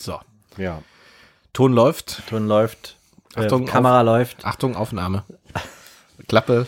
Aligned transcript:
So. 0.00 0.18
Ja. 0.56 0.82
Ton 1.52 1.74
läuft. 1.74 2.22
Ton 2.28 2.48
läuft. 2.48 2.96
Achtung, 3.34 3.68
äh, 3.68 3.70
Kamera 3.70 4.00
läuft. 4.02 4.44
Achtung, 4.44 4.74
Aufnahme. 4.74 5.24
Klappe. 6.28 6.66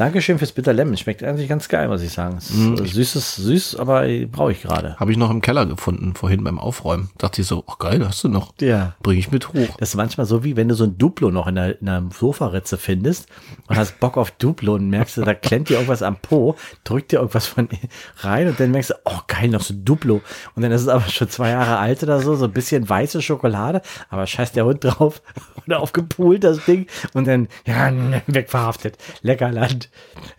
Dankeschön 0.00 0.38
fürs 0.38 0.52
Bitter 0.52 0.72
Lemon. 0.72 0.96
Schmeckt 0.96 1.22
eigentlich 1.22 1.46
ganz 1.46 1.68
geil, 1.68 1.86
muss 1.86 2.00
ich 2.00 2.10
sagen. 2.10 2.38
Äh, 2.38 2.86
süßes, 2.86 3.36
süß, 3.36 3.76
aber 3.76 4.06
brauche 4.32 4.50
ich 4.50 4.62
gerade. 4.62 4.96
Habe 4.96 5.12
ich 5.12 5.18
noch 5.18 5.30
im 5.30 5.42
Keller 5.42 5.66
gefunden, 5.66 6.14
vorhin 6.14 6.42
beim 6.42 6.58
Aufräumen. 6.58 7.10
Dachte 7.18 7.42
ich 7.42 7.46
so, 7.46 7.64
ach 7.66 7.76
geil, 7.78 8.02
hast 8.02 8.24
du 8.24 8.28
noch. 8.28 8.54
Ja. 8.62 8.94
Bring 9.02 9.18
ich 9.18 9.30
mit 9.30 9.48
hoch. 9.48 9.76
Das 9.76 9.90
ist 9.90 9.96
manchmal 9.96 10.24
so, 10.24 10.42
wie 10.42 10.56
wenn 10.56 10.68
du 10.68 10.74
so 10.74 10.84
ein 10.84 10.96
Duplo 10.96 11.30
noch 11.30 11.46
in 11.46 11.58
einer, 11.58 11.78
in 11.78 11.86
einer 11.86 12.08
Sofaritze 12.18 12.78
findest 12.78 13.28
und 13.68 13.76
hast 13.76 14.00
Bock 14.00 14.16
auf 14.16 14.30
Duplo 14.30 14.76
und 14.76 14.88
merkst 14.88 15.18
da 15.18 15.34
klemmt 15.34 15.68
dir 15.68 15.74
irgendwas 15.74 16.02
am 16.02 16.16
Po, 16.16 16.56
drückt 16.84 17.12
dir 17.12 17.16
irgendwas 17.18 17.46
von 17.46 17.68
rein 18.20 18.48
und 18.48 18.58
dann 18.58 18.70
merkst 18.70 18.92
du, 18.92 18.94
oh 19.04 19.18
geil, 19.26 19.48
noch 19.48 19.60
so 19.60 19.74
ein 19.74 19.84
Duplo. 19.84 20.22
Und 20.54 20.62
dann 20.62 20.72
ist 20.72 20.80
es 20.80 20.88
aber 20.88 21.06
schon 21.10 21.28
zwei 21.28 21.50
Jahre 21.50 21.76
alt 21.76 22.02
oder 22.02 22.20
so, 22.20 22.36
so 22.36 22.46
ein 22.46 22.52
bisschen 22.52 22.88
weiße 22.88 23.20
Schokolade, 23.20 23.82
aber 24.08 24.26
scheiß 24.26 24.52
der 24.52 24.64
Hund 24.64 24.82
drauf 24.82 25.20
oder 25.66 25.80
aufgepult 25.80 26.42
das 26.42 26.64
Ding 26.64 26.86
und 27.12 27.26
dann, 27.26 27.48
ja, 27.66 27.92
wegverhaftet. 28.28 28.96
Lecker 29.20 29.52
Land. 29.52 29.89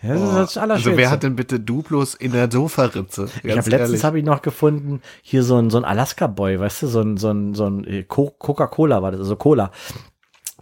Das 0.01 0.21
ist 0.21 0.35
das 0.35 0.57
Allerschönste. 0.57 0.89
Also 0.91 0.97
wer 0.97 1.09
hat 1.11 1.23
denn 1.23 1.35
bitte 1.35 1.59
Duplos 1.59 2.15
in 2.15 2.31
der 2.31 2.51
Sofaritze? 2.51 3.29
Ich 3.43 3.57
habe 3.57 3.69
letztens 3.69 4.03
habe 4.03 4.19
ich 4.19 4.25
noch 4.25 4.41
gefunden, 4.41 5.01
hier 5.21 5.43
so 5.43 5.57
ein, 5.57 5.69
so 5.69 5.77
ein 5.77 5.85
Alaska-Boy, 5.85 6.59
weißt 6.59 6.83
du, 6.83 6.87
so 6.87 7.01
ein, 7.01 7.17
so 7.17 7.29
ein, 7.31 7.53
so 7.53 7.65
ein 7.67 7.85
äh, 7.85 8.03
Co- 8.03 8.33
Coca-Cola 8.37 9.01
war 9.01 9.11
das, 9.11 9.21
also 9.21 9.35
Cola. 9.35 9.71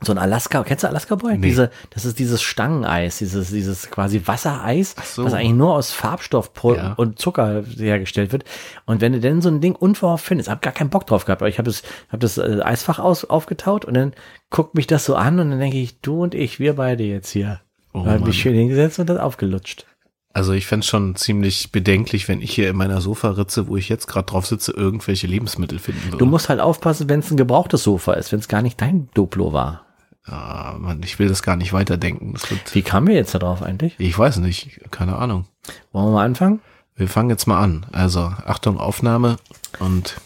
So 0.02 0.13
ein 0.13 0.17
Alaska, 0.17 0.63
kennst 0.63 0.85
du 0.85 0.88
Alaska 0.88 1.15
Boy? 1.15 1.38
Nee. 1.38 1.48
Diese, 1.48 1.71
das 1.89 2.05
ist 2.05 2.20
dieses 2.20 2.41
Stangeneis, 2.41 3.17
dieses, 3.17 3.49
dieses 3.49 3.91
quasi 3.91 4.21
Wassereis, 4.25 4.95
so. 5.03 5.26
was 5.26 5.34
eigentlich 5.34 5.51
nur 5.57 5.73
aus 5.73 5.91
Farbstoff 5.91 6.51
Ja. 6.63 6.93
und 6.93 7.20
Zucker 7.20 7.65
hergestellt 7.77 8.31
wird. 8.31 8.45
Und 8.85 9.01
wenn 9.01 9.12
du 9.12 9.20
denn 9.20 9.41
so 9.41 9.49
ein 9.49 9.59
Ding 9.59 9.76
unverhofft 9.76 10.23
findest, 10.23 10.49
hab 10.49 10.62
gar 10.62 10.71
keinen 10.71 10.90
Bock 10.90 11.05
drauf 11.05 11.26
gehabt, 11.26 11.41
aber 11.41 11.49
ich 11.49 11.57
habe 11.57 11.70
das, 11.70 11.84
hab 12.07 12.21
das 12.21 12.37
äh, 12.37 12.62
Eisfach 12.63 12.99
aus, 12.99 13.26
aufgetaut 13.26 13.84
und 13.84 13.93
dann 13.93 14.13
guckt 14.51 14.73
mich 14.73 14.87
das 14.87 15.03
so 15.03 15.15
an 15.15 15.37
und 15.37 15.49
dann 15.49 15.59
denke 15.59 15.77
ich, 15.77 15.99
du 15.99 16.24
und 16.24 16.34
ich, 16.34 16.62
wir 16.62 16.77
beide 16.77 17.03
jetzt 17.03 17.31
hier. 17.31 17.59
Oh 17.93 17.99
hab 17.99 18.20
Mann. 18.20 18.23
mich 18.23 18.40
schön 18.40 18.54
hingesetzt 18.54 18.99
und 18.99 19.09
das 19.09 19.20
aufgelutscht. 19.20 19.85
Also 20.32 20.54
ich 20.54 20.68
fänd's 20.68 20.85
schon 20.85 21.15
ziemlich 21.15 21.71
bedenklich, 21.71 22.27
wenn 22.27 22.41
ich 22.41 22.54
hier 22.54 22.70
in 22.70 22.76
meiner 22.76 23.01
Sofaritze, 23.01 23.68
wo 23.68 23.77
ich 23.77 23.90
jetzt 23.90 24.07
gerade 24.07 24.27
drauf 24.27 24.46
sitze, 24.46 24.71
irgendwelche 24.71 25.26
Lebensmittel 25.26 25.79
finden 25.79 26.05
würde. 26.05 26.18
Du 26.18 26.26
musst 26.26 26.49
halt 26.49 26.59
aufpassen, 26.59 27.09
wenn 27.09 27.20
es 27.20 27.31
ein 27.31 27.37
gebrauchtes 27.37 27.84
Sofa 27.84 28.13
ist, 28.13 28.31
wenn 28.31 28.40
es 28.40 28.48
gar 28.48 28.62
nicht 28.62 28.79
dein 28.79 29.09
Duplo 29.15 29.54
war. 29.54 29.85
Ah, 30.26 30.76
Mann, 30.77 31.01
ich 31.04 31.18
will 31.18 31.27
das 31.27 31.41
gar 31.41 31.55
nicht 31.55 31.73
weiterdenken. 31.73 32.35
Wie 32.73 32.84
kamen 32.84 33.07
wir 33.07 33.15
jetzt 33.15 33.34
da 33.34 33.40
drauf 33.40 33.63
eigentlich? 33.63 33.96
ich 33.98 34.18
weiß 34.18 34.37
nicht, 34.37 34.79
keine 34.91 35.15
Ahnung. 35.15 35.46
Wollen 35.91 36.07
wir 36.07 36.12
mal 36.12 36.26
anfangen? 36.26 36.62
Wir 36.96 37.07
fangen 37.07 37.29
jetzt 37.31 37.48
mal 37.48 37.59
an. 37.59 37.87
Also 37.91 38.20
Achtung, 38.20 38.77
Aufnahme 38.77 39.37
und 39.79 40.18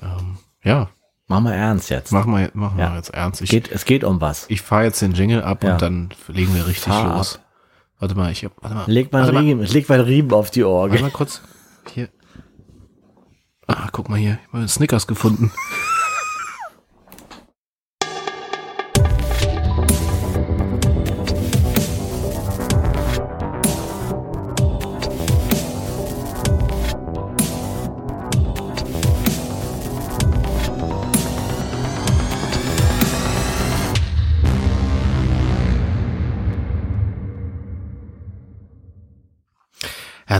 ähm, 0.00 0.38
ja, 0.62 0.90
Machen 1.32 1.44
wir 1.44 1.54
ernst 1.54 1.88
jetzt. 1.90 2.12
machen 2.12 2.34
wir, 2.36 2.50
machen 2.54 2.78
Ja. 2.78 2.90
wir 2.90 2.96
jetzt 2.96 3.10
ernst. 3.14 3.40
Ich, 3.40 3.50
Geht, 3.50 3.70
es 3.70 3.84
geht 3.84 4.04
um 4.04 4.20
was. 4.20 4.44
ich 4.48 4.60
fahre 4.60 4.84
jetzt 4.84 5.00
den 5.02 5.12
Jingle 5.12 5.42
ab 5.42 5.64
Ja. 5.64 5.72
und 5.74 5.82
dann 5.82 6.08
legen 6.28 6.54
wir 6.54 6.66
richtig 6.66 6.92
Fahr 6.92 7.16
los. 7.16 7.40
Warte 7.98 8.14
mal, 8.14 8.30
ich 8.32 8.44
hab, 8.44 8.52
warte 8.62 8.74
mal. 8.76 8.84
Leg 8.86 9.12
mal, 9.12 9.22
warte 9.24 9.38
Riemen, 9.38 9.64
leg 9.66 9.88
mal 9.88 10.00
Riemen 10.00 10.32
auf 10.32 10.50
die 10.50 10.62
Warte 10.64 10.74
Orgel. 10.74 11.00
mal 11.00 11.10
kurz. 11.10 11.40
Hier. 11.94 12.08
Ah, 13.66 13.88
guck 13.92 14.08
mal 14.08 14.18
hier. 14.18 14.38
Ich 14.46 14.52
habe 14.52 14.68
Snickers 14.68 15.06
gefunden. 15.06 15.52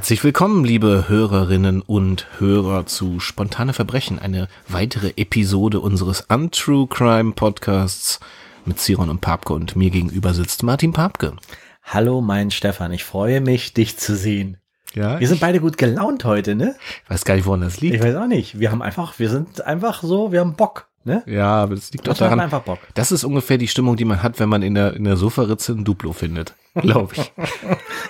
Herzlich 0.03 0.25
willkommen, 0.25 0.65
liebe 0.65 1.05
Hörerinnen 1.07 1.81
und 1.81 2.27
Hörer 2.41 2.87
zu 2.87 3.21
Spontane 3.21 3.73
Verbrechen, 3.73 4.19
eine 4.19 4.49
weitere 4.67 5.13
Episode 5.15 5.79
unseres 5.79 6.23
Untrue 6.23 6.89
Crime 6.89 7.35
Podcasts 7.35 8.19
mit 8.65 8.81
Siron 8.81 9.11
und 9.11 9.21
Papke 9.21 9.53
und 9.53 9.77
mir 9.77 9.91
gegenüber 9.91 10.35
sitzt 10.35 10.65
Martin 10.65 10.93
Papke. 10.93 11.37
Hallo, 11.85 12.21
mein 12.21 12.51
Stefan. 12.51 12.91
Ich 12.91 13.05
freue 13.05 13.41
mich, 13.41 13.75
dich 13.75 13.97
zu 13.97 14.17
sehen. 14.17 14.57
Ja, 14.93 15.21
Wir 15.21 15.29
sind 15.29 15.39
beide 15.39 15.61
gut 15.61 15.79
gelaunt 15.79 16.25
heute, 16.25 16.57
ne? 16.57 16.75
ich 17.05 17.09
weiß 17.11 17.25
gar 17.25 17.37
nicht, 17.37 17.47
woran 17.47 17.61
das 17.61 17.81
liegt. 17.81 17.95
Ich 17.95 18.03
weiß 18.03 18.17
auch 18.17 18.27
nicht. 18.27 18.59
Wir 18.59 18.73
haben 18.73 18.83
einfach, 18.83 19.21
wir 19.21 19.31
sind 19.31 19.65
einfach 19.65 20.03
so, 20.03 20.33
wir 20.33 20.41
haben 20.41 20.57
Bock, 20.57 20.89
ne? 21.05 21.23
Ja, 21.27 21.63
aber 21.63 21.75
das 21.75 21.91
liegt 21.93 22.07
doch 22.07 22.17
daran. 22.17 22.41
einfach 22.41 22.63
Bock. 22.63 22.79
Das 22.95 23.13
ist 23.13 23.25
ungefähr 23.25 23.59
die 23.59 23.69
Stimmung, 23.69 23.97
die 23.97 24.05
man 24.05 24.23
hat, 24.23 24.39
wenn 24.41 24.49
man 24.49 24.63
in 24.63 24.75
der, 24.75 24.95
in 24.95 25.05
der 25.05 25.17
Sofaritze 25.17 25.73
ein 25.73 25.85
Duplo 25.85 26.13
findet. 26.13 26.55
Glaube 26.75 27.15
ich. 27.17 27.33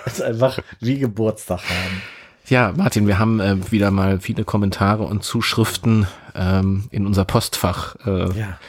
Das 0.05 0.15
ist 0.15 0.21
einfach 0.21 0.59
wie 0.81 0.99
Geburtstag 0.99 1.61
haben. 1.61 2.01
Ja, 2.47 2.73
Martin, 2.75 3.07
wir 3.07 3.19
haben 3.19 3.39
äh, 3.39 3.71
wieder 3.71 3.89
mal 3.89 4.19
viele 4.19 4.43
Kommentare 4.43 5.03
und 5.03 5.23
Zuschriften 5.23 6.07
ähm, 6.35 6.85
in 6.91 7.07
unser 7.07 7.23
Postfach 7.23 7.95
äh, 8.05 8.37
Ja. 8.37 8.59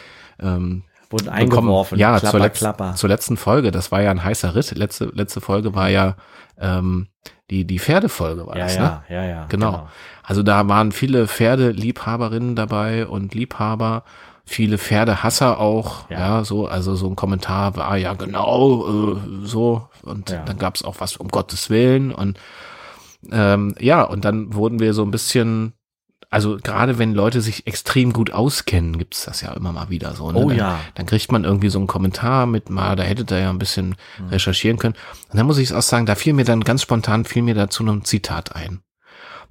ähm, 0.40 0.84
Wurden 1.10 1.24
bekommen. 1.26 1.30
eingeworfen. 1.36 1.98
Ja, 1.98 2.18
klapper, 2.18 2.30
zur, 2.30 2.40
letz 2.40 2.58
klapper. 2.58 2.94
zur 2.94 3.08
letzten 3.08 3.36
Folge. 3.36 3.72
Das 3.72 3.90
war 3.90 4.00
ja 4.00 4.10
ein 4.12 4.22
heißer 4.22 4.54
Ritt. 4.54 4.70
Letzte, 4.76 5.06
letzte 5.06 5.40
Folge 5.40 5.74
war 5.74 5.88
ja 5.90 6.16
ähm, 6.58 7.08
die, 7.50 7.64
die 7.66 7.78
Pferdefolge 7.78 8.46
war 8.46 8.56
Ja, 8.56 8.64
das, 8.64 8.76
ja, 8.76 8.82
ne? 8.82 9.02
ja, 9.08 9.24
ja. 9.24 9.46
Genau. 9.48 9.88
Also 10.22 10.42
da 10.42 10.66
waren 10.68 10.92
viele 10.92 11.28
Pferdeliebhaberinnen 11.28 12.56
dabei 12.56 13.06
und 13.06 13.34
Liebhaber, 13.34 14.04
viele 14.46 14.78
Pferdehasser 14.78 15.58
auch, 15.60 16.08
ja, 16.10 16.38
Ja. 16.38 16.44
so, 16.44 16.66
also 16.66 16.94
so 16.96 17.06
ein 17.08 17.16
Kommentar 17.16 17.76
war 17.76 17.96
ja 17.96 18.14
genau 18.14 19.14
äh, 19.14 19.20
so 19.44 19.88
und 20.02 20.30
Ja. 20.30 20.42
dann 20.44 20.58
gab's 20.58 20.82
auch 20.84 20.96
was 21.00 21.16
um 21.16 21.28
Gottes 21.28 21.68
Willen 21.70 22.12
und 22.12 22.38
ähm, 23.32 23.74
ja, 23.78 24.02
und 24.02 24.24
dann 24.24 24.52
wurden 24.54 24.80
wir 24.80 24.92
so 24.94 25.02
ein 25.02 25.10
bisschen, 25.10 25.72
also 26.34 26.58
gerade 26.60 26.98
wenn 26.98 27.14
Leute 27.14 27.40
sich 27.40 27.66
extrem 27.66 28.12
gut 28.12 28.32
auskennen, 28.32 28.98
gibt's 28.98 29.24
das 29.24 29.40
ja 29.40 29.52
immer 29.52 29.72
mal 29.72 29.88
wieder 29.88 30.14
so. 30.16 30.32
Ne? 30.32 30.38
Oh 30.38 30.48
dann, 30.48 30.58
ja. 30.58 30.80
Dann 30.96 31.06
kriegt 31.06 31.30
man 31.30 31.44
irgendwie 31.44 31.68
so 31.68 31.78
einen 31.78 31.86
Kommentar 31.86 32.46
mit, 32.46 32.70
mal, 32.70 32.96
da 32.96 33.04
hättet 33.04 33.30
ihr 33.30 33.38
ja 33.38 33.50
ein 33.50 33.58
bisschen 33.58 33.94
Hm. 34.16 34.28
recherchieren 34.30 34.76
können. 34.78 34.96
Und 35.30 35.38
dann 35.38 35.46
muss 35.46 35.58
ich 35.58 35.72
auch 35.72 35.80
sagen, 35.80 36.06
da 36.06 36.16
fiel 36.16 36.32
mir 36.32 36.44
dann 36.44 36.62
ganz 36.64 36.82
spontan, 36.82 37.24
fiel 37.24 37.42
mir 37.42 37.54
dazu 37.54 37.84
ein 37.84 38.04
Zitat 38.04 38.54
ein. 38.56 38.80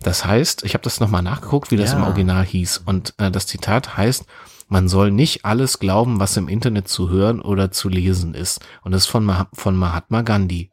Das 0.02 0.26
heißt, 0.26 0.64
ich 0.66 0.74
habe 0.74 0.84
das 0.84 1.00
nochmal 1.00 1.22
nachgeguckt, 1.24 1.72
wie 1.72 1.78
das 1.78 1.92
Ja. 1.94 1.98
im 2.00 2.04
Original 2.04 2.44
hieß. 2.44 2.84
Und 2.86 3.14
äh, 3.18 3.32
das 3.32 3.48
Zitat 3.48 3.96
heißt, 3.96 4.26
man 4.68 4.90
soll 4.90 5.12
nicht 5.12 5.46
alles 5.46 5.80
glauben, 5.80 6.20
was 6.20 6.36
im 6.36 6.50
Internet 6.50 6.90
zu 6.90 7.10
hören 7.10 7.40
oder 7.42 7.72
zu 7.72 7.88
lesen 7.88 8.34
ist. 8.34 8.60
Und 8.82 8.92
das 8.92 9.04
ist 9.04 9.08
von, 9.08 9.24
Mah 9.24 9.48
von 9.54 9.76
Mahatma 9.78 10.22
Gandhi. 10.22 10.70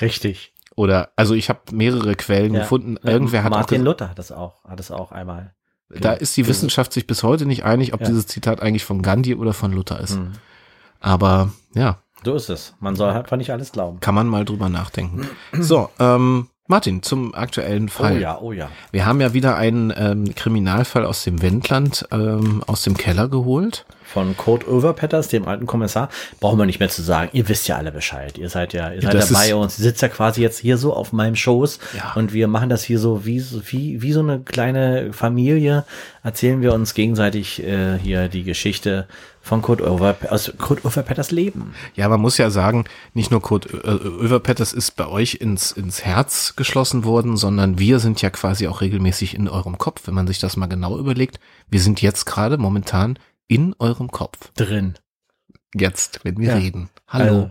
Richtig. 0.00 0.52
Oder, 0.80 1.10
also 1.14 1.34
ich 1.34 1.50
habe 1.50 1.60
mehrere 1.72 2.14
Quellen 2.16 2.54
Ja. 2.54 2.60
gefunden. 2.60 2.96
Irgendwer 3.02 3.44
hat 3.44 3.52
auch 3.52 3.56
Martin 3.58 3.82
Luther 3.84 4.08
hat 4.08 4.18
das 4.18 4.32
auch, 4.32 4.64
hat 4.64 4.78
das 4.78 4.90
auch 4.90 5.12
einmal. 5.12 5.52
da 5.90 6.12
ist 6.14 6.34
die 6.38 6.46
Wissenschaft 6.46 6.92
sich 6.94 7.06
bis 7.06 7.22
heute 7.22 7.44
nicht 7.44 7.64
einig, 7.64 7.92
ob 7.92 8.00
Ja. 8.00 8.06
dieses 8.06 8.26
Zitat 8.26 8.62
eigentlich 8.62 8.84
von 8.86 9.02
Gandhi 9.02 9.34
oder 9.34 9.52
von 9.52 9.72
Luther 9.72 10.00
ist. 10.00 10.14
Hm. 10.14 10.32
Aber 11.00 11.50
ja, 11.74 11.98
So 12.24 12.34
ist 12.34 12.48
es. 12.48 12.74
Man 12.80 12.96
soll 12.96 13.10
einfach 13.10 13.36
nicht 13.36 13.50
alles 13.52 13.72
glauben. 13.72 14.00
kann 14.00 14.14
man 14.14 14.26
mal 14.26 14.44
drüber 14.46 14.68
nachdenken. 14.70 15.26
So, 15.52 15.90
ähm, 15.98 16.48
Martin, 16.70 17.02
zum 17.02 17.34
aktuellen 17.34 17.88
Fall. 17.88 18.14
Oh 18.16 18.18
ja, 18.20 18.38
oh 18.40 18.52
ja. 18.52 18.70
Wir 18.92 19.04
haben 19.04 19.20
ja 19.20 19.34
wieder 19.34 19.56
einen 19.56 19.92
ähm, 19.96 20.34
Kriminalfall 20.36 21.04
aus 21.04 21.24
dem 21.24 21.42
Wendland 21.42 22.06
ähm, 22.12 22.62
aus 22.66 22.82
dem 22.84 22.96
Keller 22.96 23.28
geholt. 23.28 23.84
Von 24.04 24.36
Kurt 24.36 24.66
Overpetters, 24.66 25.28
dem 25.28 25.46
alten 25.46 25.66
Kommissar, 25.66 26.08
brauchen 26.40 26.58
wir 26.58 26.66
nicht 26.66 26.80
mehr 26.80 26.88
zu 26.88 27.00
sagen. 27.02 27.30
Ihr 27.32 27.48
wisst 27.48 27.68
ja 27.68 27.76
alle 27.76 27.92
Bescheid. 27.92 28.38
Ihr 28.38 28.48
seid 28.48 28.72
ja, 28.72 28.92
ihr 28.92 29.02
seid 29.02 29.14
das 29.14 29.28
dabei 29.28 29.54
und 29.54 29.70
sitzt 29.70 30.02
ja 30.02 30.08
quasi 30.08 30.42
jetzt 30.42 30.58
hier 30.58 30.78
so 30.78 30.94
auf 30.94 31.12
meinem 31.12 31.36
Schoß. 31.36 31.78
Ja. 31.96 32.12
Und 32.16 32.32
wir 32.32 32.48
machen 32.48 32.68
das 32.68 32.82
hier 32.82 32.98
so 32.98 33.24
wie, 33.24 33.38
so- 33.40 33.60
wie, 33.66 34.02
wie 34.02 34.12
so 34.12 34.20
eine 34.20 34.40
kleine 34.40 35.12
Familie. 35.12 35.84
Erzählen 36.24 36.60
wir 36.60 36.72
uns 36.74 36.94
gegenseitig 36.94 37.62
äh, 37.62 37.98
hier 37.98 38.28
die 38.28 38.42
Geschichte 38.42 39.06
von 39.42 39.62
Kurt 39.62 39.80
Overpetters, 39.80 40.48
aus 40.50 40.58
Kurt 40.58 40.84
Overpetters 40.84 41.30
Leben. 41.30 41.74
Ja, 41.94 42.08
man 42.08 42.20
muss 42.20 42.36
ja 42.38 42.50
sagen, 42.50 42.84
nicht 43.14 43.30
nur 43.30 43.40
Kurt 43.40 43.66
Ö- 43.72 43.78
Överpetters 43.78 44.72
ist 44.72 44.96
bei 44.96 45.06
euch 45.06 45.36
ins, 45.36 45.72
ins 45.72 46.04
Herz 46.04 46.54
geschlossen 46.56 47.04
worden, 47.04 47.36
sondern 47.36 47.78
wir 47.78 47.98
sind 48.00 48.20
ja 48.22 48.30
quasi 48.30 48.68
auch 48.68 48.80
regelmäßig 48.80 49.34
in 49.34 49.48
eurem 49.48 49.78
Kopf, 49.78 50.06
wenn 50.06 50.14
man 50.14 50.26
sich 50.26 50.38
das 50.38 50.56
mal 50.56 50.66
genau 50.66 50.98
überlegt. 50.98 51.40
Wir 51.68 51.80
sind 51.80 52.02
jetzt 52.02 52.26
gerade 52.26 52.58
momentan 52.58 53.18
in 53.48 53.74
eurem 53.78 54.10
Kopf. 54.10 54.50
Drin. 54.56 54.94
Jetzt, 55.74 56.20
wenn 56.24 56.38
wir 56.38 56.48
Ja. 56.48 56.54
reden. 56.56 56.90
Hallo. 57.08 57.24
Also, 57.24 57.50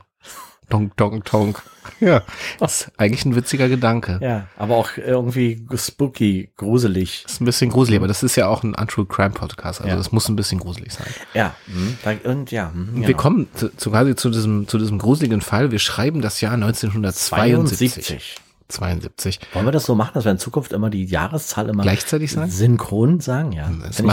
Tonk, 0.69 0.95
tonk, 0.97 1.25
tonk. 1.25 1.61
Ja, 1.99 2.21
das 2.59 2.81
ist 2.81 2.91
eigentlich 2.97 3.25
ein 3.25 3.35
witziger 3.35 3.67
Gedanke. 3.67 4.19
ja, 4.21 4.45
aber 4.57 4.75
auch 4.77 4.89
irgendwie 4.97 5.65
spooky, 5.75 6.51
gruselig. 6.55 7.23
Das 7.23 7.33
ist 7.33 7.41
ein 7.41 7.45
bisschen 7.45 7.71
gruselig, 7.71 7.97
aber 7.99 8.07
das 8.07 8.21
ist 8.21 8.35
ja 8.35 8.47
auch 8.47 8.61
ein 8.63 8.75
Untrue 8.75 9.05
Crime 9.07 9.31
Podcast, 9.31 9.81
also 9.81 9.89
Ja. 9.89 9.95
das 9.97 10.11
muss 10.11 10.29
ein 10.29 10.35
bisschen 10.35 10.59
gruselig 10.59 10.93
sein. 10.93 11.07
Ja, 11.33 11.55
hm, 11.65 11.97
und 12.25 12.51
ja. 12.51 12.71
hm, 12.71 12.89
Wir 12.95 13.07
genau. 13.07 13.17
kommen 13.17 13.47
zu, 13.55 13.75
zu 13.75 13.89
quasi 13.89 14.15
zu 14.15 14.29
diesem, 14.29 14.67
zu 14.67 14.77
diesem 14.77 14.99
gruseligen 14.99 15.41
Fall. 15.41 15.71
Wir 15.71 15.79
schreiben 15.79 16.21
das 16.21 16.41
Jahr 16.41 16.53
1972. 16.53 18.05
72. 18.05 18.35
72. 18.67 19.39
Wollen 19.53 19.65
wir 19.65 19.71
das 19.71 19.85
so 19.85 19.95
machen, 19.95 20.11
dass 20.13 20.25
wir 20.25 20.31
in 20.31 20.37
Zukunft 20.37 20.73
immer 20.73 20.91
die 20.91 21.05
Jahreszahl 21.05 21.69
immer 21.69 21.81
Gleichzeitig 21.81 22.31
sagen? 22.31 22.51
synchron 22.51 23.19
sagen? 23.19 23.51
Ja. 23.51 23.67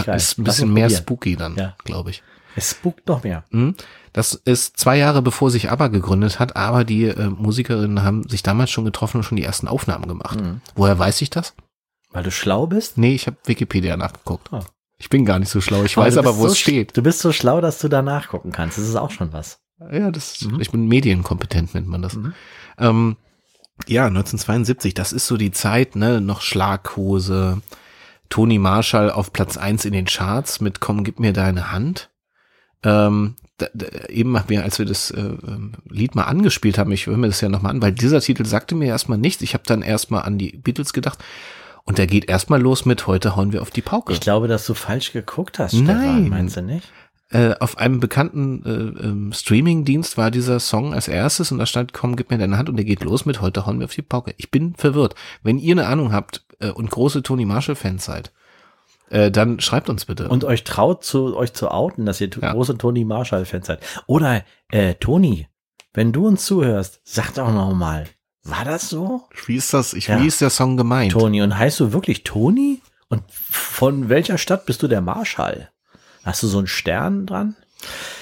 Geil. 0.05 0.17
ist 0.17 0.39
ein 0.39 0.45
bisschen 0.45 0.73
mehr 0.73 0.89
spooky 0.89 1.37
dann, 1.37 1.57
Ja. 1.57 1.75
glaube 1.85 2.11
ich. 2.11 2.23
Es 2.59 2.71
spukt 2.71 3.07
noch 3.07 3.23
mehr. 3.23 3.45
Mhm. 3.51 3.75
Das 4.17 4.33
ist 4.33 4.79
zwei 4.79 4.97
Jahre 4.97 5.21
bevor 5.21 5.51
sich 5.51 5.71
ABBA 5.71 5.89
gegründet 5.89 6.39
hat, 6.41 6.57
aber 6.57 6.85
die 6.85 7.05
äh, 7.05 7.29
Musikerinnen 7.29 8.03
haben 8.03 8.27
sich 8.27 8.43
damals 8.43 8.71
schon 8.71 8.87
getroffen 8.87 9.19
und 9.19 9.25
schon 9.25 9.37
die 9.37 9.45
ersten 9.45 9.69
Aufnahmen 9.69 10.09
gemacht. 10.09 10.41
Mhm. 10.41 10.63
Woher 10.75 10.99
weiß 10.99 11.21
ich 11.21 11.29
das? 11.29 11.53
Weil 12.13 12.23
du 12.23 12.31
schlau 12.31 12.67
bist? 12.67 12.97
Nee, 12.97 13.15
ich 13.15 13.27
habe 13.27 13.37
Wikipedia 13.45 13.95
nachgeguckt. 13.99 14.51
Ah. 14.55 14.65
Ich 14.97 15.11
bin 15.11 15.27
gar 15.27 15.39
nicht 15.39 15.51
so 15.51 15.61
schlau. 15.61 15.83
Ich 15.85 15.99
Aber 15.99 16.07
weiß 16.07 16.17
aber, 16.17 16.39
wo 16.39 16.47
so 16.47 16.53
es 16.53 16.59
steht. 16.59 16.97
Du 16.97 17.03
bist 17.03 17.19
so 17.19 17.31
schlau, 17.31 17.61
dass 17.61 17.79
du 17.79 17.89
da 17.89 18.01
nachgucken 18.01 18.53
kannst. 18.53 18.79
Das 18.79 18.89
ist 18.89 18.97
auch 18.97 19.11
schon 19.11 19.35
was. 19.35 19.59
Ja, 19.93 20.11
das, 20.11 20.41
Mhm. 20.41 20.61
ich 20.63 20.71
bin 20.71 20.89
medienkompetent, 20.89 21.75
nennt 21.75 21.87
man 21.89 22.01
das. 22.01 22.15
Mhm. 22.15 22.33
Ähm, 22.79 23.17
ja, 23.87 24.07
1972, 24.07 24.95
das 24.95 25.13
ist 25.13 25.27
so 25.27 25.37
die 25.37 25.51
Zeit, 25.53 25.95
ne, 25.95 26.23
noch 26.23 26.41
Schlaghose, 26.41 27.61
Toni 28.31 28.59
Marshall 28.59 29.11
auf 29.11 29.35
Platz 29.35 29.59
eins 29.59 29.85
in 29.85 29.93
den 29.93 30.07
Charts 30.07 30.63
mit 30.63 30.81
Komm, 30.81 31.05
gib 31.05 31.21
mir 31.21 31.35
deine 31.35 31.71
Hand. 31.71 32.09
Ähm, 32.83 33.37
da, 33.59 33.67
da, 33.75 33.87
eben 34.09 34.39
haben 34.39 34.49
wir, 34.49 34.63
als 34.63 34.79
wir 34.79 34.87
das 34.87 35.11
äh, 35.11 35.21
ähm, 35.21 35.73
Lied 35.89 36.15
mal 36.15 36.25
angespielt 36.25 36.79
haben, 36.79 36.93
ich 36.93 37.07
höre 37.07 37.17
mir 37.17 37.29
das 37.29 37.41
ja 37.41 37.49
nochmal 37.49 37.73
an, 37.73 37.83
weil 37.83 37.93
dieser 37.93 38.21
Titel 38.21 38.45
sagte 38.45 38.75
mir 38.75 38.89
erstmal 38.89 39.19
nichts. 39.19 39.43
Ich 39.43 39.55
habe 39.55 39.65
dann 39.67 39.83
erstmal 39.83 40.23
an 40.23 40.39
die 40.39 40.53
Beatles 40.53 40.93
gedacht 40.93 41.19
und 41.85 41.99
der 41.99 42.07
geht 42.07 42.29
erstmal 42.29 42.61
los 42.61 42.85
mit 42.85 43.07
Heute 43.07 43.37
hauen 43.37 43.53
wir 43.53 43.63
auf 43.63 43.71
die 43.71 43.83
Pauke. 43.83 44.13
Ich 44.13 44.21
glaube, 44.21 44.49
dass 44.49 44.67
du 44.67 44.75
falsch 44.75 45.13
geguckt 45.13 45.59
hast, 45.59 45.73
Nein. 45.73 45.85
Stefan. 45.85 46.29
Meinst 46.29 46.57
du 46.57 46.63
nicht? 46.63 46.89
äh, 47.31 47.55
auf 47.59 47.79
einem 47.79 48.01
bekannten 48.01 48.63
äh, 48.65 49.05
ähm, 49.05 49.33
Streaming-Dienst 49.33 50.17
war 50.17 50.31
dieser 50.31 50.61
Song 50.61 50.95
als 50.95 51.09
erstes 51.09 51.51
und 51.51 51.59
da 51.59 51.67
stand, 51.67 51.93
komm, 51.93 52.17
gib 52.17 52.31
mir 52.31 52.39
deine 52.39 52.57
Hand 52.57 52.69
und 52.69 52.77
der 52.77 52.85
geht 52.85 53.03
los 53.03 53.27
mit 53.27 53.41
heute 53.41 53.67
hauen 53.67 53.81
wir 53.81 53.87
auf 53.87 53.95
die 53.95 54.03
Pauke. 54.03 54.35
Ich 54.37 54.51
bin 54.51 54.75
verwirrt. 54.75 55.15
Wenn 55.43 55.59
ihr 55.59 55.75
eine 55.75 55.87
Ahnung 55.87 56.13
habt 56.13 56.45
äh, 56.61 56.71
und 56.71 56.91
große 56.91 57.23
Tony 57.23 57.45
Marshall-Fans 57.45 58.05
seid, 58.05 58.33
äh, 59.11 59.31
dann 59.31 59.61
schreibt 59.61 59.89
uns 59.89 60.05
bitte. 60.05 60.29
Und 60.29 60.45
euch 60.45 60.65
traut, 60.65 61.05
zu, 61.05 61.37
euch 61.37 61.53
zu 61.53 61.71
outen, 61.71 62.07
dass 62.07 62.21
ihr 62.21 62.29
Ja. 62.41 62.53
große 62.53 62.77
Toni 62.79 63.05
Marshall-Fans 63.05 63.67
seid. 63.67 63.81
Oder, 64.07 64.45
äh, 64.71 64.95
Toni, 64.95 65.49
wenn 65.95 66.13
du 66.13 66.27
uns 66.27 66.45
zuhörst, 66.45 67.01
sag 67.05 67.33
doch 67.35 67.53
noch 67.53 67.73
mal, 67.75 68.07
war 68.45 68.65
das 68.65 68.89
so? 68.89 69.25
wie 69.47 69.57
ist 69.57 69.73
das? 69.75 69.93
Ich, 69.95 70.07
Ja. 70.07 70.21
Wie 70.23 70.27
ist 70.27 70.41
der 70.41 70.51
Song 70.51 70.77
gemeint? 70.77 71.13
Toni, 71.13 71.43
und 71.43 71.57
heißt 71.59 71.81
du 71.81 71.93
wirklich 71.93 72.23
Toni? 72.25 72.81
Und 73.09 73.23
von 73.31 74.09
welcher 74.09 74.39
Stadt 74.39 74.67
bist 74.67 74.83
du 74.83 74.89
der 74.89 75.01
Marschall? 75.01 75.71
Hast 76.25 76.43
du 76.43 76.49
so 76.49 76.59
einen 76.59 76.67
Stern 76.67 77.27
dran? 77.27 77.55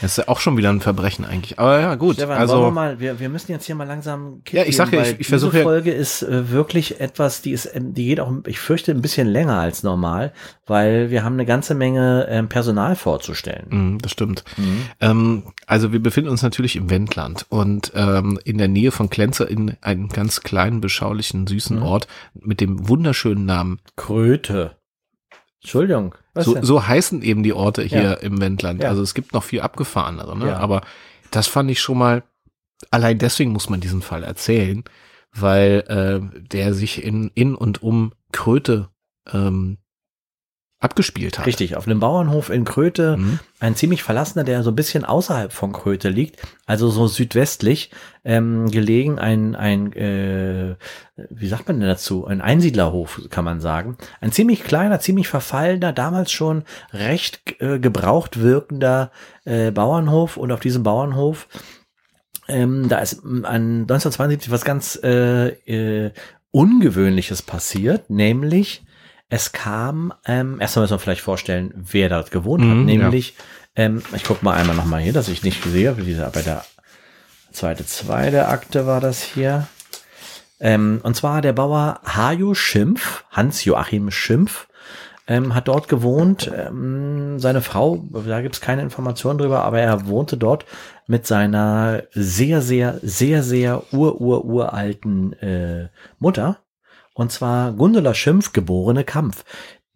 Das 0.00 0.12
ist 0.12 0.16
ja 0.18 0.28
auch 0.28 0.40
schon 0.40 0.56
wieder 0.56 0.70
ein 0.70 0.80
Verbrechen 0.80 1.24
eigentlich. 1.24 1.58
Aber 1.58 1.80
ja, 1.80 1.94
gut. 1.94 2.16
Stefan, 2.16 2.36
wollen 2.36 2.48
wir 2.48 2.54
also, 2.54 2.70
mal, 2.70 3.00
wir, 3.00 3.20
wir 3.20 3.28
müssen 3.28 3.52
jetzt 3.52 3.64
hier 3.66 3.74
mal 3.74 3.86
langsam 3.86 4.42
Ja, 4.50 4.64
ich 4.64 4.76
sag 4.76 4.90
geben, 4.90 5.04
ja, 5.04 5.10
ich- 5.10 5.20
ich 5.20 5.26
versuche 5.28 5.58
ja- 5.58 5.62
Diese 5.62 5.64
Folge 5.70 5.92
ist 5.92 6.22
äh, 6.22 6.50
wirklich 6.50 7.00
etwas, 7.00 7.42
die 7.42 7.52
ist, 7.52 7.70
ähm, 7.74 7.94
die 7.94 8.06
geht 8.06 8.20
auch, 8.20 8.32
ich 8.46 8.58
fürchte, 8.60 8.92
ein 8.92 9.02
bisschen 9.02 9.26
länger 9.28 9.58
als 9.58 9.82
normal, 9.82 10.32
weil 10.66 11.10
wir 11.10 11.24
haben 11.24 11.34
eine 11.34 11.46
ganze 11.46 11.74
Menge 11.74 12.26
ähm, 12.28 12.48
Personal 12.48 12.96
vorzustellen. 12.96 13.66
mh, 13.70 13.98
das 14.02 14.12
stimmt. 14.12 14.44
Ähm, 15.00 15.44
also 15.66 15.92
wir 15.92 16.02
befinden 16.02 16.30
uns 16.30 16.42
natürlich 16.42 16.76
im 16.76 16.90
Wendland 16.90 17.46
und 17.48 17.92
ähm, 17.94 18.38
in 18.44 18.58
der 18.58 18.68
Nähe 18.68 18.90
von 18.92 19.10
Klenze 19.10 19.44
in 19.44 19.76
einem 19.80 20.08
ganz 20.08 20.40
kleinen, 20.42 20.80
beschaulichen, 20.80 21.46
süßen 21.46 21.76
Mhm. 21.78 21.82
Ort 21.82 22.08
mit 22.34 22.60
dem 22.60 22.88
wunderschönen 22.88 23.44
Namen 23.46 23.78
Kröte. 23.96 24.76
Entschuldigung. 25.64 26.14
So, 26.34 26.60
so 26.62 26.86
heißen 26.86 27.22
eben 27.22 27.42
die 27.42 27.54
Orte 27.54 27.82
hier 27.82 28.02
Ja. 28.02 28.12
im 28.12 28.38
Wendland. 28.38 28.82
Ja. 28.82 28.90
Also 28.90 29.00
es 29.00 29.14
gibt 29.14 29.32
noch 29.32 29.42
viel 29.42 29.62
abgefahrenere, 29.62 30.36
ne? 30.36 30.48
Ja. 30.48 30.58
aber 30.58 30.82
das 31.30 31.46
fand 31.46 31.70
ich 31.70 31.80
schon 31.80 31.96
mal, 31.96 32.22
allein 32.90 33.18
deswegen 33.18 33.50
muss 33.50 33.70
man 33.70 33.80
diesen 33.80 34.02
Fall 34.02 34.24
erzählen, 34.24 34.84
weil 35.32 35.84
äh, 35.88 36.40
der 36.42 36.74
sich 36.74 37.02
in, 37.02 37.30
in 37.34 37.54
und 37.54 37.82
um 37.82 38.12
Kröte 38.30 38.90
ähm, 39.32 39.78
abgespielt 40.84 41.38
hat. 41.38 41.46
Richtig, 41.46 41.76
auf 41.76 41.86
einem 41.86 41.98
Bauernhof 41.98 42.50
in 42.50 42.64
Kröte, 42.64 43.16
Mhm. 43.16 43.38
ein 43.58 43.74
ziemlich 43.74 44.02
verlassener, 44.02 44.44
der 44.44 44.62
so 44.62 44.70
ein 44.70 44.76
bisschen 44.76 45.04
außerhalb 45.04 45.52
von 45.52 45.72
Kröte 45.72 46.10
liegt, 46.10 46.40
also 46.66 46.90
so 46.90 47.06
südwestlich 47.06 47.90
ähm, 48.24 48.70
gelegen, 48.70 49.18
ein, 49.18 49.56
ein 49.56 49.92
äh, 49.94 50.76
wie 51.30 51.48
sagt 51.48 51.66
man 51.68 51.80
denn 51.80 51.88
dazu, 51.88 52.26
ein 52.26 52.40
Einsiedlerhof, 52.40 53.22
kann 53.30 53.44
man 53.44 53.60
sagen. 53.60 53.96
Ein 54.20 54.32
ziemlich 54.32 54.62
kleiner, 54.62 55.00
ziemlich 55.00 55.28
verfallener, 55.28 55.92
damals 55.92 56.30
schon 56.30 56.64
recht 56.92 57.60
äh, 57.60 57.78
gebraucht 57.78 58.40
wirkender 58.40 59.10
äh, 59.44 59.70
Bauernhof 59.70 60.36
und 60.36 60.52
auf 60.52 60.60
diesem 60.60 60.82
Bauernhof 60.82 61.48
ähm, 62.46 62.88
da 62.90 62.98
ist 62.98 63.24
an 63.24 63.82
1972 63.82 64.50
was 64.50 64.64
ganz 64.64 64.98
äh, 65.02 65.48
äh, 65.48 66.12
Ungewöhnliches 66.50 67.42
passiert, 67.42 68.10
nämlich 68.10 68.84
es 69.28 69.52
kam, 69.52 70.12
ähm, 70.26 70.60
erstmal 70.60 70.84
müssen 70.84 70.94
wir 70.94 70.98
vielleicht 70.98 71.20
vorstellen, 71.22 71.72
wer 71.74 72.08
dort 72.08 72.30
gewohnt 72.30 72.62
hat, 72.62 72.76
Mhm, 72.76 72.84
nämlich, 72.84 73.34
ähm, 73.76 74.02
ich 74.14 74.24
gucke 74.24 74.44
mal 74.44 74.54
einmal 74.54 74.76
nochmal 74.76 75.00
hier, 75.00 75.12
dass 75.12 75.28
ich 75.28 75.42
nicht 75.42 75.62
sehe, 75.64 75.96
wie 75.96 76.02
dieser, 76.04 76.30
bei 76.30 76.42
der 76.42 76.64
zweite, 77.52 77.86
zweite 77.86 78.48
Akte 78.48 78.86
war 78.86 79.00
das 79.00 79.22
hier. 79.22 79.66
Ähm, 80.60 81.00
und 81.02 81.16
zwar 81.16 81.42
der 81.42 81.52
Bauer 81.52 82.00
Hajo 82.04 82.54
Schimpf, 82.54 83.24
Hans-Joachim 83.30 84.10
Schimpf, 84.10 84.68
ähm, 85.26 85.54
hat 85.54 85.68
dort 85.68 85.88
gewohnt. 85.88 86.50
Ähm, 86.54 87.38
seine 87.38 87.60
Frau, 87.62 88.04
da 88.26 88.40
gibt 88.42 88.54
es 88.54 88.60
keine 88.60 88.82
Informationen 88.82 89.38
drüber, 89.38 89.64
aber 89.64 89.80
er 89.80 90.06
wohnte 90.06 90.36
dort 90.36 90.66
mit 91.06 91.26
seiner 91.26 92.02
sehr, 92.12 92.62
sehr, 92.62 92.98
sehr, 93.02 93.42
sehr 93.42 93.82
ur-ur-uralten 93.92 95.32
äh, 95.40 95.88
Mutter. 96.18 96.58
Und 97.14 97.32
zwar 97.32 97.72
Gundula 97.72 98.12
Schimpf, 98.12 98.52
geborene 98.52 99.04
Kampf. 99.04 99.44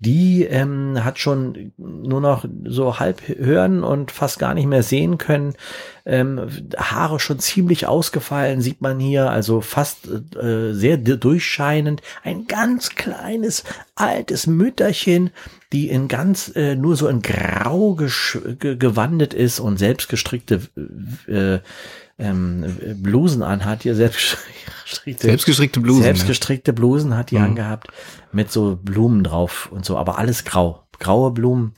Die 0.00 0.44
ähm, 0.44 1.03
hat 1.03 1.19
schon 1.19 1.73
nur 1.76 2.20
noch 2.20 2.44
so 2.65 3.00
halb 3.00 3.20
hören 3.26 3.82
und 3.82 4.12
fast 4.12 4.38
gar 4.38 4.55
nicht 4.55 4.69
mehr 4.69 4.85
sehen 4.85 5.19
können. 5.19 5.55
Ähm, 6.06 6.49
Haare 6.76 7.19
schon 7.19 7.41
ziemlich 7.41 7.88
ausgefallen, 7.88 8.61
sieht 8.61 8.81
man 8.81 9.00
hier, 9.00 9.29
also 9.29 9.61
fast 9.61 10.09
äh, 10.41 10.73
sehr 10.73 10.99
durchscheinend. 10.99 12.00
Ein 12.23 12.47
ganz 12.47 12.91
kleines, 12.91 13.64
altes 13.97 14.47
Mütterchen, 14.47 15.31
die 15.73 15.88
in 15.88 16.06
ganz, 16.06 16.53
äh, 16.55 16.76
nur 16.76 16.94
so 16.94 17.09
in 17.09 17.21
grau 17.21 17.94
gewandet 17.97 19.35
ist 19.35 19.59
und 19.59 19.79
selbstgestrickte 19.79 20.61
äh, 21.26 21.59
ähm, 22.19 22.65
Blusen 22.97 23.43
anhat, 23.43 23.82
hier 23.82 23.94
selbstgestrickte 23.94 25.26
Selbstgestrickte 25.26 25.81
Blusen. 25.81 26.00
ne? 26.00 26.05
Selbstgestrickte 26.06 26.73
Blusen 26.73 27.17
hat 27.17 27.31
die 27.31 27.37
Mhm. 27.38 27.44
angehabt 27.44 27.88
mit 28.32 28.50
so 28.53 28.76
Blumen 28.82 29.23
drauf 29.25 29.69
und 29.70 29.85
so, 29.85 29.97
aber 29.97 30.19
alles 30.19 30.44
grau. 30.44 30.85
Graue 30.99 31.31
Blumen. 31.31 31.75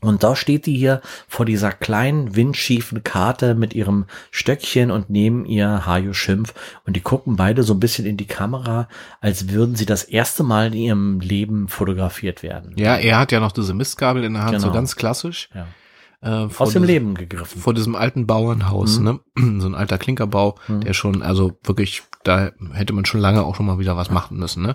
Und 0.00 0.22
da 0.22 0.36
steht 0.36 0.66
die 0.66 0.76
hier 0.76 1.00
vor 1.26 1.44
dieser 1.44 1.72
kleinen, 1.72 2.36
windschiefen 2.36 3.02
Karte 3.02 3.56
mit 3.56 3.74
ihrem 3.74 4.04
Stöckchen 4.30 4.92
und 4.92 5.10
neben 5.10 5.44
ihr 5.44 5.86
Hajo 5.86 6.12
Schimpf. 6.12 6.54
Und 6.86 6.94
die 6.94 7.00
gucken 7.00 7.34
beide 7.34 7.64
so 7.64 7.74
ein 7.74 7.80
bisschen 7.80 8.06
in 8.06 8.16
die 8.16 8.26
Kamera, 8.28 8.88
als 9.20 9.48
würden 9.48 9.74
sie 9.74 9.86
das 9.86 10.04
erste 10.04 10.44
Mal 10.44 10.68
in 10.68 10.72
ihrem 10.74 11.18
Leben 11.20 11.66
fotografiert 11.66 12.44
werden. 12.44 12.74
Ja, 12.76 12.94
er 12.96 13.18
hat 13.18 13.32
ja 13.32 13.40
noch 13.40 13.50
diese 13.50 13.74
Mistgabel 13.74 14.22
in 14.22 14.34
der 14.34 14.44
Hand, 14.44 14.60
so 14.60 14.66
Genau. 14.68 14.74
ganz 14.74 14.94
klassisch. 14.94 15.48
Ja. 15.52 15.66
Äh, 16.20 16.48
Aus 16.58 16.72
dem 16.72 16.82
Leben 16.82 17.14
gegriffen. 17.14 17.60
Vor 17.60 17.74
diesem 17.74 17.94
alten 17.94 18.26
Bauernhaus, 18.26 18.98
Mhm. 18.98 19.04
ne? 19.04 19.20
So 19.60 19.68
ein 19.68 19.74
alter 19.76 19.98
Klinkerbau, 19.98 20.56
Mhm. 20.66 20.80
der 20.80 20.92
schon, 20.92 21.22
also 21.22 21.58
wirklich, 21.62 22.02
da 22.24 22.50
hätte 22.72 22.92
man 22.92 23.04
schon 23.04 23.20
lange 23.20 23.44
auch 23.44 23.54
schon 23.54 23.66
mal 23.66 23.78
wieder 23.78 23.96
was 23.96 24.10
machen 24.10 24.36
müssen, 24.38 24.64
ne? 24.64 24.74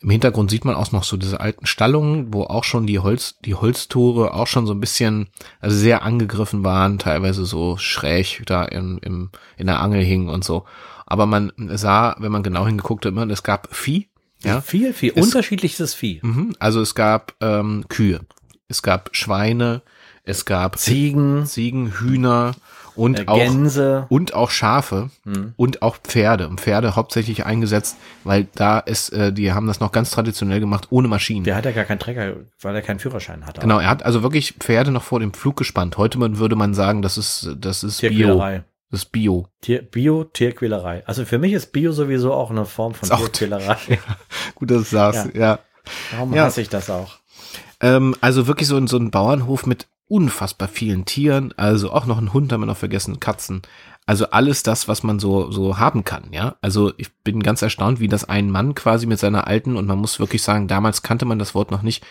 Im 0.00 0.08
Hintergrund 0.08 0.50
sieht 0.50 0.64
man 0.64 0.74
auch 0.74 0.90
noch 0.92 1.04
so 1.04 1.18
diese 1.18 1.40
alten 1.40 1.66
Stallungen, 1.66 2.32
wo 2.32 2.44
auch 2.44 2.64
schon 2.64 2.86
die 2.86 3.00
Holz, 3.00 3.34
die 3.44 3.54
Holztore 3.54 4.32
auch 4.32 4.46
schon 4.46 4.66
so 4.66 4.72
ein 4.72 4.80
bisschen, 4.80 5.28
also 5.60 5.76
sehr 5.76 6.02
angegriffen 6.04 6.64
waren, 6.64 6.98
teilweise 6.98 7.44
so 7.44 7.76
schräg 7.76 8.42
da 8.46 8.64
in, 8.64 8.96
im, 8.98 9.30
in 9.58 9.66
der 9.66 9.80
Angel 9.80 10.02
hingen 10.02 10.30
und 10.30 10.42
so. 10.42 10.64
Aber 11.04 11.26
man 11.26 11.52
sah, 11.74 12.16
wenn 12.18 12.32
man 12.32 12.42
genau 12.42 12.66
hingeguckt 12.66 13.04
hat, 13.04 13.12
immer, 13.12 13.28
es 13.28 13.42
gab 13.42 13.74
Vieh, 13.74 14.08
ja? 14.42 14.62
Viel, 14.62 14.94
viel. 14.94 15.12
Es- 15.14 15.26
Unterschiedliches 15.26 15.92
Vieh. 15.94 16.20
Mhm. 16.22 16.54
Also 16.58 16.80
es 16.80 16.94
gab 16.94 17.34
ähm, 17.42 17.84
Kühe, 17.88 18.20
es 18.68 18.82
gab 18.82 19.10
Schweine, 19.12 19.82
es 20.28 20.44
gab 20.44 20.78
Ziegen, 20.78 21.46
Ziegen, 21.46 21.92
Hühner 21.98 22.52
und 22.94 23.20
äh, 23.20 23.24
auch 23.26 23.36
Gänse. 23.38 24.06
und 24.08 24.34
auch 24.34 24.50
Schafe 24.50 25.10
Hm. 25.24 25.52
und 25.56 25.82
auch 25.82 25.96
Pferde. 25.98 26.48
Und 26.48 26.60
Pferde 26.60 26.96
hauptsächlich 26.96 27.46
eingesetzt, 27.46 27.96
weil 28.24 28.48
da 28.54 28.78
ist, 28.80 29.10
äh, 29.10 29.32
die 29.32 29.52
haben 29.52 29.66
das 29.68 29.78
noch 29.80 29.92
ganz 29.92 30.10
traditionell 30.10 30.58
gemacht, 30.60 30.88
ohne 30.90 31.06
Maschinen. 31.08 31.44
Der 31.44 31.54
hat 31.56 31.64
ja 31.64 31.70
gar 31.72 31.84
keinen 31.84 32.00
Trecker, 32.00 32.34
weil 32.60 32.74
er 32.74 32.82
keinen 32.82 32.98
Führerschein 32.98 33.46
hatte. 33.46 33.60
Genau, 33.60 33.78
er 33.78 33.88
hat 33.88 34.02
also 34.04 34.22
wirklich 34.22 34.54
Pferde 34.58 34.90
noch 34.90 35.04
vor 35.04 35.20
dem 35.20 35.32
Flug 35.32 35.56
gespannt. 35.56 35.96
Heute 35.96 36.18
man, 36.18 36.38
würde 36.38 36.56
man 36.56 36.74
sagen, 36.74 37.02
das 37.02 37.16
ist, 37.18 37.50
das 37.58 37.84
ist 37.84 38.00
Bio. 38.00 38.38
Das 38.90 39.02
ist 39.02 39.12
Bio. 39.12 39.46
Tier, 39.60 39.82
Bio, 39.82 40.24
Tierquälerei. 40.24 41.02
Also 41.06 41.24
für 41.26 41.38
mich 41.38 41.52
ist 41.52 41.72
Bio 41.72 41.92
sowieso 41.92 42.32
auch 42.32 42.50
eine 42.50 42.64
Form 42.64 42.94
von 42.94 43.08
Tierquälerei. 43.08 43.76
Gut, 44.54 44.70
dass 44.70 44.78
du 44.78 44.84
sagst, 44.96 45.34
ja. 45.34 45.58
Darum 46.10 46.34
Ja. 46.34 46.44
hasse 46.44 46.62
ich 46.62 46.68
das 46.68 46.88
auch. 46.90 47.16
Ähm, 47.80 48.14
also 48.20 48.46
wirklich 48.46 48.66
so 48.66 48.84
so 48.86 48.96
ein 48.96 49.10
Bauernhof 49.10 49.66
mit 49.66 49.86
unfassbar 50.08 50.68
vielen 50.68 51.04
Tieren. 51.04 51.52
Also 51.56 51.92
auch 51.92 52.06
noch 52.06 52.18
ein 52.18 52.32
Hund 52.32 52.52
haben 52.52 52.62
wir 52.62 52.66
noch 52.66 52.76
vergessen, 52.76 53.20
Katzen. 53.20 53.62
Also 54.06 54.30
alles 54.30 54.62
das, 54.62 54.88
was 54.88 55.02
man 55.02 55.18
so, 55.18 55.50
so 55.50 55.78
haben 55.78 56.02
kann, 56.02 56.32
ja. 56.32 56.56
Also 56.62 56.92
ich 56.96 57.14
bin 57.24 57.42
ganz 57.42 57.60
erstaunt, 57.60 58.00
wie 58.00 58.08
das 58.08 58.24
ein 58.24 58.50
Mann 58.50 58.74
quasi 58.74 59.06
mit 59.06 59.18
seiner 59.18 59.46
alten, 59.46 59.76
und 59.76 59.86
man 59.86 59.98
muss 59.98 60.18
wirklich 60.18 60.42
sagen, 60.42 60.66
damals 60.66 61.02
kannte 61.02 61.26
man 61.26 61.38
das 61.38 61.54
Wort 61.54 61.70
noch 61.70 61.82
nicht, 61.82 62.06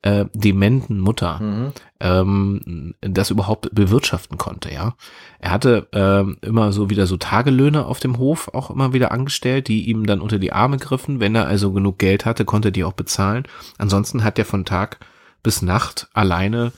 äh, 0.00 0.24
dementen 0.32 0.98
Mutter 0.98 1.38
Mhm. 1.40 1.72
ähm, 2.00 2.94
das 3.02 3.30
überhaupt 3.30 3.72
bewirtschaften 3.74 4.38
konnte, 4.38 4.72
ja. 4.72 4.94
Er 5.40 5.50
hatte 5.50 5.88
ähm, 5.92 6.38
immer 6.40 6.72
so 6.72 6.88
wieder 6.88 7.06
so 7.06 7.18
Tagelöhne 7.18 7.84
auf 7.84 8.00
dem 8.00 8.16
Hof 8.16 8.48
auch 8.54 8.70
immer 8.70 8.94
wieder 8.94 9.12
angestellt, 9.12 9.68
die 9.68 9.90
ihm 9.90 10.06
dann 10.06 10.22
unter 10.22 10.38
die 10.38 10.54
Arme 10.54 10.78
griffen. 10.78 11.20
Wenn 11.20 11.34
er 11.34 11.46
also 11.46 11.72
genug 11.72 11.98
Geld 11.98 12.24
hatte, 12.24 12.46
konnte 12.46 12.68
er 12.68 12.72
die 12.72 12.84
auch 12.84 12.94
bezahlen. 12.94 13.44
Ansonsten 13.76 14.24
hat 14.24 14.38
er 14.38 14.46
von 14.46 14.64
Tag 14.64 14.98
bis 15.42 15.60
Nacht 15.60 16.08
alleine 16.14 16.72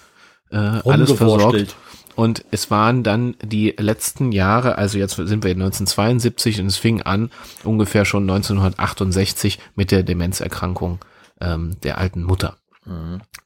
äh, 0.55 0.91
alles 0.91 1.13
versorgt. 1.13 1.77
Und 2.17 2.45
es 2.53 2.71
waren 2.71 3.03
dann 3.03 3.35
die 3.43 3.75
letzten 3.77 4.31
Jahre, 4.31 4.79
also 4.79 4.99
jetzt 4.99 5.17
sind 5.17 5.43
wir 5.43 5.51
in 5.51 5.61
1972 5.61 6.61
und 6.61 6.67
es 6.67 6.77
fing 6.77 7.03
an 7.03 7.31
ungefähr 7.65 8.05
schon 8.05 8.23
1968 8.23 9.59
mit 9.75 9.91
der 9.91 10.05
Demenzerkrankung 10.05 11.01
ähm, 11.41 11.77
der 11.83 11.99
alten 11.99 12.23
Mutter. 12.23 12.57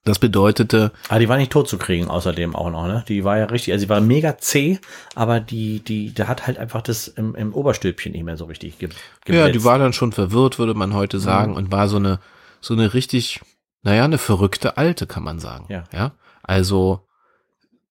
Das 0.02 0.18
bedeutete, 0.18 0.90
Ah, 1.08 1.20
die 1.20 1.28
war 1.28 1.36
nicht 1.36 1.52
tot 1.52 1.68
zu 1.68 1.78
kriegen, 1.78 2.08
außerdem 2.08 2.56
auch 2.56 2.70
noch, 2.70 2.88
ne? 2.88 3.04
Die 3.06 3.22
war 3.22 3.38
ja 3.38 3.44
richtig, 3.44 3.72
also 3.72 3.84
sie 3.84 3.88
war 3.88 4.00
mega 4.00 4.36
zäh, 4.36 4.80
aber 5.14 5.38
die, 5.38 5.78
die, 5.78 6.12
der 6.12 6.26
hat 6.26 6.48
halt 6.48 6.58
einfach 6.58 6.82
das 6.82 7.06
im, 7.06 7.36
im 7.36 7.54
Oberstülpchen 7.54 8.12
nicht 8.12 8.24
mehr 8.24 8.36
so 8.36 8.46
richtig 8.46 8.78
ge 8.78 8.88
Ja, 9.28 9.48
die 9.48 9.62
war 9.62 9.78
dann 9.78 9.92
schon 9.92 10.10
verwirrt, 10.10 10.58
würde 10.58 10.74
man 10.74 10.92
heute 10.92 11.20
sagen, 11.20 11.54
und 11.54 11.70
war 11.70 11.88
so 11.88 11.98
eine, 11.98 12.18
so 12.60 12.74
eine 12.74 12.94
richtig, 12.94 13.40
naja, 13.82 14.04
eine 14.04 14.18
verrückte 14.18 14.76
Alte, 14.76 15.06
kann 15.06 15.22
man 15.22 15.38
sagen. 15.38 15.66
Ja. 15.68 15.84
ja. 15.92 16.12
Also, 16.48 17.00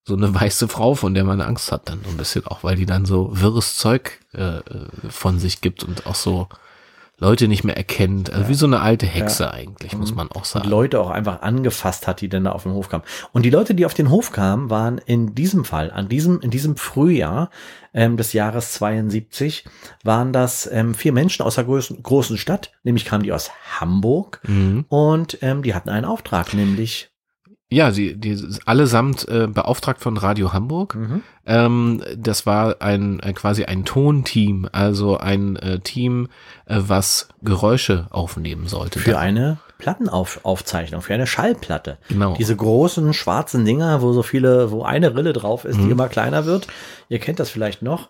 so 0.04 0.14
eine 0.16 0.34
weiße 0.34 0.68
Frau, 0.68 0.94
von 0.94 1.12
der 1.14 1.24
man 1.24 1.40
Angst 1.40 1.70
hat 1.70 1.88
dann 1.88 2.00
so 2.02 2.10
ein 2.10 2.16
bisschen 2.16 2.46
auch, 2.46 2.64
weil 2.64 2.76
die 2.76 2.86
dann 2.86 3.04
so 3.04 3.28
wirres 3.32 3.76
Zeug 3.76 4.20
äh, 4.34 4.58
äh, 4.58 4.62
von 5.10 5.38
sich 5.38 5.60
gibt 5.60 5.84
und 5.84 6.06
auch 6.06 6.14
so 6.14 6.48
Leute 7.18 7.46
nicht 7.48 7.64
mehr 7.64 7.76
erkennt. 7.76 8.32
Also 8.32 8.48
wie 8.48 8.54
so 8.54 8.64
eine 8.64 8.80
alte 8.80 9.04
Hexe 9.04 9.52
eigentlich, 9.52 9.94
muss 9.98 10.14
man 10.14 10.30
auch 10.30 10.36
und 10.36 10.46
sagen. 10.46 10.68
Leute 10.68 11.00
auch 11.00 11.10
einfach 11.10 11.42
angefasst 11.42 12.06
hat, 12.06 12.20
die 12.20 12.28
dann 12.28 12.44
da 12.44 12.52
auf 12.52 12.62
den 12.62 12.72
Hof 12.72 12.88
kamen. 12.88 13.02
Und 13.32 13.42
die 13.44 13.50
Leute, 13.50 13.74
die 13.74 13.84
auf 13.84 13.92
den 13.92 14.08
Hof 14.08 14.30
kamen, 14.32 14.70
waren 14.70 14.98
in 14.98 15.34
diesem 15.34 15.64
Fall, 15.64 15.90
an 15.90 16.08
diesem, 16.08 16.40
in 16.40 16.50
diesem 16.50 16.76
Frühjahr 16.76 17.50
ähm, 17.92 18.16
des 18.16 18.32
Jahres 18.32 18.72
72, 18.74 19.64
waren 20.04 20.32
das 20.32 20.68
ähm, 20.72 20.94
vier 20.94 21.12
Menschen 21.12 21.42
aus 21.42 21.56
der 21.56 21.64
großen, 21.64 22.02
großen 22.02 22.38
Stadt, 22.38 22.70
nämlich 22.84 23.04
kamen 23.04 23.24
die 23.24 23.32
aus 23.32 23.50
Hamburg 23.80 24.40
Mhm. 24.46 24.84
und 24.88 25.38
ähm, 25.42 25.62
die 25.62 25.74
hatten 25.74 25.88
einen 25.90 26.04
Auftrag, 26.06 26.54
nämlich 26.54 27.10
Ja, 27.70 27.90
sie, 27.90 28.16
die 28.16 28.42
allesamt 28.64 29.28
äh, 29.28 29.46
beauftragt 29.46 30.00
von 30.00 30.16
Radio 30.16 30.54
Hamburg. 30.54 30.96
Ähm, 31.44 32.02
das 32.16 32.46
war 32.46 32.80
ein 32.80 33.20
äh, 33.20 33.34
quasi 33.34 33.64
ein 33.64 33.84
Tonteam, 33.84 34.66
also 34.72 35.18
ein 35.18 35.56
äh, 35.56 35.78
Team, 35.80 36.28
äh, 36.64 36.76
was 36.78 37.28
Geräusche 37.42 38.06
aufnehmen 38.10 38.68
sollte. 38.68 38.98
für 39.00 39.18
eine 39.18 39.58
Plattenaufzeichnung, 39.76 41.02
für 41.02 41.14
eine 41.14 41.26
Schallplatte. 41.26 41.98
Genau. 42.08 42.34
Diese 42.38 42.56
großen 42.56 43.12
schwarzen 43.12 43.64
Dinger, 43.64 44.00
wo 44.02 44.12
so 44.12 44.22
viele, 44.22 44.70
wo 44.70 44.82
eine 44.82 45.14
Rille 45.14 45.32
drauf 45.32 45.64
ist, 45.64 45.78
Mhm. 45.78 45.84
die 45.86 45.90
immer 45.90 46.08
kleiner 46.08 46.46
wird. 46.46 46.66
Ihr 47.08 47.18
kennt 47.18 47.38
das 47.38 47.50
vielleicht 47.50 47.82
noch. 47.82 48.08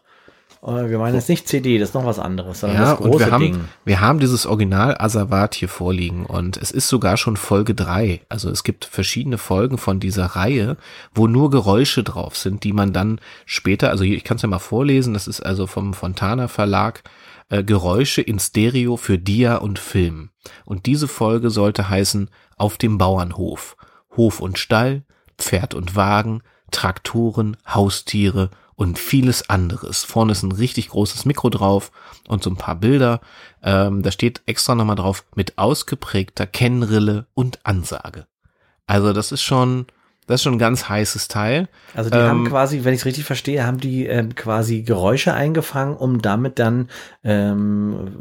Äh, 0.62 0.90
Wir 0.90 0.98
meinen 0.98 1.14
jetzt 1.14 1.28
nicht 1.28 1.48
CD, 1.48 1.78
das 1.78 1.90
ist 1.90 1.94
noch 1.94 2.04
was 2.04 2.18
anderes, 2.18 2.60
sondern 2.60 2.82
ja, 2.82 2.90
das 2.90 2.98
große 2.98 3.10
und 3.10 3.18
wir 3.20 3.30
haben, 3.30 3.42
Ding. 3.42 3.60
wir 3.84 4.00
haben 4.00 4.18
dieses 4.18 4.46
Original 4.46 4.96
Asavat 4.98 5.54
hier 5.54 5.68
vorliegen 5.68 6.26
und 6.26 6.56
es 6.56 6.70
ist 6.70 6.88
sogar 6.88 7.16
schon 7.16 7.36
Folge 7.36 7.74
drei. 7.74 8.22
Also 8.28 8.50
es 8.50 8.64
gibt 8.64 8.84
verschiedene 8.84 9.38
Folgen 9.38 9.78
von 9.78 10.00
dieser 10.00 10.26
Reihe, 10.26 10.76
wo 11.14 11.26
nur 11.26 11.50
Geräusche 11.50 12.02
drauf 12.02 12.36
sind, 12.36 12.64
die 12.64 12.72
man 12.72 12.92
dann 12.92 13.20
später, 13.46 13.90
also 13.90 14.04
hier, 14.04 14.16
ich 14.16 14.24
kann 14.24 14.36
es 14.36 14.42
ja 14.42 14.48
mal 14.48 14.58
vorlesen, 14.58 15.14
das 15.14 15.28
ist 15.28 15.40
also 15.40 15.66
vom 15.66 15.94
Fontana 15.94 16.48
Verlag, 16.48 17.02
äh, 17.48 17.62
Geräusche 17.64 18.20
in 18.22 18.38
Stereo 18.38 18.96
für 18.96 19.18
Dia 19.18 19.56
und 19.56 19.78
Film. 19.78 20.30
Und 20.64 20.86
diese 20.86 21.08
Folge 21.08 21.50
sollte 21.50 21.88
heißen 21.88 22.30
Auf 22.56 22.76
dem 22.76 22.98
Bauernhof. 22.98 23.76
Hof 24.16 24.40
und 24.40 24.58
Stall, 24.58 25.04
Pferd 25.38 25.74
und 25.74 25.94
Wagen, 25.94 26.42
Traktoren, 26.70 27.56
Haustiere 27.66 28.50
und 28.78 28.96
vieles 28.96 29.50
anderes. 29.50 30.04
Vorne 30.04 30.30
ist 30.30 30.44
ein 30.44 30.52
richtig 30.52 30.90
großes 30.90 31.24
Mikro 31.24 31.50
drauf 31.50 31.90
und 32.28 32.44
so 32.44 32.50
ein 32.50 32.56
paar 32.56 32.76
Bilder. 32.76 33.20
Ähm, 33.60 34.02
da 34.02 34.12
steht 34.12 34.40
extra 34.46 34.76
nochmal 34.76 34.94
drauf 34.94 35.24
mit 35.34 35.58
ausgeprägter 35.58 36.46
Kennrille 36.46 37.26
und 37.34 37.58
Ansage. 37.66 38.28
Also 38.86 39.12
das 39.12 39.32
ist 39.32 39.42
schon, 39.42 39.86
das 40.28 40.36
ist 40.36 40.44
schon 40.44 40.54
ein 40.54 40.58
ganz 40.58 40.88
heißes 40.88 41.26
Teil. 41.26 41.68
Also 41.94 42.10
die 42.10 42.16
Ähm, 42.16 42.28
haben 42.28 42.44
quasi, 42.44 42.84
wenn 42.84 42.94
ich 42.94 43.00
es 43.00 43.06
richtig 43.06 43.24
verstehe, 43.24 43.66
haben 43.66 43.78
die 43.80 44.06
ähm, 44.06 44.34
quasi 44.34 44.82
Geräusche 44.82 45.34
eingefangen, 45.34 45.96
um 45.96 46.22
damit 46.22 46.58
dann 46.58 46.88
ähm, 47.24 48.12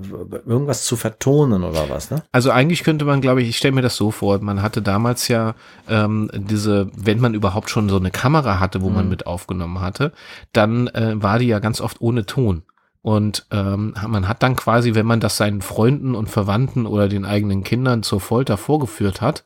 irgendwas 0.45 0.85
zu 0.85 0.95
vertonen 0.95 1.63
oder 1.63 1.89
was, 1.89 2.09
ne? 2.09 2.23
Also 2.31 2.49
eigentlich 2.49 2.83
könnte 2.83 3.05
man, 3.05 3.21
glaube 3.21 3.41
ich, 3.41 3.49
ich 3.49 3.57
stelle 3.57 3.75
mir 3.75 3.81
das 3.81 3.95
so 3.95 4.09
vor, 4.09 4.39
man 4.39 4.61
hatte 4.61 4.81
damals 4.81 5.27
ja 5.27 5.53
ähm, 5.87 6.31
diese, 6.33 6.89
wenn 6.95 7.19
man 7.19 7.33
überhaupt 7.33 7.69
schon 7.69 7.89
so 7.89 7.97
eine 7.97 8.09
Kamera 8.09 8.59
hatte, 8.59 8.81
wo 8.81 8.89
man 8.89 9.09
mit 9.09 9.27
aufgenommen 9.27 9.81
hatte, 9.81 10.13
dann 10.53 10.87
äh, 10.87 11.13
war 11.21 11.37
die 11.39 11.47
ja 11.47 11.59
ganz 11.59 11.81
oft 11.81 12.01
ohne 12.01 12.25
Ton. 12.25 12.63
Und 13.03 13.45
ähm, 13.51 13.93
man 14.05 14.27
hat 14.27 14.43
dann 14.43 14.57
quasi, 14.57 14.93
wenn 14.93 15.05
man 15.05 15.21
das 15.21 15.37
seinen 15.37 15.61
Freunden 15.61 16.13
und 16.13 16.29
Verwandten 16.29 16.85
oder 16.85 17.07
den 17.07 17.23
eigenen 17.23 17.63
Kindern 17.63 18.03
zur 18.03 18.19
Folter 18.19 18.57
vorgeführt 18.57 19.21
hat, 19.21 19.45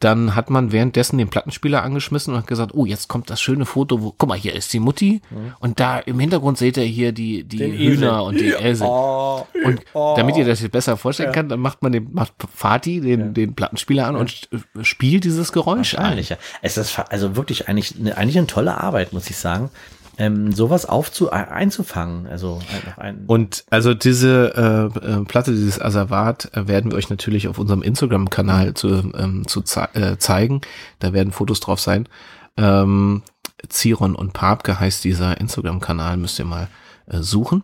dann 0.00 0.34
hat 0.34 0.48
man 0.50 0.70
währenddessen 0.72 1.18
den 1.18 1.28
Plattenspieler 1.28 1.82
angeschmissen 1.82 2.32
und 2.32 2.40
hat 2.40 2.46
gesagt, 2.46 2.72
oh, 2.74 2.86
jetzt 2.86 3.08
kommt 3.08 3.30
das 3.30 3.40
schöne 3.40 3.64
Foto, 3.66 4.00
wo, 4.02 4.14
guck 4.16 4.28
mal, 4.28 4.38
hier 4.38 4.54
ist 4.54 4.72
die 4.72 4.78
Mutti 4.80 5.20
und 5.60 5.80
da 5.80 5.98
im 5.98 6.18
Hintergrund 6.20 6.56
seht 6.58 6.76
ihr 6.76 6.84
hier 6.84 7.12
die, 7.12 7.44
die 7.44 7.56
Den 7.56 7.72
Hühner 7.72 8.12
Esel. 8.12 8.20
und 8.20 8.40
die 8.40 8.50
Esel. 8.52 8.86
Oh, 8.88 9.46
Und 9.64 9.80
oh. 9.94 10.14
damit 10.16 10.36
ihr 10.36 10.44
das 10.44 10.60
jetzt 10.62 10.72
besser 10.72 10.96
vorstellen 10.96 11.32
kann, 11.32 11.48
dann 11.48 11.60
macht 11.60 11.82
man 11.82 11.92
den, 11.92 12.08
macht 12.12 12.32
Fatih 12.54 13.00
den, 13.00 13.34
den 13.34 13.54
Plattenspieler 13.54 14.06
an 14.06 14.16
und 14.16 14.30
st- 14.30 14.48
spielt 14.82 15.24
dieses 15.24 15.52
Geräusch 15.52 15.96
ein. 15.96 16.18
Ja. 16.18 16.36
Es 16.62 16.76
ist 16.78 16.98
also 17.10 17.36
wirklich 17.36 17.68
eigentlich 17.68 17.94
eigentlich 18.16 18.38
eine 18.38 18.46
tolle 18.46 18.78
Arbeit, 18.80 19.12
muss 19.12 19.28
ich 19.30 19.36
sagen, 19.36 19.70
ähm, 20.18 20.52
sowas 20.52 20.84
aufzu 20.84 21.30
ein- 21.30 21.48
einzufangen. 21.48 22.26
Also 22.26 22.60
einfach 22.74 22.98
ein, 22.98 23.24
Und 23.26 23.64
also 23.70 23.94
diese 23.94 24.92
äh, 25.02 25.06
äh, 25.20 25.24
Platte, 25.24 25.52
dieses 25.52 25.80
Asservat, 25.80 26.50
äh, 26.54 26.66
werden 26.68 26.90
wir 26.90 26.98
euch 26.98 27.08
natürlich 27.08 27.48
auf 27.48 27.58
unserem 27.58 27.82
Instagram-Kanal 27.82 28.74
zu, 28.74 28.88
ähm, 29.16 29.46
zu 29.46 29.62
zei 29.62 29.88
äh, 29.94 30.18
zeigen. 30.18 30.60
Da 30.98 31.12
werden 31.12 31.32
Fotos 31.32 31.60
drauf 31.60 31.80
sein. 31.80 32.08
Ähm, 32.56 33.22
Ziron 33.68 34.14
und 34.14 34.32
Papke 34.32 34.78
heißt 34.78 35.04
dieser 35.04 35.40
Instagram-Kanal, 35.40 36.16
müsst 36.16 36.38
ihr 36.38 36.44
mal 36.44 36.68
äh, 37.06 37.18
suchen. 37.18 37.62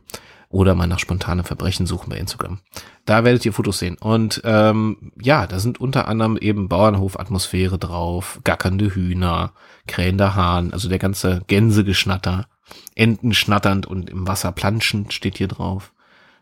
Oder 0.49 0.77
mal 0.77 0.87
nach 0.87 1.01
spontane 1.01 1.43
Verbrechen 1.43 1.85
suchen 1.85 2.11
bei 2.11 2.17
Instagram. 2.17 2.61
Da 3.07 3.25
werdet 3.25 3.45
ihr 3.45 3.53
Fotos 3.53 3.81
sehen. 3.81 3.97
Und 3.99 4.41
ähm, 4.45 5.11
ja, 5.21 5.49
da 5.49 5.59
sind 5.59 5.81
unter 5.81 6.07
anderem 6.07 6.37
eben 6.37 6.69
Bauernhof-Atmosphäre 6.69 7.77
drauf, 7.77 8.39
gackernde 8.45 8.95
Hühner, 8.95 9.53
krähender 9.87 10.35
Hahn, 10.35 10.73
also 10.73 10.89
der 10.89 10.99
ganze 10.99 11.43
Gänsegeschnatter, 11.47 12.47
Enten 12.95 13.35
schnatternd 13.35 13.87
und 13.87 14.09
im 14.09 14.27
Wasser 14.27 14.53
planschend 14.53 15.13
steht 15.13 15.39
hier 15.39 15.49
drauf. 15.49 15.93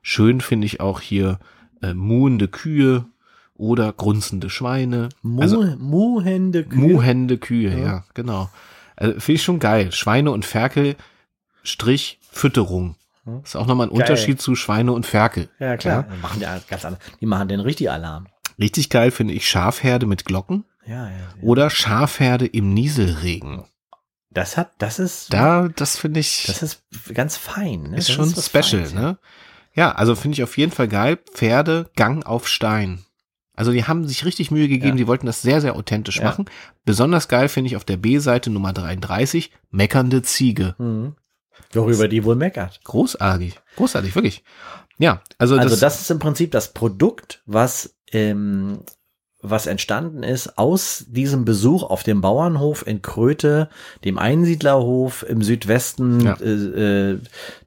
Schön 0.02 0.40
finde 0.40 0.66
ich 0.66 0.80
auch 0.80 1.00
hier 1.00 1.38
äh, 1.82 1.94
muhende 1.94 2.48
Kühe 2.48 3.06
oder 3.54 3.92
grunzende 3.92 4.50
Schweine. 4.50 5.08
Mu 5.22 5.40
also 5.40 5.62
muhende 5.78 6.64
Kühe. 6.64 6.78
muhende 6.78 7.38
Kühe, 7.38 7.78
ja, 7.78 8.04
genau. 8.14 8.50
Also 8.96 9.14
finde 9.20 9.32
ich 9.32 9.42
schon 9.42 9.58
geil. 9.58 9.92
Schweine 9.92 10.30
und 10.30 10.44
Ferkel, 10.44 10.96
Strich, 11.62 12.18
Fütterung. 12.30 12.96
Ist 13.44 13.56
auch 13.56 13.66
nochmal 13.66 13.86
ein 13.86 13.92
Unterschied 13.92 14.40
zu 14.40 14.56
Schweine 14.56 14.92
und 14.92 15.06
Ferkel. 15.06 15.48
Ja, 15.60 15.76
klar. 15.76 16.06
Die 16.12 16.20
machen 16.20 16.40
ja 16.40 16.58
ganz 16.68 16.84
anders. 16.84 17.00
Die 17.20 17.26
machen 17.26 17.48
den 17.48 17.60
richtig 17.60 17.90
Alarm. 17.90 18.26
Richtig 18.58 18.90
geil 18.90 19.12
finde 19.12 19.34
ich 19.34 19.48
Schafherde 19.48 20.06
mit 20.06 20.24
Glocken 20.24 20.64
Ja, 20.86 21.08
ja. 21.08 21.16
ja. 21.16 21.28
oder 21.42 21.70
Schafherde 21.70 22.46
im 22.46 22.74
Nieselregen. 22.74 23.64
Das 24.30 24.56
hat, 24.56 24.72
das 24.78 24.98
ist, 24.98 25.32
Da, 25.32 25.68
das 25.68 25.98
finde 25.98 26.20
ich, 26.20 26.44
das 26.46 26.62
ist 26.62 26.82
ganz 27.12 27.36
fein. 27.36 27.82
Ne? 27.90 27.98
ist 27.98 28.08
Das 28.08 28.14
schon 28.14 28.34
was 28.36 28.46
special, 28.46 28.64
Feines, 28.86 28.92
ja. 28.94 29.00
ne? 29.00 29.18
Ja, 29.74 29.92
also 29.92 30.14
finde 30.14 30.34
ich 30.36 30.42
auf 30.42 30.56
jeden 30.58 30.72
Fall 30.72 30.88
geil. 30.88 31.18
Pferde, 31.34 31.90
Gang 31.96 32.24
auf 32.26 32.48
Stein. 32.48 33.04
Also 33.54 33.72
die 33.72 33.84
haben 33.84 34.06
sich 34.08 34.24
richtig 34.24 34.50
Mühe 34.50 34.68
gegeben, 34.68 34.96
Ja. 34.96 34.96
die 34.96 35.06
wollten 35.06 35.26
das 35.26 35.42
sehr, 35.42 35.60
sehr 35.60 35.76
authentisch 35.76 36.16
Ja. 36.18 36.24
machen. 36.24 36.46
Besonders 36.86 37.28
geil 37.28 37.48
finde 37.48 37.68
ich 37.68 37.76
auf 37.76 37.84
der 37.84 37.98
B-Seite 37.98 38.48
Nummer 38.50 38.72
33, 38.72 39.52
meckernde 39.70 40.22
Ziege. 40.22 40.74
Mhm. 40.78 41.14
Worüber 41.72 42.08
die 42.08 42.24
wohl 42.24 42.34
meckert. 42.36 42.80
Großartig, 42.84 43.60
großartig, 43.76 44.14
wirklich. 44.14 44.42
Ja, 44.98 45.22
also, 45.38 45.56
Also 45.56 45.70
das, 45.70 45.80
das 45.80 46.00
ist 46.00 46.10
im 46.10 46.18
Prinzip 46.18 46.50
das 46.52 46.72
Produkt, 46.72 47.42
was, 47.46 47.94
ähm, 48.12 48.80
was 49.42 49.66
entstanden 49.66 50.22
ist 50.22 50.56
aus 50.56 51.04
diesem 51.08 51.44
Besuch 51.44 51.82
auf 51.82 52.04
dem 52.04 52.20
Bauernhof 52.20 52.86
in 52.86 53.02
Kröte, 53.02 53.68
dem 54.04 54.16
Einsiedlerhof 54.18 55.24
im 55.28 55.42
Südwesten 55.42 56.20
Ja. 56.20 56.34
äh, 56.40 57.10
äh, 57.12 57.18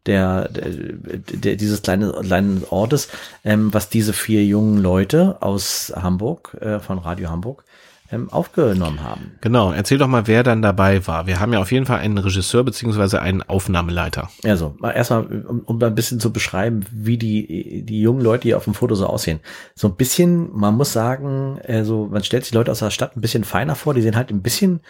der, 0.05 0.47
der, 0.49 0.69
der 0.69 1.55
dieses 1.57 1.81
kleine, 1.81 2.11
kleinen 2.13 2.63
Ortes, 2.69 3.09
ähm, 3.43 3.73
was 3.73 3.89
diese 3.89 4.13
vier 4.13 4.45
jungen 4.45 4.77
Leute 4.77 5.37
aus 5.41 5.91
Hamburg, 5.95 6.55
äh, 6.61 6.79
von 6.79 6.97
Radio 6.99 7.29
Hamburg, 7.29 7.65
ähm, 8.11 8.29
aufgenommen 8.29 9.03
haben. 9.03 9.31
Genau, 9.41 9.71
erzähl 9.71 9.97
doch 9.97 10.07
mal, 10.07 10.27
wer 10.27 10.43
dann 10.43 10.61
dabei 10.61 11.05
war. 11.07 11.27
Wir 11.27 11.39
haben 11.39 11.53
ja 11.53 11.59
auf 11.59 11.71
jeden 11.71 11.85
Fall 11.85 11.99
einen 11.99 12.17
Regisseur 12.17 12.63
beziehungsweise 12.63 13.21
einen 13.21 13.41
Aufnahmeleiter. 13.41 14.29
Also, 14.43 14.75
mal 14.79 14.91
erstmal, 14.91 15.25
um, 15.25 15.61
um 15.61 15.81
ein 15.81 15.95
bisschen 15.95 16.19
zu 16.19 16.31
beschreiben, 16.31 16.85
wie 16.91 17.17
die, 17.17 17.83
die 17.83 18.01
jungen 18.01 18.21
Leute 18.21 18.43
hier 18.43 18.57
auf 18.57 18.65
dem 18.65 18.73
Foto 18.73 18.95
so 18.95 19.07
aussehen. 19.07 19.39
So 19.73 19.87
ein 19.87 19.95
bisschen, 19.95 20.55
man 20.55 20.75
muss 20.75 20.93
sagen, 20.93 21.59
also 21.67 22.07
man 22.11 22.23
stellt 22.23 22.45
sich 22.45 22.53
Leute 22.53 22.71
aus 22.71 22.79
der 22.79 22.91
Stadt 22.91 23.17
ein 23.17 23.21
bisschen 23.21 23.43
feiner 23.43 23.75
vor, 23.75 23.93
die 23.93 24.01
sehen 24.01 24.15
halt 24.15 24.29
ein 24.29 24.41
bisschen, 24.41 24.81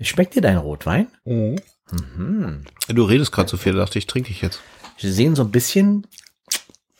schmeckt 0.00 0.34
dir 0.34 0.42
dein 0.42 0.58
Rotwein? 0.58 1.08
Mhm. 1.24 1.56
Du 2.88 3.04
redest 3.04 3.32
gerade 3.32 3.48
so 3.48 3.56
viel, 3.56 3.72
da 3.72 3.78
dachte 3.78 3.98
ich, 3.98 4.06
trinke 4.06 4.30
ich 4.30 4.42
jetzt. 4.42 4.60
Sie 4.98 5.10
sehen 5.10 5.34
so 5.36 5.42
ein 5.42 5.50
bisschen, 5.50 6.06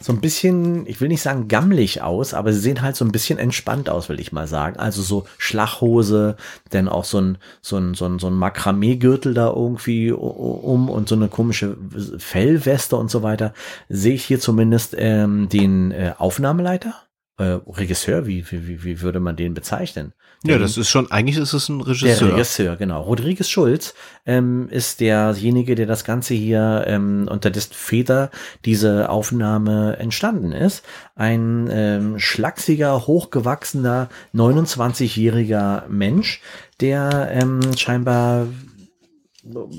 so 0.00 0.12
ein 0.12 0.20
bisschen, 0.20 0.86
ich 0.86 1.00
will 1.00 1.08
nicht 1.08 1.22
sagen 1.22 1.48
gammelig 1.48 2.02
aus, 2.02 2.32
aber 2.32 2.52
sie 2.52 2.60
sehen 2.60 2.82
halt 2.82 2.94
so 2.94 3.04
ein 3.04 3.10
bisschen 3.10 3.38
entspannt 3.38 3.90
aus, 3.90 4.08
will 4.08 4.20
ich 4.20 4.30
mal 4.30 4.46
sagen. 4.46 4.78
Also 4.78 5.02
so 5.02 5.26
Schlachhose, 5.38 6.36
dann 6.70 6.88
auch 6.88 7.04
so 7.04 7.20
ein, 7.20 7.38
so 7.62 7.78
ein, 7.78 7.94
so 7.94 8.06
ein, 8.06 8.20
so 8.20 8.28
ein 8.28 8.34
Makramee-Gürtel 8.34 9.34
da 9.34 9.48
irgendwie 9.48 10.12
um 10.12 10.88
und 10.88 11.08
so 11.08 11.16
eine 11.16 11.28
komische 11.28 11.76
Fellweste 12.18 12.96
und 12.96 13.10
so 13.10 13.24
weiter. 13.24 13.52
Sehe 13.88 14.14
ich 14.14 14.24
hier 14.24 14.38
zumindest 14.38 14.94
ähm, 14.96 15.48
den 15.48 15.90
äh, 15.90 16.14
Aufnahmeleiter? 16.16 16.94
Äh, 17.38 17.60
Regisseur, 17.68 18.26
wie, 18.26 18.44
wie, 18.50 18.82
wie 18.82 19.00
würde 19.00 19.20
man 19.20 19.36
den 19.36 19.54
bezeichnen? 19.54 20.12
Ja, 20.44 20.58
das 20.58 20.76
ist 20.76 20.88
schon, 20.88 21.10
eigentlich 21.10 21.36
ist 21.36 21.52
es 21.52 21.68
ein 21.68 21.80
Regisseur. 21.80 22.28
Der 22.28 22.34
Regisseur, 22.34 22.76
genau. 22.76 23.02
Rodriguez 23.02 23.48
Schulz 23.48 23.94
ähm, 24.26 24.68
ist 24.70 24.98
derjenige, 25.00 25.76
der 25.76 25.86
das 25.86 26.04
Ganze 26.04 26.34
hier 26.34 26.84
ähm, 26.86 27.28
unter 27.30 27.50
dessen 27.50 27.74
Feder 27.74 28.30
diese 28.64 29.08
Aufnahme 29.08 29.96
entstanden 29.98 30.50
ist. 30.50 30.84
Ein 31.14 31.68
ähm, 31.70 32.18
schlachsiger, 32.18 33.06
hochgewachsener, 33.06 34.08
29-jähriger 34.34 35.88
Mensch, 35.88 36.40
der 36.80 37.30
ähm, 37.32 37.60
scheinbar 37.76 38.48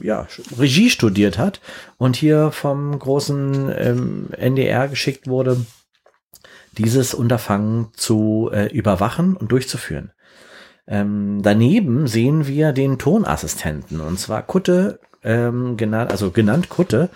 ja, 0.02 0.28
Regie 0.58 0.90
studiert 0.90 1.38
hat 1.38 1.62
und 1.98 2.16
hier 2.16 2.52
vom 2.52 2.98
großen 2.98 3.72
ähm, 3.78 4.28
NDR 4.32 4.88
geschickt 4.88 5.28
wurde, 5.28 5.58
dieses 6.80 7.14
Unterfangen 7.14 7.90
zu 7.94 8.50
äh, 8.52 8.68
überwachen 8.68 9.36
und 9.36 9.52
durchzuführen. 9.52 10.12
Ähm, 10.88 11.42
daneben 11.44 12.08
sehen 12.08 12.48
wir 12.48 12.72
den 12.72 12.98
Tonassistenten 12.98 14.02
und 14.02 14.20
zwar 14.20 14.42
Kutte, 14.42 15.00
ähm, 15.24 15.78
genannt, 15.78 16.12
also 16.12 16.32
genannt 16.32 16.70
Kutte 16.70 17.10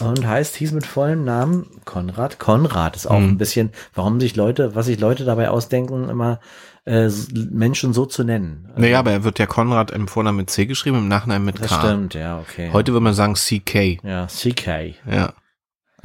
und 0.00 0.26
heißt, 0.26 0.56
hieß 0.56 0.72
mit 0.72 0.86
vollem 0.86 1.24
Namen 1.24 1.66
Konrad. 1.84 2.38
Konrad 2.38 2.96
ist 2.96 3.06
auch 3.06 3.18
mhm. 3.18 3.30
ein 3.30 3.38
bisschen, 3.38 3.70
warum 3.94 4.20
sich 4.20 4.36
Leute, 4.36 4.74
was 4.74 4.86
sich 4.86 5.00
Leute 5.00 5.24
dabei 5.24 5.48
ausdenken, 5.48 6.08
immer 6.08 6.38
äh, 6.84 7.10
Menschen 7.50 7.92
so 7.92 8.06
zu 8.06 8.22
nennen. 8.22 8.66
Also, 8.68 8.82
naja, 8.82 8.98
aber 8.98 9.12
er 9.12 9.24
wird 9.24 9.38
ja 9.38 9.46
Konrad 9.46 9.90
im 9.90 10.06
Vornamen 10.06 10.36
mit 10.36 10.50
C 10.50 10.66
geschrieben, 10.66 10.98
im 10.98 11.08
Nachnamen 11.08 11.44
mit 11.44 11.56
K. 11.56 11.66
Das 11.66 11.78
stimmt, 11.78 12.14
ja, 12.14 12.38
okay. 12.38 12.70
Heute 12.72 12.92
würde 12.92 13.04
man 13.04 13.14
sagen 13.14 13.34
CK. 13.34 14.04
Ja, 14.04 14.26
CK. 14.26 14.94
Ja. 15.10 15.32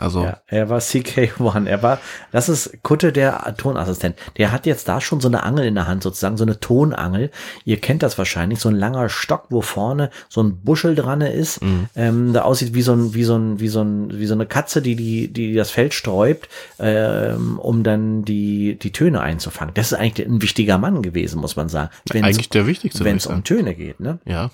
Also. 0.01 0.23
Ja, 0.23 0.41
er 0.47 0.69
war 0.69 0.79
CK1. 0.79 1.67
Er 1.67 1.83
war, 1.83 1.99
das 2.31 2.49
ist 2.49 2.81
Kutte, 2.83 3.11
der 3.11 3.55
Tonassistent. 3.57 4.15
Der 4.37 4.51
hat 4.51 4.65
jetzt 4.65 4.87
da 4.87 4.99
schon 4.99 5.21
so 5.21 5.27
eine 5.27 5.43
Angel 5.43 5.65
in 5.65 5.75
der 5.75 5.87
Hand, 5.87 6.03
sozusagen, 6.03 6.37
so 6.37 6.43
eine 6.43 6.59
Tonangel. 6.59 7.29
Ihr 7.65 7.77
kennt 7.77 8.01
das 8.03 8.17
wahrscheinlich, 8.17 8.59
so 8.59 8.69
ein 8.69 8.75
langer 8.75 9.09
Stock, 9.09 9.45
wo 9.49 9.61
vorne 9.61 10.09
so 10.27 10.41
ein 10.41 10.61
Buschel 10.63 10.95
dran 10.95 11.21
ist, 11.21 11.61
mhm. 11.61 11.87
ähm, 11.95 12.33
da 12.33 12.41
aussieht 12.41 12.73
wie 12.73 12.81
so 12.81 12.93
ein, 12.93 13.13
wie 13.13 13.23
so 13.23 13.37
ein, 13.37 13.59
wie 13.59 13.67
so 13.67 13.81
ein, 13.81 14.17
wie 14.17 14.25
so 14.25 14.33
eine 14.33 14.45
Katze, 14.45 14.81
die, 14.81 14.95
die, 14.95 15.27
die 15.27 15.53
das 15.53 15.71
Feld 15.71 15.93
sträubt, 15.93 16.49
ähm, 16.79 17.59
um 17.59 17.83
dann 17.83 18.23
die, 18.23 18.77
die 18.79 18.91
Töne 18.91 19.21
einzufangen. 19.21 19.73
Das 19.75 19.91
ist 19.91 19.97
eigentlich 19.97 20.27
ein 20.27 20.41
wichtiger 20.41 20.77
Mann 20.77 21.01
gewesen, 21.01 21.39
muss 21.39 21.55
man 21.55 21.69
sagen. 21.69 21.91
Wenn's, 22.11 22.25
eigentlich 22.25 22.49
der 22.49 22.65
wichtigste. 22.65 23.03
Wenn 23.03 23.17
es 23.17 23.27
um 23.27 23.43
Töne 23.43 23.75
geht, 23.75 23.99
ne? 23.99 24.19
Ja 24.25 24.49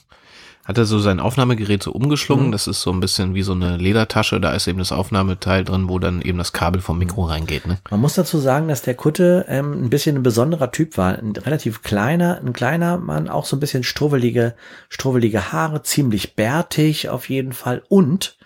hat 0.67 0.77
er 0.77 0.85
so 0.85 0.99
sein 0.99 1.21
Aufnahmegerät 1.21 1.81
so 1.81 1.93
umgeschlungen. 1.93 2.47
Mhm. 2.47 2.51
Das 2.51 2.67
ist 2.67 2.81
so 2.81 2.91
ein 2.91 2.99
bisschen 2.99 3.33
wie 3.33 3.41
so 3.41 3.53
eine 3.53 3.77
Ledertasche. 3.77 4.41
Da 4.41 4.51
ist 4.51 4.67
eben 4.67 4.79
das 4.79 4.91
Aufnahmeteil 4.91 5.63
drin, 5.63 5.87
wo 5.87 5.97
dann 5.97 6.21
eben 6.21 6.37
das 6.37 6.51
Kabel 6.51 6.81
vom 6.81 6.97
Mikro 6.97 7.23
reingeht. 7.23 7.65
Ne? 7.65 7.77
Man 7.89 8.01
muss 8.01 8.15
dazu 8.15 8.37
sagen, 8.37 8.67
dass 8.67 8.81
der 8.81 8.95
Kutte 8.95 9.45
ähm, 9.47 9.85
ein 9.85 9.89
bisschen 9.89 10.17
ein 10.17 10.23
besonderer 10.23 10.71
Typ 10.71 10.97
war. 10.97 11.17
Ein 11.17 11.37
relativ 11.37 11.83
kleiner, 11.83 12.41
ein 12.45 12.51
kleiner 12.51 12.97
Mann, 12.97 13.29
auch 13.29 13.45
so 13.45 13.55
ein 13.55 13.61
bisschen 13.61 13.83
strubbelige, 13.83 14.55
strubbelige 14.89 15.53
Haare, 15.53 15.83
ziemlich 15.83 16.35
bärtig 16.35 17.07
auf 17.07 17.29
jeden 17.29 17.53
Fall 17.53 17.81
und 17.87 18.36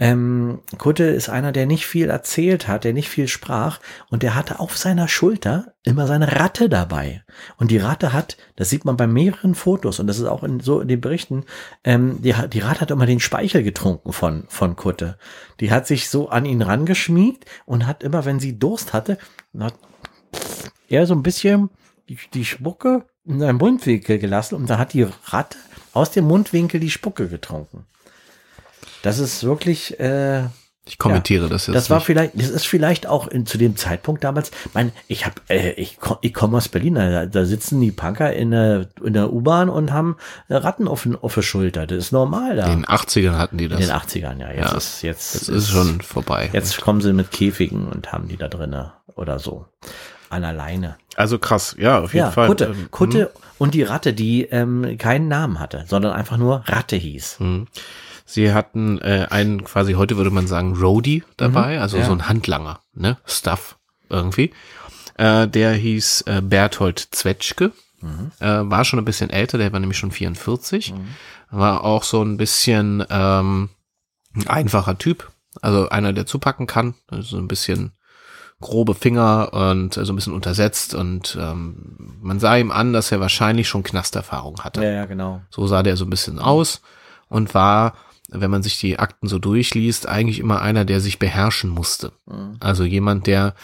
ähm, 0.00 0.60
Kutte 0.78 1.02
ist 1.04 1.28
einer, 1.28 1.50
der 1.50 1.66
nicht 1.66 1.84
viel 1.86 2.08
erzählt 2.08 2.68
hat, 2.68 2.84
der 2.84 2.92
nicht 2.92 3.08
viel 3.08 3.26
sprach 3.26 3.80
und 4.10 4.22
der 4.22 4.36
hatte 4.36 4.60
auf 4.60 4.76
seiner 4.76 5.08
Schulter 5.08 5.74
immer 5.82 6.06
seine 6.06 6.38
Ratte 6.38 6.68
dabei. 6.68 7.24
Und 7.56 7.72
die 7.72 7.78
Ratte 7.78 8.12
hat, 8.12 8.36
das 8.54 8.70
sieht 8.70 8.84
man 8.84 8.96
bei 8.96 9.08
mehreren 9.08 9.56
Fotos 9.56 9.98
und 9.98 10.06
das 10.06 10.20
ist 10.20 10.26
auch 10.26 10.44
in, 10.44 10.60
so 10.60 10.80
in 10.80 10.86
den 10.86 11.00
Berichten, 11.00 11.44
ähm, 11.82 12.22
die, 12.22 12.32
die 12.52 12.60
Ratte 12.60 12.82
hat 12.82 12.92
immer 12.92 13.06
den 13.06 13.18
Speichel 13.18 13.64
getrunken 13.64 14.12
von, 14.12 14.44
von 14.48 14.76
Kutte. 14.76 15.18
Die 15.58 15.72
hat 15.72 15.88
sich 15.88 16.08
so 16.08 16.28
an 16.28 16.44
ihn 16.44 16.62
rangeschmiegt 16.62 17.44
und 17.66 17.86
hat 17.86 18.04
immer, 18.04 18.24
wenn 18.24 18.38
sie 18.38 18.56
Durst 18.56 18.92
hatte, 18.92 19.18
hat 19.58 19.74
er 20.88 21.06
so 21.06 21.14
ein 21.14 21.24
bisschen 21.24 21.70
die, 22.08 22.18
die 22.34 22.44
Spucke 22.44 23.06
in 23.24 23.40
seinen 23.40 23.56
Mundwinkel 23.56 24.18
gelassen 24.18 24.54
und 24.54 24.70
dann 24.70 24.78
hat 24.78 24.92
die 24.92 25.06
Ratte 25.24 25.58
aus 25.92 26.12
dem 26.12 26.26
Mundwinkel 26.26 26.78
die 26.78 26.90
Spucke 26.90 27.26
getrunken. 27.28 27.86
Das 29.02 29.18
ist 29.18 29.44
wirklich. 29.44 29.98
Äh, 30.00 30.44
ich 30.86 30.96
kommentiere 30.96 31.44
ja, 31.44 31.50
das 31.50 31.66
jetzt. 31.66 31.76
Das 31.76 31.90
war 31.90 31.98
nicht. 31.98 32.06
vielleicht, 32.06 32.40
das 32.40 32.48
ist 32.48 32.66
vielleicht 32.66 33.06
auch 33.06 33.28
in, 33.28 33.44
zu 33.44 33.58
dem 33.58 33.76
Zeitpunkt 33.76 34.24
damals. 34.24 34.50
Mein, 34.72 34.92
ich 35.06 35.26
habe, 35.26 35.34
äh, 35.50 35.72
ich, 35.72 35.98
ich 36.22 36.32
komme 36.32 36.56
aus 36.56 36.68
Berlin. 36.68 36.94
Da, 36.94 37.26
da 37.26 37.44
sitzen 37.44 37.78
die 37.80 37.92
Punker 37.92 38.32
in 38.32 38.52
der, 38.52 38.88
in 39.04 39.12
der 39.12 39.30
U-Bahn 39.30 39.68
und 39.68 39.92
haben 39.92 40.16
Ratten 40.48 40.88
auf, 40.88 41.06
auf 41.20 41.34
der 41.34 41.42
Schulter. 41.42 41.86
Das 41.86 41.98
ist 41.98 42.12
normal 42.12 42.56
da. 42.56 42.72
In 42.72 42.80
den 42.80 42.86
80ern 42.86 43.36
hatten 43.36 43.58
die 43.58 43.68
das. 43.68 43.80
In 43.80 43.86
den 43.86 43.94
80ern, 43.94 44.40
ja. 44.40 44.50
Jetzt 44.50 44.70
ja, 44.70 44.76
ist 44.76 45.02
jetzt. 45.02 45.34
Das 45.34 45.42
ist, 45.42 45.48
ist 45.48 45.70
schon 45.70 46.00
vorbei. 46.00 46.48
Jetzt 46.54 46.80
kommen 46.80 47.02
sie 47.02 47.12
mit 47.12 47.30
Käfigen 47.30 47.88
und 47.88 48.10
haben 48.10 48.28
die 48.28 48.38
da 48.38 48.48
drinnen 48.48 48.90
oder 49.14 49.38
so 49.38 49.66
an 50.30 50.44
alleine. 50.44 50.96
Also 51.16 51.38
krass, 51.38 51.74
ja, 51.78 52.00
auf 52.00 52.14
jeden 52.14 52.26
ja, 52.26 52.30
Fall. 52.30 52.48
Kutte, 52.48 52.64
ähm, 52.66 52.88
Kutte 52.90 53.20
hm. 53.20 53.28
und 53.58 53.74
die 53.74 53.82
Ratte, 53.82 54.12
die 54.12 54.44
ähm, 54.44 54.96
keinen 54.98 55.28
Namen 55.28 55.58
hatte, 55.58 55.84
sondern 55.86 56.12
einfach 56.12 56.36
nur 56.36 56.62
Ratte 56.66 56.96
hieß. 56.96 57.40
Hm. 57.40 57.66
Sie 58.30 58.52
hatten 58.52 59.00
äh, 59.00 59.26
einen 59.30 59.64
quasi, 59.64 59.94
heute 59.94 60.18
würde 60.18 60.30
man 60.30 60.46
sagen, 60.46 60.76
Roadie 60.76 61.24
dabei, 61.38 61.76
mhm, 61.76 61.82
also 61.82 61.96
ja. 61.96 62.04
so 62.04 62.12
ein 62.12 62.28
Handlanger, 62.28 62.80
ne? 62.92 63.16
Stuff 63.24 63.78
irgendwie. 64.10 64.52
Äh, 65.16 65.48
der 65.48 65.72
hieß 65.72 66.24
äh, 66.26 66.42
Berthold 66.42 67.08
Zwetschke. 67.10 67.72
Mhm. 68.02 68.30
Äh, 68.38 68.70
war 68.70 68.84
schon 68.84 68.98
ein 68.98 69.06
bisschen 69.06 69.30
älter, 69.30 69.56
der 69.56 69.72
war 69.72 69.80
nämlich 69.80 69.96
schon 69.96 70.10
44. 70.10 70.92
Mhm. 70.92 71.06
War 71.50 71.84
auch 71.84 72.02
so 72.02 72.22
ein 72.22 72.36
bisschen 72.36 73.02
ähm, 73.08 73.70
ein 74.34 74.46
einfacher 74.46 74.98
Typ. 74.98 75.30
Also 75.62 75.88
einer, 75.88 76.12
der 76.12 76.26
zupacken 76.26 76.66
kann. 76.66 76.96
Also 77.08 77.38
ein 77.38 77.48
bisschen 77.48 77.92
grobe 78.60 78.94
Finger 78.94 79.54
und 79.54 79.94
so 79.94 80.12
ein 80.12 80.16
bisschen 80.16 80.34
untersetzt 80.34 80.92
und 80.92 81.38
ähm, 81.40 82.18
man 82.20 82.40
sah 82.40 82.56
ihm 82.56 82.72
an, 82.72 82.92
dass 82.92 83.10
er 83.10 83.20
wahrscheinlich 83.20 83.68
schon 83.68 83.84
Knasterfahrung 83.84 84.60
hatte. 84.64 84.82
Ja, 84.84 84.90
ja, 84.90 85.06
genau. 85.06 85.40
So 85.48 85.66
sah 85.66 85.82
der 85.82 85.96
so 85.96 86.04
ein 86.04 86.10
bisschen 86.10 86.40
aus 86.40 86.82
und 87.28 87.54
war 87.54 87.94
wenn 88.28 88.50
man 88.50 88.62
sich 88.62 88.78
die 88.78 88.98
Akten 88.98 89.26
so 89.26 89.38
durchliest, 89.38 90.06
eigentlich 90.08 90.38
immer 90.38 90.60
einer, 90.60 90.84
der 90.84 91.00
sich 91.00 91.18
beherrschen 91.18 91.70
musste. 91.70 92.12
Mhm. 92.26 92.56
Also 92.60 92.84
jemand, 92.84 93.26
der 93.26 93.54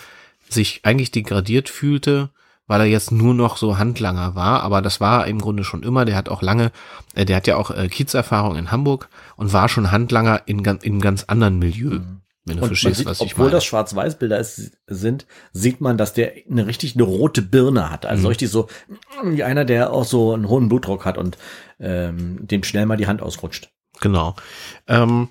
sich 0.48 0.80
eigentlich 0.84 1.10
degradiert 1.10 1.68
fühlte, 1.68 2.30
weil 2.66 2.80
er 2.80 2.86
jetzt 2.86 3.12
nur 3.12 3.34
noch 3.34 3.58
so 3.58 3.76
Handlanger 3.76 4.34
war, 4.34 4.62
aber 4.62 4.80
das 4.80 5.00
war 5.00 5.26
im 5.26 5.40
Grunde 5.40 5.64
schon 5.64 5.82
immer. 5.82 6.04
Der 6.04 6.16
hat 6.16 6.28
auch 6.28 6.40
lange, 6.40 6.72
äh, 7.14 7.26
der 7.26 7.36
hat 7.36 7.46
ja 7.46 7.56
auch 7.56 7.70
äh, 7.70 7.88
Kiezerfahrung 7.88 8.56
in 8.56 8.70
Hamburg 8.70 9.08
und 9.36 9.52
war 9.52 9.68
schon 9.68 9.90
Handlanger 9.90 10.42
in, 10.46 10.60
in 10.60 10.66
einem 10.66 11.00
ganz 11.00 11.24
anderen 11.24 11.58
Milieu. 11.58 11.98
Mhm. 11.98 12.20
Wenn 12.46 12.58
du 12.58 12.62
und 12.62 12.68
verstehst, 12.68 12.98
sieht, 12.98 13.06
was 13.06 13.20
ich 13.20 13.32
obwohl 13.32 13.46
meine. 13.46 13.56
das 13.56 13.64
Schwarz-Weiß-Bilder 13.64 14.44
sind, 14.86 15.26
sieht 15.52 15.80
man, 15.80 15.96
dass 15.96 16.12
der 16.12 16.32
eine 16.50 16.66
richtig 16.66 16.94
eine 16.94 17.04
rote 17.04 17.40
Birne 17.40 17.90
hat. 17.90 18.04
Also 18.04 18.22
mhm. 18.22 18.26
richtig 18.28 18.50
so 18.50 18.68
wie 19.22 19.42
einer, 19.42 19.64
der 19.64 19.92
auch 19.92 20.04
so 20.04 20.34
einen 20.34 20.48
hohen 20.48 20.68
Blutdruck 20.68 21.06
hat 21.06 21.16
und 21.16 21.38
ähm, 21.80 22.46
dem 22.46 22.62
schnell 22.62 22.84
mal 22.84 22.98
die 22.98 23.06
Hand 23.06 23.22
ausrutscht. 23.22 23.70
Genau. 24.04 24.36
Ähm, 24.86 25.28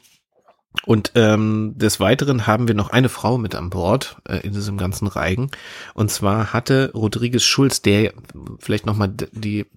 und 0.88 1.12
ähm, 1.14 1.74
des 1.78 2.00
Weiteren 2.00 2.48
haben 2.48 2.68
wir 2.68 2.74
noch 2.74 2.90
eine 2.90 3.08
Frau 3.08 3.38
mit 3.38 3.54
an 3.54 3.70
Bord 3.70 4.18
äh, 4.28 4.38
in 4.38 4.54
diesem 4.54 4.80
ganzen 4.80 5.06
Reigen. 5.06 5.52
Und 5.94 6.10
zwar 6.10 6.54
hatte 6.54 6.90
Rodriguez 6.96 7.44
Schulz, 7.44 7.84
der 7.84 8.14
vielleicht 8.58 8.88
nochmal 8.88 9.10
die 9.10 9.68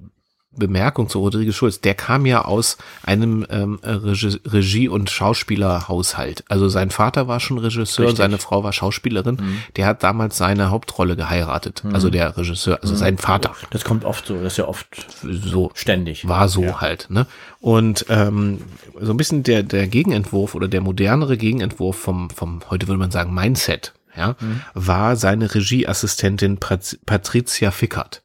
Bemerkung 0.56 1.08
zu 1.08 1.20
Rodriguez 1.20 1.54
Schulz, 1.54 1.80
der 1.80 1.94
kam 1.94 2.26
ja 2.26 2.44
aus 2.44 2.76
einem 3.04 3.46
ähm, 3.50 3.78
Regie- 3.82 4.88
und 4.88 5.10
Schauspielerhaushalt. 5.10 6.44
Also 6.48 6.68
sein 6.68 6.90
Vater 6.90 7.28
war 7.28 7.40
schon 7.40 7.58
Regisseur 7.58 8.06
Richtig. 8.06 8.18
seine 8.18 8.38
Frau 8.38 8.64
war 8.64 8.72
Schauspielerin. 8.72 9.36
Mhm. 9.36 9.58
Der 9.76 9.86
hat 9.86 10.02
damals 10.02 10.36
seine 10.36 10.70
Hauptrolle 10.70 11.16
geheiratet. 11.16 11.84
Mhm. 11.84 11.94
Also 11.94 12.10
der 12.10 12.36
Regisseur, 12.36 12.78
also 12.82 12.94
mhm. 12.94 12.98
sein 12.98 13.18
Vater. 13.18 13.54
Das 13.70 13.84
kommt 13.84 14.04
oft 14.04 14.26
so, 14.26 14.34
das 14.34 14.54
ist 14.54 14.58
ja 14.58 14.68
oft 14.68 14.86
so 15.22 15.70
ständig. 15.74 16.26
War 16.28 16.48
so 16.48 16.62
ja. 16.62 16.80
halt. 16.80 17.06
Ne? 17.10 17.26
Und 17.60 18.06
ähm, 18.08 18.60
so 19.00 19.12
ein 19.12 19.16
bisschen 19.16 19.42
der, 19.42 19.62
der 19.62 19.86
Gegenentwurf 19.86 20.54
oder 20.54 20.68
der 20.68 20.80
modernere 20.80 21.36
Gegenentwurf 21.36 21.96
vom, 21.96 22.30
vom 22.30 22.60
heute 22.70 22.88
würde 22.88 22.98
man 22.98 23.10
sagen, 23.10 23.34
Mindset, 23.34 23.92
ja, 24.16 24.36
mhm. 24.40 24.62
war 24.74 25.16
seine 25.16 25.54
Regieassistentin 25.54 26.58
Patricia 26.58 27.70
Fickert. 27.70 28.22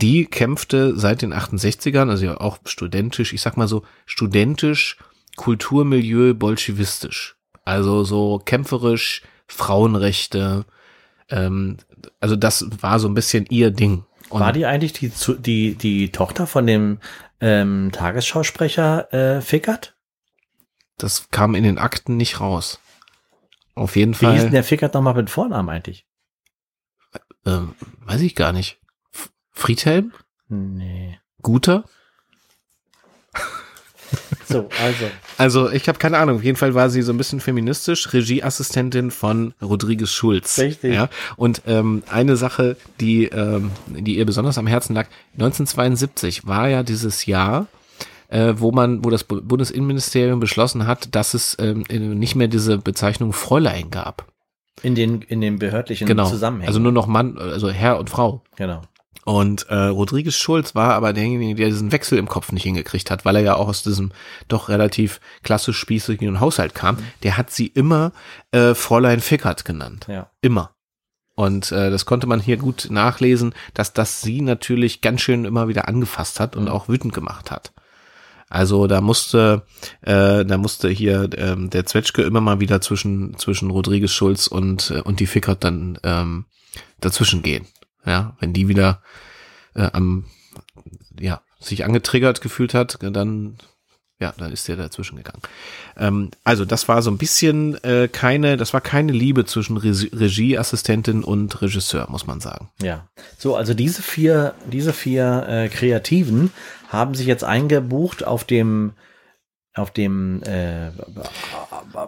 Die 0.00 0.26
kämpfte 0.26 0.98
seit 0.98 1.22
den 1.22 1.34
68ern, 1.34 2.10
also 2.10 2.24
ja 2.24 2.40
auch 2.40 2.58
studentisch, 2.64 3.32
ich 3.32 3.40
sag 3.40 3.56
mal 3.56 3.68
so 3.68 3.84
studentisch, 4.06 4.96
Kulturmilieu, 5.36 6.34
bolschewistisch. 6.34 7.36
Also 7.64 8.04
so 8.04 8.40
kämpferisch, 8.44 9.22
Frauenrechte, 9.46 10.64
ähm, 11.30 11.76
also 12.20 12.36
das 12.36 12.66
war 12.82 12.98
so 12.98 13.08
ein 13.08 13.14
bisschen 13.14 13.46
ihr 13.50 13.70
Ding. 13.70 14.04
Und 14.28 14.40
war 14.40 14.52
die 14.52 14.66
eigentlich 14.66 14.92
die, 14.92 15.10
die, 15.38 15.74
die 15.74 16.12
Tochter 16.12 16.46
von 16.46 16.66
dem 16.66 16.98
ähm, 17.40 17.90
Tagesschausprecher 17.92 19.12
äh, 19.12 19.40
Fickert? 19.40 19.96
Das 20.98 21.30
kam 21.30 21.54
in 21.54 21.64
den 21.64 21.78
Akten 21.78 22.16
nicht 22.16 22.40
raus. 22.40 22.80
Auf 23.74 23.96
jeden 23.96 24.14
Fall. 24.14 24.30
Wie 24.30 24.34
hieß 24.34 24.42
denn 24.44 24.52
der 24.52 24.64
Fickert 24.64 24.94
nochmal 24.94 25.14
mit 25.14 25.30
Vornamen 25.30 25.68
eigentlich? 25.68 26.04
Ähm, 27.46 27.74
weiß 28.04 28.20
ich 28.22 28.34
gar 28.34 28.52
nicht. 28.52 28.78
Friedhelm? 29.58 30.12
Nee. 30.48 31.18
Guter? 31.42 31.84
So, 34.46 34.68
also. 34.82 35.04
Also, 35.36 35.70
ich 35.70 35.88
habe 35.88 35.98
keine 35.98 36.16
Ahnung. 36.16 36.36
Auf 36.36 36.44
jeden 36.44 36.56
Fall 36.56 36.74
war 36.74 36.88
sie 36.88 37.02
so 37.02 37.12
ein 37.12 37.18
bisschen 37.18 37.40
feministisch, 37.40 38.12
Regieassistentin 38.14 39.10
von 39.10 39.52
Rodriguez 39.60 40.10
Schulz. 40.10 40.58
Richtig. 40.58 40.94
Ja? 40.94 41.10
Und 41.36 41.62
ähm, 41.66 42.02
eine 42.08 42.36
Sache, 42.36 42.76
die, 43.00 43.24
ähm, 43.26 43.70
die 43.88 44.16
ihr 44.16 44.24
besonders 44.24 44.56
am 44.56 44.66
Herzen 44.66 44.94
lag, 44.94 45.08
1972 45.34 46.46
war 46.46 46.68
ja 46.68 46.82
dieses 46.82 47.26
Jahr, 47.26 47.66
äh, 48.28 48.54
wo 48.56 48.72
man, 48.72 49.04
wo 49.04 49.10
das 49.10 49.24
Bundesinnenministerium 49.24 50.40
beschlossen 50.40 50.86
hat, 50.86 51.14
dass 51.14 51.34
es 51.34 51.56
ähm, 51.60 51.84
nicht 51.90 52.34
mehr 52.34 52.48
diese 52.48 52.78
Bezeichnung 52.78 53.34
Fräulein 53.34 53.90
gab. 53.90 54.26
In 54.82 54.94
den, 54.94 55.22
in 55.22 55.40
den 55.40 55.58
behördlichen 55.58 56.06
genau. 56.06 56.28
Zusammenhängen. 56.28 56.68
Also 56.68 56.80
nur 56.80 56.92
noch 56.92 57.06
Mann, 57.06 57.36
also 57.36 57.68
Herr 57.68 57.98
und 57.98 58.08
Frau. 58.08 58.42
Genau. 58.56 58.82
Und 59.28 59.68
äh, 59.68 59.74
Rodriguez 59.74 60.36
Schulz 60.36 60.74
war 60.74 60.94
aber 60.94 61.12
derjenige, 61.12 61.54
der 61.54 61.68
diesen 61.68 61.92
Wechsel 61.92 62.16
im 62.16 62.28
Kopf 62.28 62.50
nicht 62.50 62.62
hingekriegt 62.62 63.10
hat, 63.10 63.26
weil 63.26 63.36
er 63.36 63.42
ja 63.42 63.56
auch 63.56 63.68
aus 63.68 63.82
diesem 63.82 64.10
doch 64.48 64.70
relativ 64.70 65.20
klassisch 65.42 65.76
spießigen 65.76 66.40
Haushalt 66.40 66.74
kam. 66.74 66.94
Mhm. 66.94 67.04
Der 67.24 67.36
hat 67.36 67.50
sie 67.50 67.66
immer 67.66 68.12
äh, 68.52 68.72
Fräulein 68.72 69.20
Fickert 69.20 69.66
genannt. 69.66 70.06
Ja. 70.08 70.30
Immer. 70.40 70.70
Und 71.34 71.72
äh, 71.72 71.90
das 71.90 72.06
konnte 72.06 72.26
man 72.26 72.40
hier 72.40 72.56
gut 72.56 72.86
nachlesen, 72.88 73.54
dass 73.74 73.92
das 73.92 74.22
sie 74.22 74.40
natürlich 74.40 75.02
ganz 75.02 75.20
schön 75.20 75.44
immer 75.44 75.68
wieder 75.68 75.88
angefasst 75.88 76.40
hat 76.40 76.56
und 76.56 76.62
mhm. 76.62 76.70
auch 76.70 76.88
wütend 76.88 77.12
gemacht 77.12 77.50
hat. 77.50 77.74
Also 78.48 78.86
da 78.86 79.02
musste, 79.02 79.66
äh, 80.00 80.46
da 80.46 80.56
musste 80.56 80.88
hier 80.88 81.28
ähm, 81.36 81.68
der 81.68 81.84
Zwetschke 81.84 82.22
immer 82.22 82.40
mal 82.40 82.60
wieder 82.60 82.80
zwischen 82.80 83.36
zwischen 83.36 83.68
Rodriguez 83.68 84.10
Schulz 84.10 84.46
und 84.46 84.90
äh, 84.90 85.02
und 85.02 85.20
die 85.20 85.26
Fickert 85.26 85.64
dann 85.64 85.98
ähm, 86.02 86.46
dazwischen 86.98 87.42
gehen. 87.42 87.66
Ja, 88.08 88.36
wenn 88.40 88.52
die 88.52 88.68
wieder 88.68 89.02
äh, 89.74 89.90
am, 89.92 90.24
ja, 91.20 91.42
sich 91.60 91.84
angetriggert 91.84 92.40
gefühlt 92.40 92.72
hat, 92.74 92.98
dann 93.02 93.58
ja, 94.20 94.34
dann 94.36 94.50
ist 94.50 94.66
der 94.66 94.74
dazwischen 94.74 95.16
gegangen. 95.16 95.42
Ähm, 95.96 96.30
also 96.42 96.64
das 96.64 96.88
war 96.88 97.02
so 97.02 97.10
ein 97.10 97.18
bisschen 97.18 97.82
äh, 97.84 98.08
keine, 98.08 98.56
das 98.56 98.72
war 98.72 98.80
keine 98.80 99.12
Liebe 99.12 99.44
zwischen 99.44 99.76
Re 99.76 99.90
Regieassistentin 99.90 101.22
und 101.22 101.62
Regisseur, 101.62 102.08
muss 102.10 102.26
man 102.26 102.40
sagen. 102.40 102.68
Ja, 102.82 103.06
so 103.38 103.54
also 103.54 103.74
diese 103.74 104.02
vier, 104.02 104.54
diese 104.70 104.92
vier 104.92 105.46
äh, 105.48 105.68
Kreativen 105.68 106.50
haben 106.88 107.14
sich 107.14 107.26
jetzt 107.26 107.44
eingebucht 107.44 108.24
auf 108.24 108.42
dem 108.42 108.92
auf 109.78 109.90
dem 109.90 110.42
äh, 110.42 110.90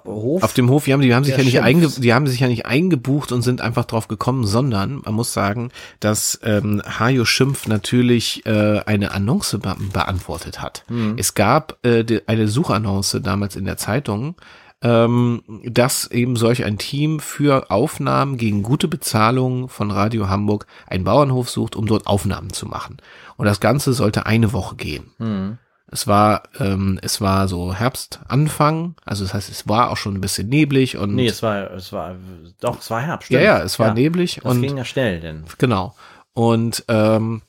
Hof. 0.04 0.42
Auf 0.42 0.52
dem 0.52 0.68
Hof, 0.70 0.85
die 0.85 0.92
haben, 0.92 1.02
die 1.02 1.14
haben 1.14 1.24
sich 1.24 1.37
ja 1.37 1.44
nicht 1.44 1.61
einge, 1.62 1.88
die 1.88 2.12
haben 2.12 2.26
sich 2.26 2.40
ja 2.40 2.48
nicht 2.48 2.66
eingebucht 2.66 3.33
und 3.33 3.42
sind 3.42 3.61
einfach 3.61 3.85
drauf 3.85 4.09
gekommen, 4.09 4.46
sondern 4.46 5.02
man 5.04 5.14
muss 5.14 5.33
sagen, 5.33 5.70
dass 6.00 6.38
ähm, 6.42 6.83
Hajo 6.85 7.24
Schimpf 7.24 7.66
natürlich 7.66 8.44
äh, 8.46 8.80
eine 8.85 9.12
Annonce 9.12 9.59
be 9.59 9.76
beantwortet 9.92 10.61
hat. 10.61 10.85
Mhm. 10.88 11.14
Es 11.16 11.35
gab 11.35 11.78
äh, 11.87 12.04
die, 12.04 12.26
eine 12.28 12.48
Suchannonce 12.48 13.20
damals 13.22 13.56
in 13.56 13.64
der 13.64 13.76
Zeitung, 13.76 14.37
ähm, 14.83 15.42
dass 15.64 16.11
eben 16.11 16.37
solch 16.37 16.64
ein 16.64 16.78
Team 16.78 17.20
für 17.20 17.70
Aufnahmen 17.70 18.37
gegen 18.37 18.62
gute 18.62 18.88
Bezahlung 18.88 19.68
von 19.68 19.90
Radio 19.90 20.28
Hamburg 20.28 20.66
einen 20.87 21.04
Bauernhof 21.04 21.50
sucht, 21.50 21.76
um 21.76 21.87
dort 21.87 22.06
Aufnahmen 22.06 22.52
zu 22.52 22.66
machen. 22.66 22.96
Und 23.37 23.46
das 23.46 23.61
Ganze 23.61 23.92
sollte 23.92 24.26
eine 24.26 24.52
Woche 24.52 24.76
gehen. 24.76 25.11
Mhm. 25.18 25.59
Es 25.92 26.07
war, 26.07 26.44
ähm, 26.61 27.00
es 27.03 27.20
war 27.20 27.48
so 27.48 27.74
Herbstanfang, 27.74 28.94
also 29.05 29.24
das 29.24 29.35
heißt, 29.35 29.50
es 29.50 29.68
war 29.68 29.90
auch 29.90 29.96
schon 29.96 30.14
ein 30.14 30.20
bisschen 30.20 30.48
neblig 30.48 30.96
und. 30.96 31.16
Nee, 31.16 31.26
es 31.26 31.42
war, 31.42 31.72
es 31.72 31.92
war, 31.92 32.14
doch, 32.61 32.79
es 32.79 32.90
war 32.90 33.00
Herbst. 33.00 33.26
Stimmt. 33.26 33.42
Ja, 33.42 33.59
ja, 33.59 33.62
es 33.62 33.79
war 33.81 33.88
ja, 33.88 33.94
neblig 33.94 34.40
das 34.42 34.53
und. 34.53 34.62
ging 34.62 34.76
ja 34.76 34.85
schnell, 34.85 35.20
denn. 35.20 35.44
Genau. 35.59 35.96
Und, 36.33 36.85
ähm, 36.87 37.42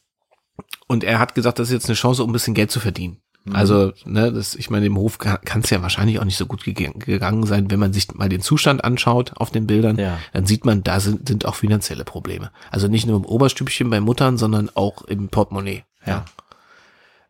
und 0.88 1.04
er 1.04 1.20
hat 1.20 1.36
gesagt, 1.36 1.60
das 1.60 1.68
ist 1.68 1.74
jetzt 1.74 1.88
eine 1.88 1.96
Chance, 1.96 2.24
um 2.24 2.32
ein 2.32 2.34
bisschen 2.34 2.56
Geld 2.56 2.72
zu 2.72 2.80
verdienen. 2.80 3.22
Mhm. 3.44 3.56
Also, 3.56 3.94
ne, 4.06 4.32
das, 4.32 4.56
ich 4.56 4.70
meine, 4.70 4.86
im 4.86 4.98
Hof 4.98 5.18
kann 5.18 5.62
es 5.64 5.70
ja 5.70 5.82
wahrscheinlich 5.82 6.20
auch 6.20 6.26
nicht 6.26 6.38
so 6.38 6.46
gut 6.46 6.64
gegangen 6.64 7.46
sein, 7.46 7.72
wenn 7.72 7.80
man 7.80 7.94
sich 7.94 8.12
mal 8.14 8.30
den 8.30 8.42
Zustand 8.42 8.84
anschaut 8.84 9.34
auf 9.36 9.52
den 9.52 9.68
Bildern, 9.68 9.98
ja. 9.98 10.18
dann 10.34 10.46
sieht 10.46 10.66
man, 10.66 10.84
da 10.84 11.00
sind, 11.00 11.28
sind 11.28 11.46
auch 11.46 11.56
finanzielle 11.56 12.06
Probleme. 12.06 12.52
Also 12.70 12.88
nicht 12.88 13.08
nur 13.08 13.18
im 13.18 13.26
Oberstübchen 13.26 13.90
bei 13.90 14.00
Muttern, 14.00 14.38
sondern 14.38 14.70
auch 14.74 15.04
im 15.04 15.30
Portemonnaie. 15.30 15.84
Ja. 16.06 16.26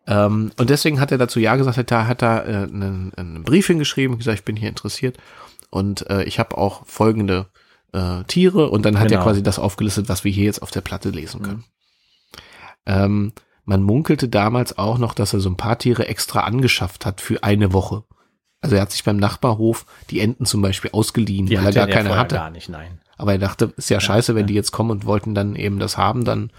Ähm, 0.07 0.51
und 0.57 0.69
deswegen 0.69 0.99
hat 0.99 1.11
er 1.11 1.17
dazu 1.17 1.39
ja 1.39 1.55
gesagt, 1.55 1.77
hat 1.77 1.91
er 1.91 2.07
hat 2.07 2.21
da 2.21 2.43
äh, 2.43 2.63
einen, 2.63 3.13
einen 3.15 3.43
Brief 3.43 3.67
hingeschrieben, 3.67 4.17
gesagt, 4.17 4.39
ich 4.39 4.45
bin 4.45 4.55
hier 4.55 4.69
interessiert 4.69 5.17
und 5.69 6.09
äh, 6.09 6.23
ich 6.23 6.39
habe 6.39 6.57
auch 6.57 6.85
folgende 6.85 7.47
äh, 7.93 8.23
Tiere 8.25 8.69
und 8.69 8.85
dann 8.85 8.99
hat 8.99 9.09
genau. 9.09 9.21
er 9.21 9.23
quasi 9.23 9.43
das 9.43 9.59
aufgelistet, 9.59 10.09
was 10.09 10.23
wir 10.23 10.31
hier 10.31 10.45
jetzt 10.45 10.61
auf 10.61 10.71
der 10.71 10.81
Platte 10.81 11.09
lesen 11.09 11.41
können. 11.41 11.57
Mhm. 11.57 11.63
Ähm, 12.85 13.33
man 13.63 13.83
munkelte 13.83 14.27
damals 14.27 14.77
auch 14.77 14.97
noch, 14.97 15.13
dass 15.13 15.33
er 15.33 15.39
so 15.39 15.49
ein 15.49 15.57
paar 15.57 15.77
Tiere 15.77 16.07
extra 16.07 16.41
angeschafft 16.41 17.05
hat 17.05 17.21
für 17.21 17.43
eine 17.43 17.73
Woche. 17.73 18.03
Also 18.59 18.75
er 18.75 18.81
hat 18.81 18.91
sich 18.91 19.03
beim 19.03 19.17
Nachbarhof 19.17 19.85
die 20.09 20.19
Enten 20.19 20.45
zum 20.45 20.61
Beispiel 20.61 20.91
ausgeliehen, 20.93 21.45
die 21.45 21.57
weil 21.57 21.65
er 21.65 21.71
gar 21.71 21.87
keine 21.87 22.15
hatte. 22.15 22.35
Gar 22.35 22.49
nicht, 22.49 22.69
nein. 22.69 22.99
Aber 23.17 23.33
er 23.33 23.39
dachte, 23.39 23.73
ist 23.77 23.89
ja, 23.89 23.97
ja 23.97 24.01
scheiße, 24.01 24.33
wenn 24.35 24.41
ja. 24.41 24.47
die 24.47 24.53
jetzt 24.55 24.71
kommen 24.71 24.91
und 24.91 25.05
wollten 25.05 25.35
dann 25.35 25.55
eben 25.55 25.79
das 25.79 25.97
haben, 25.97 26.25
dann 26.25 26.51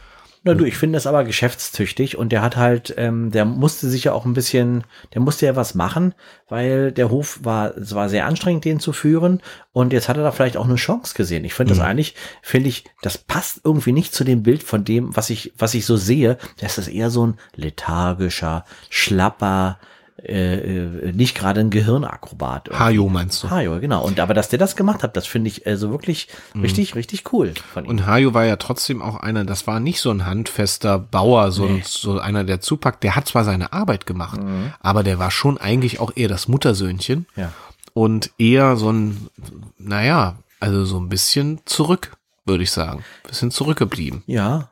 na 0.45 0.55
du, 0.55 0.65
ich 0.65 0.77
finde 0.77 0.97
das 0.97 1.07
aber 1.07 1.25
geschäftstüchtig 1.25 2.17
und 2.17 2.33
der 2.33 2.43
hat 2.43 2.57
halt, 2.57 2.93
ähm, 2.97 3.31
der 3.31 3.45
musste 3.45 3.89
sich 3.89 4.05
ja 4.05 4.13
auch 4.13 4.25
ein 4.25 4.35
bisschen, 4.35 4.85
der 5.15 5.21
musste 5.21 5.47
ja 5.47 5.55
was 5.55 5.75
machen, 5.75 6.15
weil 6.49 6.91
der 6.91 7.11
Hof 7.11 7.41
war, 7.43 7.77
es 7.77 7.95
war 7.95 8.09
sehr 8.09 8.27
anstrengend, 8.27 8.65
den 8.65 8.81
zu 8.81 8.93
führen 8.93 9.41
und 9.73 9.93
jetzt 9.93 10.09
hat 10.09 10.17
er 10.17 10.25
da 10.25 10.33
vielleicht 10.33 10.57
auch 10.57 10.65
eine 10.65 10.75
Chance 10.75 11.15
gesehen. 11.15 11.45
Ich 11.45 11.55
finde 11.55 11.75
mhm. 11.75 11.79
das 11.79 11.87
eigentlich, 11.87 12.15
finde 12.43 12.69
ich, 12.69 12.85
das 13.03 13.19
passt 13.19 13.61
irgendwie 13.63 13.93
nicht 13.93 14.15
zu 14.15 14.25
dem 14.25 14.43
Bild 14.43 14.65
von 14.65 14.85
dem, 14.85 15.15
was 15.17 15.31
ich, 15.31 15.53
was 15.57 15.75
ich 15.75 15.87
so 15.87 15.97
sehe. 15.97 16.39
Das 16.61 16.77
ist 16.77 16.89
eher 16.89 17.11
so 17.11 17.27
ein 17.27 17.39
lethargischer, 17.55 18.65
schlapper, 18.91 19.79
äh, 20.25 20.55
äh, 20.55 21.13
nicht 21.13 21.37
gerade 21.37 21.61
ein 21.61 21.71
Gehirnakrobat. 21.71 22.71
Hajo 22.79 23.09
meinst 23.09 23.43
du? 23.43 23.51
Hajo, 23.51 23.81
genau. 23.81 24.05
Und 24.05 24.21
aber 24.21 24.35
dass 24.35 24.49
der 24.49 24.59
das 24.59 24.77
gemacht 24.77 25.03
hat, 25.03 25.17
das 25.17 25.27
finde 25.27 25.49
ich 25.49 25.67
also 25.67 25.91
wirklich 25.91 26.29
mhm. 26.55 26.63
richtig, 26.63 26.95
richtig 26.95 27.33
cool 27.33 27.55
von 27.73 27.85
ihm. 27.85 27.91
Und 27.91 28.07
Hajo 28.07 28.33
war 28.33 28.45
ja 28.45 28.57
trotzdem 28.57 29.03
auch 29.03 29.17
einer, 29.17 29.45
das 29.45 29.67
war 29.67 29.81
nicht 29.81 30.01
so 30.01 30.11
ein 30.11 30.25
handfester 30.25 30.99
Bauer, 30.99 31.51
so, 31.51 31.65
nee. 31.65 31.79
ein, 31.79 31.83
so 31.85 32.21
einer, 32.21 32.45
der 32.45 32.61
zupackt. 32.61 33.03
Der 33.03 33.17
hat 33.17 33.27
zwar 33.27 33.45
seine 33.45 33.73
Arbeit 33.73 34.07
gemacht, 34.07 34.41
mhm. 34.41 34.73
aber 34.81 35.03
der 35.03 35.19
war 35.19 35.31
schon 35.31 35.59
eigentlich 35.59 35.99
auch 35.99 36.13
eher 36.15 36.29
das 36.29 36.47
Muttersöhnchen. 36.47 37.27
Ja. 37.35 37.53
Und 37.95 38.31
eher 38.39 38.77
so 38.77 38.91
ein, 38.91 39.29
naja, 39.77 40.37
also 40.61 40.85
so 40.85 40.99
ein 41.01 41.09
bisschen 41.09 41.61
zurück, 41.65 42.17
würde 42.47 42.63
ich 42.63 42.71
sagen. 42.71 43.05
Bisschen 43.27 43.51
zurückgeblieben. 43.51 44.23
Ja. 44.27 44.71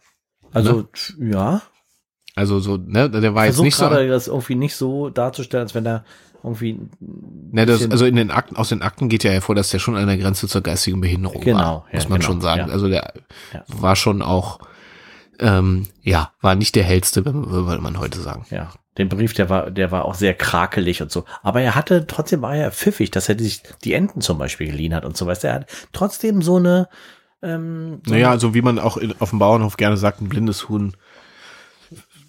Also, 0.53 0.89
ne? 1.19 1.33
ja. 1.33 1.63
Also 2.35 2.61
so, 2.61 2.77
ne, 2.77 3.11
der 3.11 3.35
war 3.35 3.45
Versuch 3.45 3.65
jetzt 3.65 3.81
nicht 3.81 3.89
so. 3.89 3.89
das 3.89 4.29
irgendwie 4.29 4.55
nicht 4.55 4.77
so 4.77 5.11
darzustellen, 5.11 5.65
als 5.65 5.75
wenn 5.75 5.87
er 5.87 6.05
irgendwie. 6.43 6.81
Ne, 7.01 7.67
das, 7.67 7.91
also 7.91 8.07
in 8.07 8.17
den 8.17 8.31
Akten, 8.31 8.57
aus 8.57 8.71
den 8.71 8.83
Akten 8.83 9.09
geht 9.09 9.25
ja 9.25 9.31
hervor, 9.31 9.55
dass 9.55 9.71
der 9.71 9.79
schon 9.79 9.97
an 9.97 10.07
der 10.07 10.17
Grenze 10.17 10.49
zur 10.49 10.61
geistigen 10.63 11.01
Behinderung 11.01 11.41
genau, 11.43 11.59
war. 11.59 11.85
Muss 11.93 12.05
ja, 12.05 12.09
man 12.09 12.21
genau, 12.21 12.33
schon 12.33 12.41
sagen. 12.41 12.69
Ja. 12.69 12.73
Also 12.73 12.89
der 12.89 13.13
ja. 13.53 13.65
war 13.69 13.97
schon 13.97 14.23
auch, 14.23 14.61
ähm, 15.39 15.87
ja, 16.03 16.33
war 16.41 16.55
nicht 16.55 16.75
der 16.77 16.85
hellste, 16.85 17.25
würde 17.25 17.83
man 17.83 17.99
heute 17.99 18.21
sagen. 18.21 18.47
Ja. 18.51 18.73
Den 18.99 19.09
Brief, 19.09 19.33
der 19.35 19.49
war, 19.49 19.71
der 19.71 19.93
war 19.93 20.05
auch 20.05 20.15
sehr 20.15 20.35
krakelig 20.35 21.01
und 21.01 21.13
so. 21.13 21.25
Aber 21.43 21.61
er 21.61 21.75
hatte, 21.75 22.07
trotzdem 22.07 22.43
war 22.43 22.57
er 22.57 22.73
pfiffig, 22.73 23.11
dass 23.11 23.29
er 23.29 23.39
sich 23.39 23.63
die 23.85 23.95
Enten 23.95 24.21
zum 24.21 24.37
Beispiel 24.37 24.67
geliehen 24.67 24.95
hat 24.95 25.05
und 25.05 25.17
so 25.17 25.27
weiter. 25.27 25.49
Er 25.49 25.55
hat 25.55 25.67
trotzdem 25.93 26.43
so 26.43 26.57
eine, 26.57 26.89
ähm, 27.41 28.03
so 28.05 28.13
naja, 28.13 28.31
also 28.31 28.53
wie 28.53 28.63
man 28.63 28.79
auch 28.79 28.97
in, 28.97 29.15
auf 29.21 29.31
dem 29.31 29.39
Bauernhof 29.39 29.77
gerne 29.77 29.97
sagt, 29.97 30.21
ein 30.21 30.29
blindes 30.29 30.69
Huhn 30.69 30.97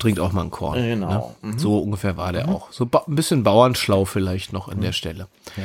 trinkt 0.01 0.19
auch 0.19 0.31
mal 0.31 0.41
ein 0.41 0.51
Korn. 0.51 0.81
Genau. 0.81 1.35
Ne? 1.41 1.51
Mhm. 1.51 1.59
So 1.59 1.77
ungefähr 1.77 2.17
war 2.17 2.33
der 2.33 2.47
mhm. 2.47 2.55
auch. 2.55 2.71
So 2.71 2.85
ein 2.85 3.15
bisschen 3.15 3.43
Bauernschlau 3.43 4.05
vielleicht 4.05 4.51
noch 4.51 4.67
an 4.67 4.77
mhm. 4.77 4.81
der 4.81 4.91
Stelle. 4.93 5.27
Ja. 5.55 5.63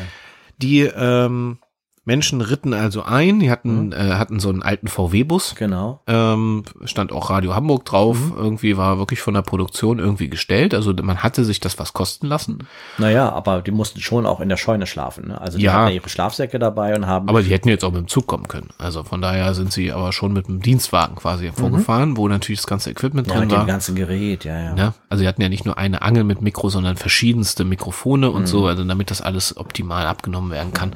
Die, 0.59 0.81
ähm, 0.81 1.59
Menschen 2.07 2.40
ritten 2.40 2.73
also 2.73 3.03
ein, 3.03 3.40
die 3.40 3.51
hatten, 3.51 3.92
äh, 3.92 3.97
hatten 4.14 4.38
so 4.38 4.49
einen 4.49 4.62
alten 4.62 4.87
VW-Bus. 4.87 5.57
Genau. 5.57 6.01
Ähm, 6.07 6.62
stand 6.85 7.11
auch 7.11 7.31
Radio 7.31 7.55
Hamburg 7.57 7.85
drauf. 7.85 8.16
Irgendwie 8.37 8.77
war 8.77 8.99
wirklich 8.99 9.21
von 9.21 9.35
der 9.35 9.42
Produktion 9.42 9.99
irgendwie 9.99 10.31
gestellt. 10.31 10.73
Also 10.73 10.95
man 11.03 11.25
hatte 11.25 11.45
sich 11.45 11.59
das 11.59 11.81
was 11.81 11.92
kosten 11.92 12.29
lassen. 12.29 12.61
Naja, 12.99 13.31
aber 13.33 13.61
die 13.61 13.73
mussten 13.73 14.01
schon 14.01 14.25
auch 14.25 14.40
in 14.40 14.49
der 14.49 14.57
Scheune 14.57 14.87
schlafen. 14.87 15.27
Ne? 15.29 15.40
Also 15.40 15.59
die 15.59 15.64
Ja. 15.64 15.73
hatten 15.73 15.88
ja 15.88 15.95
ihre 15.97 16.09
Schlafsäcke 16.09 16.61
dabei 16.61 16.95
und 16.95 17.09
haben. 17.09 17.29
Aber 17.29 17.42
die 17.42 17.51
hätten 17.51 17.69
jetzt 17.69 17.85
auch 17.85 17.90
mit 17.90 18.03
dem 18.03 18.09
Zug 18.09 18.29
kommen 18.29 18.47
können. 18.47 18.69
Also 18.79 19.03
von 19.03 19.21
daher 19.21 19.53
sind 19.55 19.73
sie 19.73 19.90
aber 19.92 20.12
schon 20.12 20.33
mit 20.33 20.47
dem 20.47 20.62
Dienstwagen 20.62 21.16
quasi 21.16 21.51
vorgefahren, 21.53 22.16
wo 22.16 22.29
natürlich 22.29 22.61
das 22.61 22.69
ganze 22.69 22.90
Equipment 22.90 23.27
ja, 23.27 23.33
drin 23.35 23.42
mit 23.42 23.51
dem 23.51 23.59
war. 23.59 23.66
ganzen 23.66 23.97
Gerät, 23.97 24.45
ja, 24.45 24.57
ja. 24.57 24.75
Ne? 24.75 24.95
Also 25.09 25.23
sie 25.23 25.29
hatten 25.29 25.42
ja 25.42 25.49
nicht 25.49 25.64
nur 25.64 25.77
eine 25.77 26.03
Angel 26.03 26.23
mit 26.23 26.40
Mikro, 26.40 26.69
sondern 26.69 26.97
verschiedenste 26.97 27.64
Mikrofone 27.64 28.31
und 28.31 28.47
so, 28.47 28.66
also 28.66 28.85
damit 28.85 29.11
das 29.11 29.21
alles 29.23 29.57
optimal 29.57 30.07
abgenommen 30.07 30.53
werden 30.53 30.73
kann, 30.73 30.95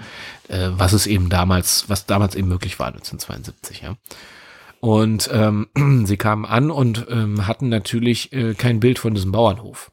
äh, 0.50 0.70
was 0.72 0.92
es 0.92 1.06
eben 1.06 1.28
damals, 1.28 1.88
was 1.88 2.06
damals 2.06 2.34
eben 2.34 2.48
möglich 2.48 2.78
war 2.78 2.88
1972, 2.88 3.82
ja. 3.82 3.96
Und 4.80 5.28
ähm, 5.32 5.68
sie 6.06 6.16
kamen 6.16 6.44
an 6.44 6.70
und 6.70 7.06
ähm, 7.10 7.46
hatten 7.46 7.68
natürlich 7.68 8.32
äh, 8.32 8.54
kein 8.54 8.80
Bild 8.80 8.98
von 8.98 9.14
diesem 9.14 9.32
Bauernhof. 9.32 9.90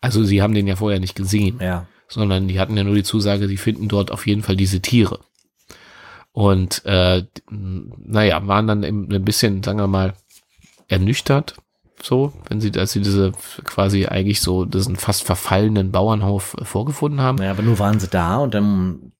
Also 0.00 0.24
sie 0.24 0.42
haben 0.42 0.54
den 0.54 0.66
ja 0.66 0.76
vorher 0.76 1.00
nicht 1.00 1.14
gesehen 1.16 1.58
Ja. 1.60 1.86
sondern 2.08 2.48
die 2.48 2.58
hatten 2.60 2.76
ja 2.76 2.84
nur 2.84 2.94
die 2.94 3.02
Zusage, 3.02 3.48
sie 3.48 3.56
finden 3.56 3.88
dort 3.88 4.10
auf 4.10 4.26
jeden 4.26 4.42
Fall 4.42 4.56
diese 4.56 4.80
Tiere. 4.80 5.20
Und 6.32 6.84
äh, 6.84 7.24
naja, 7.50 8.46
waren 8.46 8.66
dann 8.66 8.82
eben 8.82 9.10
ein 9.10 9.24
bisschen, 9.24 9.62
sagen 9.62 9.78
wir 9.78 9.86
mal, 9.86 10.14
ernüchtert, 10.88 11.56
so, 12.02 12.32
wenn 12.48 12.60
sie, 12.60 12.70
als 12.78 12.92
sie 12.92 13.00
diese 13.00 13.32
quasi 13.64 14.06
eigentlich 14.06 14.40
so 14.42 14.64
diesen 14.66 14.96
fast 14.96 15.24
verfallenen 15.24 15.92
Bauernhof 15.92 16.54
äh, 16.60 16.64
vorgefunden 16.64 17.20
haben. 17.20 17.38
Naja, 17.38 17.52
aber 17.52 17.62
nur 17.62 17.78
waren 17.78 17.98
sie 17.98 18.08
da 18.08 18.36
und 18.36 18.54
dann 18.54 19.12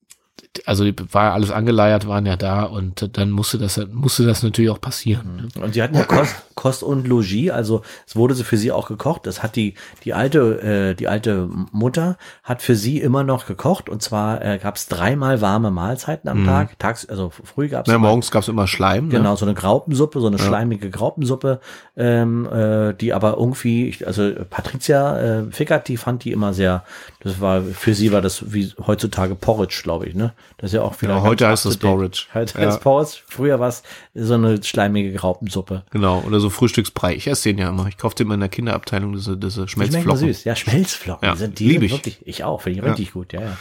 Also 0.65 0.83
die- 0.83 0.95
war 1.11 1.25
ja 1.25 1.33
alles 1.33 1.51
angeleiert, 1.51 2.07
waren 2.07 2.25
ja 2.25 2.35
da 2.35 2.63
und 2.63 3.17
dann 3.17 3.31
musste 3.31 3.57
das 3.57 3.79
musste 3.91 4.25
das 4.25 4.43
natürlich 4.43 4.71
auch 4.71 4.81
passieren. 4.81 5.49
ne? 5.53 5.61
Und 5.63 5.73
sie 5.73 5.83
hatten 5.83 5.95
ja 5.95 6.03
Kost, 6.03 6.35
Kost 6.55 6.83
und 6.83 7.07
Logis, 7.07 7.51
also 7.51 7.81
es 8.07 8.15
wurde 8.15 8.33
so 8.33 8.43
für 8.43 8.57
sie 8.57 8.71
auch 8.71 8.87
gekocht. 8.87 9.27
Das 9.27 9.43
hat 9.43 9.55
die 9.55 9.75
die 10.03 10.13
alte 10.13 10.61
äh, 10.61 10.93
die 10.95 11.07
alte 11.07 11.49
Mutter 11.71 12.17
hat 12.43 12.61
für 12.61 12.75
sie 12.75 12.99
immer 12.99 13.23
noch 13.23 13.45
gekocht 13.45 13.89
und 13.89 14.01
zwar 14.01 14.43
äh, 14.43 14.57
gab 14.57 14.75
es 14.77 14.87
dreimal 14.87 15.41
warme 15.41 15.71
Mahlzeiten 15.71 16.29
am 16.29 16.45
Tag. 16.45 16.79
Tags 16.79 17.05
also 17.07 17.29
früh 17.29 17.67
gab 17.67 17.85
es 17.87 17.91
Ja, 17.91 17.99
morgens 17.99 18.31
gab's 18.31 18.47
immer 18.47 18.67
Schleim. 18.67 19.09
Genau, 19.09 19.35
so 19.35 19.45
eine 19.45 19.53
Graupensuppe, 19.53 20.19
so 20.21 20.27
eine 20.27 20.37
schleimige 20.39 20.89
Graupensuppe, 20.89 21.59
ähm, 21.95 22.47
äh, 22.51 22.93
die 22.93 23.13
aber 23.13 23.37
irgendwie, 23.37 23.87
ich- 23.89 24.05
also 24.07 24.31
Patricia 24.49 25.19
äh, 25.19 25.51
Fickert, 25.51 25.87
die 25.87 25.97
fand 25.97 26.23
die 26.23 26.31
immer 26.31 26.53
sehr, 26.53 26.83
das 27.21 27.39
war, 27.41 27.61
für 27.61 27.93
sie 27.93 28.11
war 28.11 28.21
das 28.21 28.53
wie 28.53 28.71
heutzutage 28.85 29.35
Porridge, 29.35 29.81
glaube 29.83 30.05
ich, 30.07 30.15
ne? 30.15 30.33
Das 30.57 30.69
ist 30.69 30.73
ja 30.73 30.81
auch 30.81 30.99
wieder 31.01 31.11
Ja, 31.13 31.17
ganz 31.17 31.27
heute 31.27 31.47
heißt 31.47 31.65
das. 31.65 31.77
Porridge. 31.77 32.23
Heute 32.33 32.59
Ja. 32.59 32.67
heißt 32.67 32.81
Porridge, 32.81 33.17
früher 33.27 33.59
war 33.59 33.67
es 33.69 33.83
so 34.15 34.33
eine 34.33 34.63
schleimige 34.63 35.13
Graupensuppe. 35.13 35.73
Ne? 35.75 35.83
Genau, 35.91 36.23
oder 36.25 36.39
so 36.39 36.49
Frühstücksbrei. 36.49 37.15
Ich 37.15 37.27
esse 37.27 37.49
den 37.49 37.57
ja 37.59 37.69
immer. 37.69 37.87
Ich 37.87 37.97
kaufe 37.97 38.15
den 38.15 38.27
immer 38.27 38.33
in 38.35 38.39
der 38.39 38.49
Kinderabteilung, 38.49 39.13
diese, 39.13 39.37
diese 39.37 39.63
Die 39.65 39.67
Schmelzflocken. 39.69 40.17
süß. 40.17 40.43
Ja, 40.45 40.55
Schmelzflocken. 40.55 41.27
Ja, 41.27 41.33
die 41.33 41.39
sind, 41.39 41.59
die 41.59 41.63
lieb 41.69 41.73
sind 41.73 41.83
ich. 41.83 41.91
wirklich, 41.91 42.17
ich 42.25 42.43
auch, 42.43 42.61
finde 42.61 42.79
ich 42.79 42.85
richtig 42.85 43.13
gut, 43.13 43.33
ja, 43.33 43.41
ja. 43.41 43.57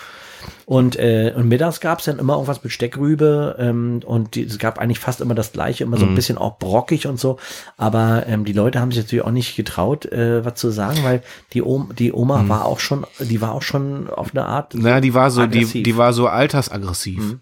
Und, 0.67 0.97
äh, 0.99 1.33
und 1.37 1.49
mittags 1.49 1.81
gab 1.81 1.99
es 2.01 2.07
dann 2.07 2.19
immer 2.19 2.35
irgendwas 2.35 2.63
mit 2.65 2.73
Steckrübe 2.73 3.57
ähm, 3.59 4.01
und 4.05 4.35
die, 4.35 4.43
es 4.45 4.59
gab 4.59 4.79
eigentlich 4.79 4.99
fast 4.99 5.21
immer 5.21 5.35
das 5.35 5.53
gleiche, 5.53 5.85
immer 5.85 5.97
so 5.97 6.05
Mhm. 6.07 6.13
ein 6.13 6.15
bisschen 6.17 6.39
auch 6.39 6.59
brockig 6.59 7.07
und 7.07 7.19
so. 7.21 7.39
Aber 7.77 8.25
ähm, 8.27 8.45
die 8.45 8.53
Leute 8.53 8.81
haben 8.81 8.91
sich 8.93 9.03
natürlich 9.05 9.25
auch 9.25 9.31
nicht 9.31 9.57
getraut, 9.57 10.07
äh, 10.07 10.45
was 10.45 10.55
zu 10.57 10.71
sagen, 10.71 10.99
weil 11.03 11.23
die, 11.53 11.63
Oma, 11.63 11.89
die 11.99 12.13
Oma 12.13 12.43
Mhm. 12.43 12.49
war 12.49 12.65
auch 12.65 12.81
schon, 12.81 13.07
die 13.21 13.41
war 13.41 13.53
auch 13.53 13.63
schon 13.63 14.09
auf 14.11 14.31
eine 14.33 14.45
Art. 14.45 14.75
Na, 14.75 15.01
die 15.01 15.15
war 15.15 15.31
so, 15.31 15.47
die, 15.47 15.59
aggressiv. 15.59 15.81
Mhm. 15.81 15.85
die 15.85 15.97
war 15.97 16.13
so 16.13 16.27
altersaggressiv. 16.29 17.37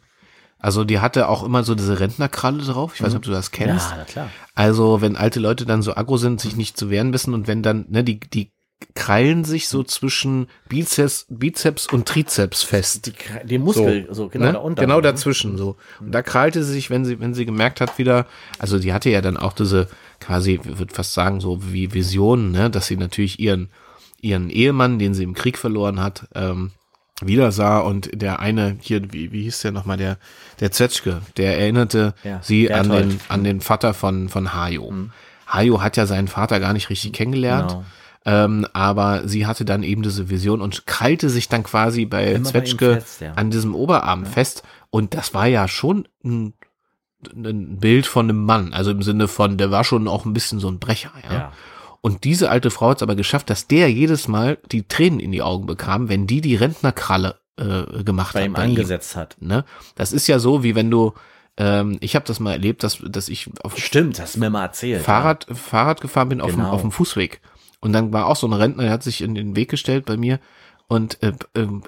Also 0.58 0.84
die 0.84 0.98
hatte 1.00 1.28
auch 1.28 1.42
immer 1.44 1.62
so 1.62 1.74
diese 1.74 2.00
Rentnerkralle 2.00 2.62
drauf. 2.62 2.92
Ich 2.94 3.02
weiß 3.02 3.08
nicht, 3.10 3.16
ob 3.18 3.22
du 3.24 3.30
das 3.30 3.50
kennst. 3.50 3.90
ja, 3.90 3.96
na 3.98 4.04
klar. 4.04 4.30
Also 4.54 5.02
wenn 5.02 5.14
alte 5.14 5.38
Leute 5.38 5.66
dann 5.66 5.82
so 5.82 5.94
aggro 5.94 6.16
sind, 6.16 6.40
sich 6.40 6.56
nicht 6.56 6.78
zu 6.78 6.88
wehren 6.88 7.12
wissen 7.12 7.34
und 7.34 7.46
wenn 7.48 7.62
dann, 7.62 7.84
ne, 7.90 8.02
die, 8.02 8.18
die 8.20 8.50
krallen 8.94 9.44
sich 9.44 9.68
so 9.68 9.82
zwischen 9.82 10.48
Bizeps, 10.68 11.26
Bizeps 11.28 11.87
und 11.87 12.06
Trizeps 12.06 12.62
fest. 12.62 13.06
Die, 13.06 13.12
die 13.46 13.58
Muskel, 13.58 14.06
so, 14.10 14.28
genau 14.28 14.46
ne? 14.46 14.52
da 14.52 14.58
unten. 14.58 14.80
Genau 14.80 15.00
dazwischen 15.00 15.56
so. 15.56 15.76
Und 16.00 16.12
da 16.12 16.22
krallte 16.22 16.62
sie 16.62 16.72
sich, 16.72 16.90
wenn 16.90 17.04
sie, 17.04 17.20
wenn 17.20 17.34
sie 17.34 17.46
gemerkt 17.46 17.80
hat, 17.80 17.98
wieder, 17.98 18.26
also 18.58 18.78
die 18.78 18.92
hatte 18.92 19.10
ja 19.10 19.20
dann 19.20 19.37
auch 19.37 19.52
diese 19.52 19.88
quasi, 20.20 20.60
ich 20.62 20.78
würde 20.78 20.94
fast 20.94 21.14
sagen, 21.14 21.40
so 21.40 21.72
wie 21.72 21.92
Visionen, 21.92 22.52
ne, 22.52 22.70
dass 22.70 22.87
sie 22.87 22.96
natürlich 22.96 23.40
ihren, 23.40 23.70
ihren 24.20 24.50
Ehemann, 24.50 24.98
den 24.98 25.14
sie 25.14 25.24
im 25.24 25.34
Krieg 25.34 25.58
verloren 25.58 26.00
hat, 26.00 26.28
ähm, 26.34 26.70
wieder 27.20 27.52
sah 27.52 27.78
und 27.78 28.10
der 28.12 28.40
eine 28.40 28.76
hier, 28.80 29.12
wie, 29.12 29.32
wie 29.32 29.42
hieß 29.42 29.60
der 29.60 29.72
nochmal, 29.72 29.96
der, 29.96 30.18
der 30.60 30.72
Zwetschke, 30.72 31.22
der 31.37 31.58
erinnerte 31.58 32.14
Ja, 32.24 32.40
sie 32.42 32.72
an 32.72 32.90
den, 32.90 33.20
an 33.28 33.44
den 33.44 33.60
Vater 33.60 33.94
von, 33.94 34.28
von 34.28 34.52
Hajo. 34.52 34.92
Hajo 35.46 35.80
hat 35.80 35.96
ja 35.96 36.06
seinen 36.06 36.28
Vater 36.28 36.58
gar 36.58 36.72
nicht 36.72 36.90
richtig 36.90 37.12
kennengelernt. 37.12 37.70
Genau. 37.70 37.84
Ähm, 38.26 38.66
aber 38.72 39.28
sie 39.28 39.46
hatte 39.46 39.64
dann 39.64 39.82
eben 39.82 40.02
diese 40.02 40.30
Vision 40.30 40.62
und 40.62 40.87
krallte 40.87 41.28
sich 41.28 41.48
dann 41.48 41.62
quasi 41.62 42.06
bei 42.06 42.24
Immer 42.24 42.32
bei 42.32 42.38
ihm 42.38 42.44
Zwetschke 42.46 42.94
fest, 42.94 43.20
ja. 43.20 43.32
an 43.34 43.50
diesem 43.50 43.74
Oberarm 43.74 44.24
fest. 44.24 44.62
Und 44.90 45.12
das 45.14 45.34
war 45.34 45.46
ja 45.46 45.68
schon 45.68 46.08
ein, 46.24 46.54
ein 47.34 47.78
Bild 47.78 48.06
von 48.06 48.26
einem 48.30 48.44
Mann. 48.44 48.72
Also 48.72 48.92
im 48.92 49.02
Sinne 49.02 49.28
von, 49.28 49.58
der 49.58 49.70
war 49.70 49.84
schon 49.84 50.08
auch 50.08 50.24
ein 50.24 50.32
bisschen 50.32 50.58
so 50.58 50.68
ein 50.68 50.78
Brecher. 50.78 51.12
Ja. 51.28 51.32
Ja. 51.34 51.52
Und 52.00 52.24
diese 52.24 52.50
alte 52.50 52.70
Frau 52.70 52.90
hat 52.90 52.98
es 52.98 53.02
aber 53.02 53.14
geschafft, 53.14 53.48
dass 53.50 53.66
der 53.66 53.90
jedes 53.90 54.28
Mal 54.28 54.58
die 54.72 54.87
Tränen 54.88 55.20
in 55.20 55.32
die 55.32 55.42
Augen 55.42 55.66
bekam, 55.66 56.08
wenn 56.08 56.26
die 56.26 56.40
die 56.40 56.54
Rentnerkralle 56.56 57.38
äh, 57.56 58.02
gemacht 58.04 58.34
Bei 58.34 58.40
hat. 58.40 58.46
ihm 58.46 58.52
bei 58.54 58.64
ihm. 58.64 58.70
angesetzt 58.70 59.16
hat. 59.16 59.37
Ne? 59.40 59.64
Das 59.96 60.12
ist 60.12 60.26
ja 60.26 60.38
so, 60.38 60.62
wie 60.62 60.74
wenn 60.74 60.90
du, 60.90 61.12
ähm, 61.56 61.96
ich 62.00 62.14
habe 62.14 62.26
das 62.26 62.40
mal 62.40 62.52
erlebt, 62.52 62.82
dass, 62.82 62.98
dass 63.06 63.28
ich 63.28 63.50
auf 63.62 63.78
Stimmt, 63.78 64.20
hast 64.20 64.37
mir 64.37 64.50
mal 64.50 64.64
erzählt. 64.64 65.02
Fahrrad, 65.02 65.46
Fahrrad 65.50 66.00
gefahren 66.00 66.28
bin 66.30 66.40
auf, 66.40 66.50
dem, 66.50 66.56
Genau. 66.60 66.70
auf 66.72 66.80
dem 66.82 66.90
Fußweg. 66.90 67.40
Und 67.84 67.92
dann 67.92 68.12
war 68.12 68.26
auch 68.26 68.36
so 68.36 68.46
ein 68.46 68.52
Rentner, 68.54 68.84
der 68.84 68.92
hat 68.92 69.02
sich 69.02 69.20
in 69.20 69.34
den 69.34 69.56
Weg 69.56 69.70
gestellt 69.70 70.06
bei 70.06 70.16
mir 70.16 70.40
und 70.88 71.22
äh, 71.22 71.32
ähm, 71.54 71.82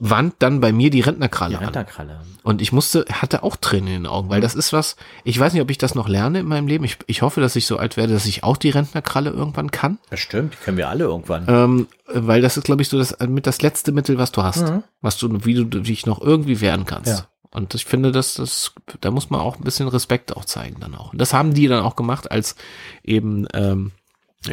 wand 0.00 0.34
dann 0.40 0.60
bei 0.60 0.72
mir 0.72 0.90
die 0.90 0.98
Ja. 0.98 1.04
Die 1.04 1.08
Rentnerkralle 1.10 1.58
an. 1.58 1.64
Rentnerkralle. 1.64 2.20
Und 2.42 2.60
ich 2.60 2.72
musste, 2.72 3.04
hatte 3.12 3.44
auch 3.44 3.56
Tränen 3.56 3.88
in 3.88 3.94
den 4.02 4.06
Augen, 4.06 4.28
weil 4.28 4.40
das 4.40 4.56
ist 4.56 4.72
was, 4.72 4.96
ich 5.22 5.38
weiß 5.38 5.52
nicht, 5.52 5.62
ob 5.62 5.70
ich 5.70 5.78
das 5.78 5.94
noch 5.94 6.08
lerne 6.08 6.40
in 6.40 6.46
meinem 6.46 6.66
Leben. 6.66 6.84
Ich, 6.84 6.96
ich 7.06 7.22
hoffe, 7.22 7.40
dass 7.40 7.54
ich 7.54 7.66
so 7.66 7.76
alt 7.76 7.96
werde, 7.96 8.14
dass 8.14 8.26
ich 8.26 8.42
auch 8.42 8.56
die 8.56 8.70
Rentnerkralle 8.70 9.30
irgendwann 9.30 9.70
kann. 9.70 9.98
Bestimmt, 10.10 10.54
die 10.54 10.64
können 10.64 10.78
wir 10.78 10.88
alle 10.88 11.04
irgendwann. 11.04 11.44
Ähm, 11.46 11.86
weil 12.12 12.42
das 12.42 12.56
ist, 12.56 12.64
glaube 12.64 12.82
ich, 12.82 12.88
so 12.88 12.98
das 12.98 13.16
mit 13.20 13.46
das 13.46 13.62
letzte 13.62 13.92
Mittel, 13.92 14.18
was 14.18 14.32
du 14.32 14.42
hast. 14.42 14.68
Mhm. 14.68 14.82
Was 15.00 15.16
du, 15.16 15.44
wie 15.44 15.54
du 15.54 15.64
dich 15.64 16.06
noch 16.06 16.20
irgendwie 16.20 16.60
wehren 16.60 16.86
kannst. 16.86 17.10
Ja. 17.20 17.26
Und 17.52 17.74
ich 17.74 17.84
finde, 17.84 18.10
dass 18.10 18.34
das, 18.34 18.72
da 19.00 19.10
muss 19.10 19.30
man 19.30 19.40
auch 19.40 19.58
ein 19.58 19.64
bisschen 19.64 19.88
Respekt 19.88 20.36
auch 20.36 20.44
zeigen 20.44 20.80
dann 20.80 20.94
auch. 20.94 21.12
Und 21.12 21.20
das 21.20 21.34
haben 21.34 21.54
die 21.54 21.68
dann 21.68 21.84
auch 21.84 21.96
gemacht, 21.96 22.30
als 22.30 22.56
eben 23.04 23.46
ähm, 23.54 23.92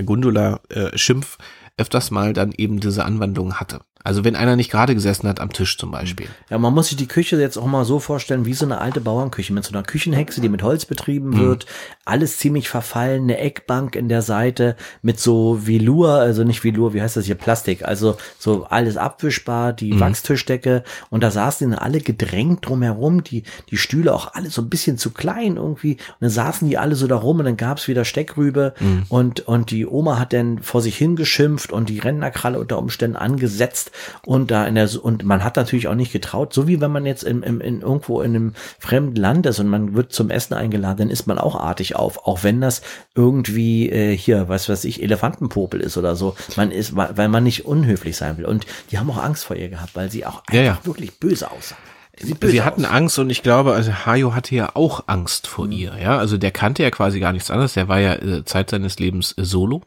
Gundula 0.06 0.60
äh, 0.70 0.98
Schimpf 0.98 1.38
öfters 1.78 2.12
mal 2.12 2.34
dann 2.34 2.52
eben 2.52 2.80
diese 2.80 3.06
Anwandlung 3.06 3.56
hatte. 3.56 3.82
Also 4.08 4.24
wenn 4.24 4.38
einer 4.38 4.56
nicht 4.56 4.72
gerade 4.72 4.96
gesessen 4.96 5.28
hat 5.28 5.42
am 5.42 5.52
Tisch 5.52 5.78
zum 5.78 5.92
Beispiel. 5.92 6.28
Ja, 6.50 6.58
man 6.58 6.74
muss 6.74 6.88
sich 6.88 6.96
die 6.96 7.10
Küche 7.10 7.36
jetzt 7.42 7.58
auch 7.58 7.66
mal 7.66 7.84
so 7.84 8.00
vorstellen, 8.00 8.46
wie 8.46 8.54
so 8.54 8.64
eine 8.64 8.78
alte 8.78 9.02
Bauernküche 9.02 9.52
mit 9.52 9.66
so 9.66 9.74
einer 9.74 9.84
Küchenhexe, 9.84 10.40
die 10.40 10.48
mit 10.48 10.64
Holz 10.64 10.86
betrieben 10.86 11.38
wird. 11.38 11.66
Alles 12.06 12.38
ziemlich 12.38 12.70
verfallen, 12.70 13.24
eine 13.24 13.38
Eckbank 13.38 13.98
in 13.98 14.08
der 14.08 14.22
Seite 14.22 14.78
mit 15.02 15.20
so 15.20 15.68
Velour, 15.68 16.12
also 16.14 16.46
nicht 16.46 16.64
Velour, 16.64 16.94
wie 16.94 17.02
heißt 17.02 17.18
das 17.18 17.26
hier, 17.26 17.36
Plastik. 17.36 17.84
Also 17.84 18.16
so 18.40 18.64
alles 18.64 18.96
abwischbar, 18.96 19.74
die 19.74 20.00
Wachstischdecke. 20.00 20.86
Und 21.10 21.22
da 21.22 21.30
saßen 21.30 21.70
die 21.70 21.78
alle 21.78 22.00
gedrängt 22.00 22.66
drumherum, 22.66 23.26
die, 23.26 23.44
die 23.72 23.78
Stühle 23.78 24.14
auch 24.14 24.34
alle 24.36 24.50
so 24.50 24.62
ein 24.62 24.70
bisschen 24.70 24.98
zu 24.98 25.12
klein 25.12 25.58
irgendwie. 25.58 25.96
Und 25.96 26.22
dann 26.22 26.30
saßen 26.30 26.70
die 26.70 26.78
alle 26.78 26.96
so 26.96 27.08
da 27.08 27.18
rum 27.18 27.40
und 27.40 27.46
dann 27.46 27.58
gab's 27.58 27.90
wieder 27.90 28.06
Steckrübe. 28.06 28.74
Und, 29.10 29.42
und 29.50 29.70
die 29.72 29.86
Oma 29.86 30.18
hat 30.18 30.32
dann 30.32 30.60
vor 30.60 30.82
sich 30.82 30.96
hingeschimpft 30.96 31.74
und 31.74 31.90
die 31.90 32.00
Rentnerkralle 32.00 32.58
unter 32.58 32.78
Umständen 32.78 33.18
angesetzt 33.18 33.92
und 34.26 34.52
da 34.52 34.66
in 34.66 34.76
der 34.76 34.88
und 35.02 35.24
man 35.24 35.44
hat 35.44 35.56
natürlich 35.56 35.88
auch 35.88 35.96
nicht 35.96 36.12
getraut, 36.12 36.54
so 36.54 36.68
wie 36.68 36.82
wenn 36.82 36.92
man 36.92 37.06
jetzt 37.06 37.24
im, 37.24 37.44
im, 37.44 37.62
in 37.62 37.82
irgendwo 37.82 38.22
in 38.22 38.36
einem 38.36 38.54
fremden 38.80 39.16
Land 39.16 39.46
ist 39.46 39.60
und 39.60 39.68
man 39.68 39.96
wird 39.96 40.12
zum 40.14 40.30
Essen 40.30 40.54
eingeladen, 40.54 40.98
dann 40.98 41.10
ist 41.10 41.28
man 41.28 41.38
auch 41.40 41.56
artig 41.56 41.96
auf, 41.96 42.26
auch 42.28 42.44
wenn 42.44 42.62
das 42.62 42.82
irgendwie 43.16 43.90
äh, 43.90 44.16
hier, 44.16 44.50
was 44.50 44.70
weiß 44.70 44.86
ich, 44.86 45.02
Elefantenpopel 45.04 45.82
ist 45.82 45.98
oder 45.98 46.16
so. 46.16 46.36
Man 46.56 46.72
ist, 46.72 46.96
weil 46.96 47.28
man 47.28 47.44
nicht 47.44 47.66
unhöflich 47.66 48.18
sein 48.18 48.38
will. 48.38 48.46
Und 48.46 48.66
die 48.92 49.00
haben 49.00 49.10
auch 49.10 49.22
Angst 49.22 49.46
vor 49.46 49.56
ihr 49.56 49.70
gehabt, 49.70 49.96
weil 49.96 50.10
sie 50.12 50.26
auch 50.26 50.44
Ja, 50.52 50.62
ja. 50.62 50.80
wirklich 50.84 51.20
böse 51.20 51.52
aussah. 51.52 51.78
Sie 52.20 52.64
hatten 52.64 52.86
aus. 52.86 52.92
Angst 52.92 53.20
und 53.20 53.30
ich 53.30 53.44
glaube, 53.44 53.74
also 53.74 53.92
Hajo 54.06 54.34
hatte 54.34 54.56
ja 54.56 54.72
auch 54.76 55.04
Angst 55.06 55.46
vor 55.46 55.70
ihr, 55.70 55.96
ja. 56.02 56.18
Also 56.18 56.38
der 56.38 56.50
kannte 56.52 56.82
ja 56.82 56.90
quasi 56.90 57.20
gar 57.20 57.32
nichts 57.32 57.52
anderes. 57.52 57.74
Der 57.74 57.88
war 57.88 58.00
ja 58.00 58.16
äh, 58.16 58.44
Zeit 58.44 58.72
seines 58.72 58.98
Lebens 58.98 59.36
äh, 59.38 59.44
solo 59.44 59.84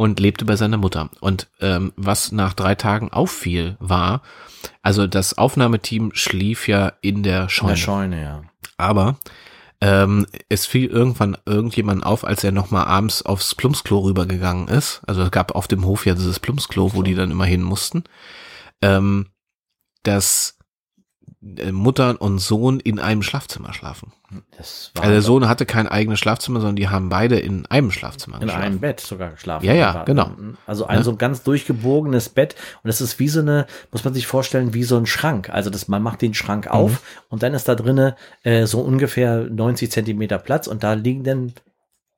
und 0.00 0.18
lebte 0.18 0.46
bei 0.46 0.56
seiner 0.56 0.78
Mutter. 0.78 1.10
Und 1.20 1.48
ähm, 1.60 1.92
was 1.94 2.32
nach 2.32 2.54
drei 2.54 2.74
Tagen 2.74 3.12
auffiel, 3.12 3.76
war, 3.80 4.22
also 4.80 5.06
das 5.06 5.36
Aufnahmeteam 5.36 6.12
schlief 6.14 6.68
ja 6.68 6.94
in 7.02 7.22
der 7.22 7.42
in 7.42 7.48
Scheune. 7.50 7.72
der 7.72 7.76
Scheune, 7.76 8.22
ja. 8.22 8.42
Aber 8.78 9.18
ähm, 9.82 10.26
es 10.48 10.64
fiel 10.64 10.86
irgendwann 10.86 11.36
irgendjemand 11.44 12.02
auf, 12.02 12.24
als 12.24 12.42
er 12.42 12.50
nochmal 12.50 12.86
abends 12.86 13.20
aufs 13.20 13.54
Plumpsklo 13.54 13.98
rübergegangen 13.98 14.68
ist. 14.68 15.02
Also 15.06 15.20
es 15.20 15.30
gab 15.30 15.54
auf 15.54 15.68
dem 15.68 15.84
Hof 15.84 16.06
ja 16.06 16.14
dieses 16.14 16.40
Plumpsklo, 16.40 16.94
wo 16.94 17.02
die 17.02 17.14
dann 17.14 17.30
immer 17.30 17.44
hin 17.44 17.62
mussten. 17.62 18.04
Ähm, 18.80 19.26
dass 20.02 20.56
Mutter 21.42 22.20
und 22.20 22.38
Sohn 22.38 22.80
in 22.80 22.98
einem 22.98 23.22
Schlafzimmer 23.22 23.72
schlafen. 23.72 24.12
Das 24.58 24.92
Also 24.98 25.10
der 25.10 25.22
Sohn 25.22 25.48
hatte 25.48 25.64
kein 25.64 25.88
eigenes 25.88 26.18
Schlafzimmer, 26.18 26.60
sondern 26.60 26.76
die 26.76 26.88
haben 26.90 27.08
beide 27.08 27.38
in 27.40 27.64
einem 27.66 27.90
Schlafzimmer 27.90 28.36
in 28.36 28.42
geschlafen. 28.42 28.62
einem 28.64 28.78
Bett 28.80 29.00
sogar 29.00 29.30
geschlafen. 29.30 29.64
Ja, 29.64 29.72
ja, 29.72 30.04
genau. 30.04 30.32
Also 30.66 30.86
ein 30.86 31.02
so 31.02 31.12
ein 31.12 31.18
ganz 31.18 31.42
durchgebogenes 31.42 32.28
Bett 32.28 32.56
und 32.82 32.88
das 32.88 33.00
ist 33.00 33.18
wie 33.18 33.28
so 33.28 33.40
eine, 33.40 33.66
muss 33.90 34.04
man 34.04 34.12
sich 34.12 34.26
vorstellen, 34.26 34.74
wie 34.74 34.84
so 34.84 34.98
ein 34.98 35.06
Schrank. 35.06 35.48
Also 35.48 35.70
das, 35.70 35.88
man 35.88 36.02
macht 36.02 36.20
den 36.20 36.34
Schrank 36.34 36.66
Mhm. 36.66 36.70
auf 36.72 37.00
und 37.30 37.42
dann 37.42 37.54
ist 37.54 37.68
da 37.68 37.74
drinne 37.74 38.16
äh, 38.42 38.66
so 38.66 38.80
ungefähr 38.82 39.40
90 39.44 39.90
Zentimeter 39.90 40.38
Platz 40.38 40.66
und 40.66 40.82
da 40.84 40.92
liegen 40.92 41.24
dann 41.24 41.54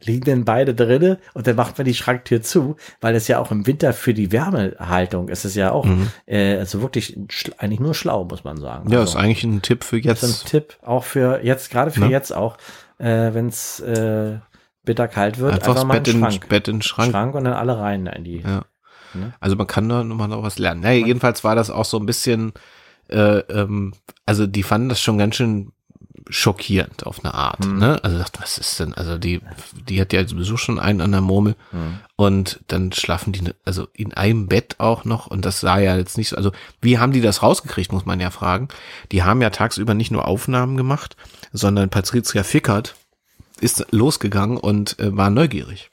liegen 0.05 0.25
dann 0.25 0.45
beide 0.45 0.75
drinne 0.75 1.19
und 1.35 1.47
dann 1.47 1.57
macht 1.57 1.79
man 1.79 1.85
die 1.85 1.95
Schranktür 1.95 2.43
zu, 2.43 2.77
weil 3.01 3.15
es 3.15 3.29
ja 3.29 3.39
auch 3.39 3.51
im 3.51 3.67
Winter 3.67 3.93
für 3.93 4.15
die 4.15 4.33
Wärmehaltung 4.33 5.29
ist 5.29 5.45
es 5.45 5.55
ja 5.55 5.73
auch 5.73 5.87
äh, 6.27 6.57
also 6.57 6.83
wirklich 6.83 7.19
eigentlich 7.59 7.81
nur 7.81 7.95
schlau, 7.95 8.25
muss 8.25 8.45
man 8.45 8.57
sagen. 8.57 8.87
Mhm. 8.87 8.93
Ja, 8.93 9.01
also, 9.01 9.17
ist 9.17 9.25
eigentlich 9.25 9.45
ein 9.45 9.63
Tipp 9.63 9.85
für 9.85 10.01
das 10.01 10.23
ist 10.23 10.31
jetzt. 10.31 10.43
ein 10.43 10.49
Tipp 10.49 10.77
auch 10.83 11.05
für 11.05 11.45
jetzt, 11.45 11.71
gerade 11.71 11.91
für 11.91 12.01
Ne? 12.01 12.11
jetzt 12.11 12.35
auch, 12.35 12.57
äh, 12.99 13.33
wenn 13.33 13.49
es 13.49 13.81
äh, 13.81 14.39
bitterkalt 14.85 15.39
wird, 15.39 15.55
Einfach, 15.55 15.69
einfach 15.69 15.85
mal 15.85 15.95
Bett 15.95 16.09
in, 16.09 16.21
Schrank. 16.21 16.49
Bett 16.49 16.69
in 16.69 16.83
Schrank. 16.83 17.13
Schrank 17.13 17.35
und 17.35 17.45
dann 17.45 17.55
alle 17.55 17.79
rein 17.79 18.07
in 18.07 18.25
die. 18.25 18.41
Ja. 18.41 18.65
Ne? 19.15 19.33
Also 19.41 19.57
man 19.57 19.67
kann 19.67 19.89
da 19.89 20.05
nochmal 20.05 20.29
noch 20.29 20.43
was 20.43 20.59
lernen. 20.59 20.81
Naja, 20.81 21.07
jedenfalls 21.07 21.45
war 21.45 21.55
das 21.55 21.71
auch 21.71 21.85
so 21.85 21.99
ein 21.99 22.07
bisschen, 22.07 22.53
äh, 23.09 23.39
ähm, 23.39 23.93
also 24.27 24.47
die 24.47 24.63
fanden 24.63 24.89
das 24.89 25.01
schon 25.01 25.19
ganz 25.19 25.37
schön 25.37 25.73
schockierend 26.33 27.07
auf 27.07 27.25
eine 27.25 27.35
Art. 27.35 27.65
Hm. 27.65 27.79
Ne? 27.79 28.03
Also 28.03 28.19
dachte, 28.19 28.41
was 28.41 28.59
ist 28.59 28.81
denn? 28.81 28.95
Also 28.95 29.19
die, 29.19 29.41
die 29.89 30.01
hat 30.01 30.13
ja 30.13 30.27
sowieso 30.27 30.57
schon 30.57 30.79
einen 30.81 31.01
an 31.01 31.13
der 31.13 31.21
Murmel 31.21 31.55
Hm. 31.71 31.99
und 32.17 32.61
dann 32.69 32.93
schlafen 32.93 33.33
die, 33.33 33.51
also 33.65 33.87
in 33.93 34.15
einem 34.15 34.49
Bett 34.49 34.77
auch 34.79 35.05
noch 35.05 35.27
und 35.27 35.45
das 35.45 35.61
sah 35.61 35.79
ja 35.79 35.97
jetzt 35.97 36.17
nicht 36.17 36.31
so, 36.31 36.37
also 36.37 36.53
wie 36.81 36.99
haben 36.99 37.13
die 37.13 37.21
das 37.21 37.43
rausgekriegt, 37.43 37.93
muss 37.93 38.07
man 38.07 38.19
ja 38.21 38.31
fragen. 38.31 38.69
Die 39.13 39.23
haben 39.23 39.43
ja 39.43 39.51
tagsüber 39.51 39.95
nicht 39.95 40.11
nur 40.11 40.27
Aufnahmen 40.27 40.77
gemacht, 40.77 41.17
sondern 41.53 41.91
Patricia 41.91 42.43
Fickert 42.43 42.95
ist 43.61 43.87
losgegangen 43.93 44.57
und 44.57 44.99
äh, 44.99 45.17
war 45.17 45.31
neugierig. 45.31 45.92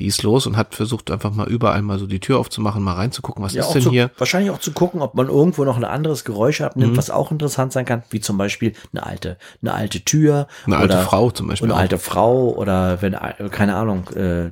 Die 0.00 0.06
ist 0.06 0.24
los 0.24 0.46
und 0.48 0.56
hat 0.56 0.74
versucht 0.74 1.10
einfach 1.12 1.32
mal 1.32 1.46
überall 1.48 1.80
mal 1.82 2.00
so 2.00 2.06
die 2.08 2.18
Tür 2.18 2.40
aufzumachen, 2.40 2.82
mal 2.82 2.94
reinzugucken, 2.94 3.44
was 3.44 3.52
Ja, 3.52 3.62
ist 3.62 3.72
denn 3.74 3.82
zu, 3.82 3.90
hier? 3.90 4.10
wahrscheinlich 4.18 4.50
auch 4.50 4.58
zu 4.58 4.72
gucken, 4.72 5.00
ob 5.02 5.14
man 5.14 5.28
irgendwo 5.28 5.64
noch 5.64 5.76
ein 5.76 5.84
anderes 5.84 6.24
Geräusch 6.24 6.62
abnimmt, 6.62 6.94
Mhm. 6.94 6.96
was 6.96 7.10
auch 7.10 7.30
interessant 7.30 7.72
sein 7.72 7.84
kann, 7.84 8.02
wie 8.10 8.20
zum 8.20 8.36
Beispiel 8.36 8.72
eine 8.92 9.06
alte, 9.06 9.38
eine 9.62 9.72
alte 9.72 10.00
Tür 10.04 10.48
Eine 10.66 10.78
alte 10.78 10.98
Frau 10.98 11.30
zum 11.30 11.46
Beispiel. 11.46 11.66
eine 11.68 11.74
auch. 11.74 11.78
alte 11.80 11.98
Frau 11.98 12.52
oder 12.56 13.02
wenn 13.02 13.16
keine 13.52 13.76
Ahnung 13.76 14.08
äh, 14.10 14.50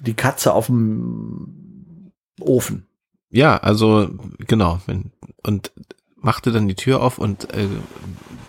die 0.00 0.14
Katze 0.14 0.52
auf 0.54 0.66
dem 0.66 2.12
Ofen. 2.40 2.86
Ja, 3.30 3.56
also 3.56 4.08
genau. 4.46 4.80
Wenn, 4.86 5.10
und 5.44 5.72
machte 6.16 6.52
dann 6.52 6.68
die 6.68 6.74
Tür 6.76 7.02
auf 7.02 7.18
und 7.18 7.52
äh, 7.54 7.66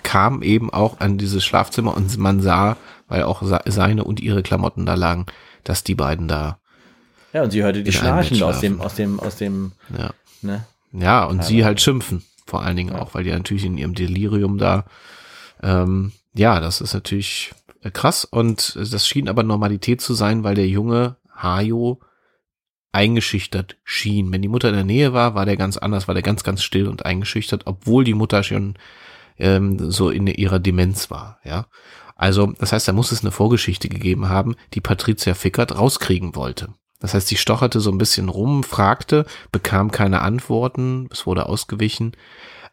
kam 0.03 0.43
eben 0.43 0.69
auch 0.71 0.99
an 0.99 1.17
dieses 1.17 1.43
Schlafzimmer 1.43 1.95
und 1.97 2.15
man 2.19 2.41
sah, 2.41 2.77
weil 3.07 3.23
auch 3.23 3.41
se- 3.41 3.61
seine 3.65 4.03
und 4.03 4.19
ihre 4.19 4.43
Klamotten 4.43 4.85
da 4.85 4.93
lagen, 4.93 5.25
dass 5.65 5.83
die 5.83 5.95
beiden 5.95 6.29
da, 6.29 6.59
Ja, 7.33 7.43
und 7.43 7.51
sie 7.51 7.61
hörte 7.61 7.83
die 7.83 7.91
Schnarchen 7.91 8.41
aus 8.41 8.61
dem 8.61 8.79
aus 8.79 8.95
dem 8.95 9.19
aus 9.19 9.35
dem 9.35 9.73
ja. 9.97 10.11
ne 10.41 10.65
Ja, 10.93 11.25
und 11.25 11.43
sie 11.43 11.55
Teilweise. 11.55 11.65
halt 11.65 11.81
schimpfen, 11.81 12.23
vor 12.45 12.63
allen 12.63 12.77
Dingen 12.77 12.93
Ja. 12.95 13.01
auch, 13.01 13.13
weil 13.13 13.25
die 13.25 13.31
natürlich 13.31 13.65
in 13.65 13.77
ihrem 13.77 13.93
Delirium 13.93 14.57
da, 14.57 14.85
ähm, 15.61 16.13
ja, 16.33 16.59
das 16.61 16.79
ist 16.79 16.93
natürlich 16.93 17.53
äh, 17.81 17.91
krass 17.91 18.23
und 18.23 18.75
das 18.79 19.05
schien 19.07 19.27
aber 19.27 19.43
Normalität 19.43 19.99
zu 19.99 20.13
sein, 20.13 20.43
weil 20.45 20.55
der 20.55 20.67
junge 20.67 21.17
Hajo 21.35 21.99
eingeschüchtert 22.91 23.75
schien. 23.83 24.31
Wenn 24.31 24.41
die 24.41 24.47
Mutter 24.47 24.69
in 24.69 24.75
der 24.75 24.83
Nähe 24.85 25.11
war, 25.11 25.35
war 25.35 25.45
der 25.45 25.57
ganz 25.57 25.75
anders, 25.77 26.07
war 26.07 26.13
der 26.15 26.23
ganz, 26.23 26.43
ganz 26.43 26.63
still 26.63 26.87
und 26.87 27.05
eingeschüchtert, 27.05 27.63
obwohl 27.65 28.05
die 28.05 28.13
Mutter 28.13 28.41
schon 28.43 28.75
ähm, 29.37 29.91
so 29.91 30.09
in 30.09 30.27
ihrer 30.27 30.59
Demenz 30.59 31.11
war, 31.11 31.39
ja. 31.43 31.65
Also, 32.15 32.53
das 32.59 32.71
heißt, 32.71 32.87
da 32.87 32.93
muss 32.93 33.11
es 33.11 33.21
eine 33.21 33.31
Vorgeschichte 33.31 33.89
gegeben 33.89 34.29
haben, 34.29 34.55
die 34.73 34.81
Patricia 34.81 35.33
Fickert 35.33 35.77
rauskriegen 35.77 36.35
wollte. 36.35 36.69
Das 36.99 37.13
heißt, 37.13 37.27
sie 37.27 37.37
stocherte 37.37 37.81
so 37.81 37.91
ein 37.91 37.97
bisschen 37.97 38.29
rum, 38.29 38.63
fragte, 38.63 39.25
bekam 39.51 39.91
keine 39.91 40.21
Antworten, 40.21 41.09
es 41.11 41.25
wurde 41.25 41.45
ausgewichen, 41.47 42.13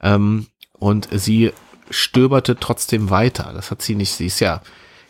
ähm, 0.00 0.46
und 0.78 1.08
sie 1.12 1.52
stöberte 1.90 2.56
trotzdem 2.56 3.10
weiter. 3.10 3.52
Das 3.52 3.70
hat 3.70 3.82
sie 3.82 3.94
nicht, 3.94 4.12
sie 4.12 4.26
ist 4.26 4.40
ja 4.40 4.62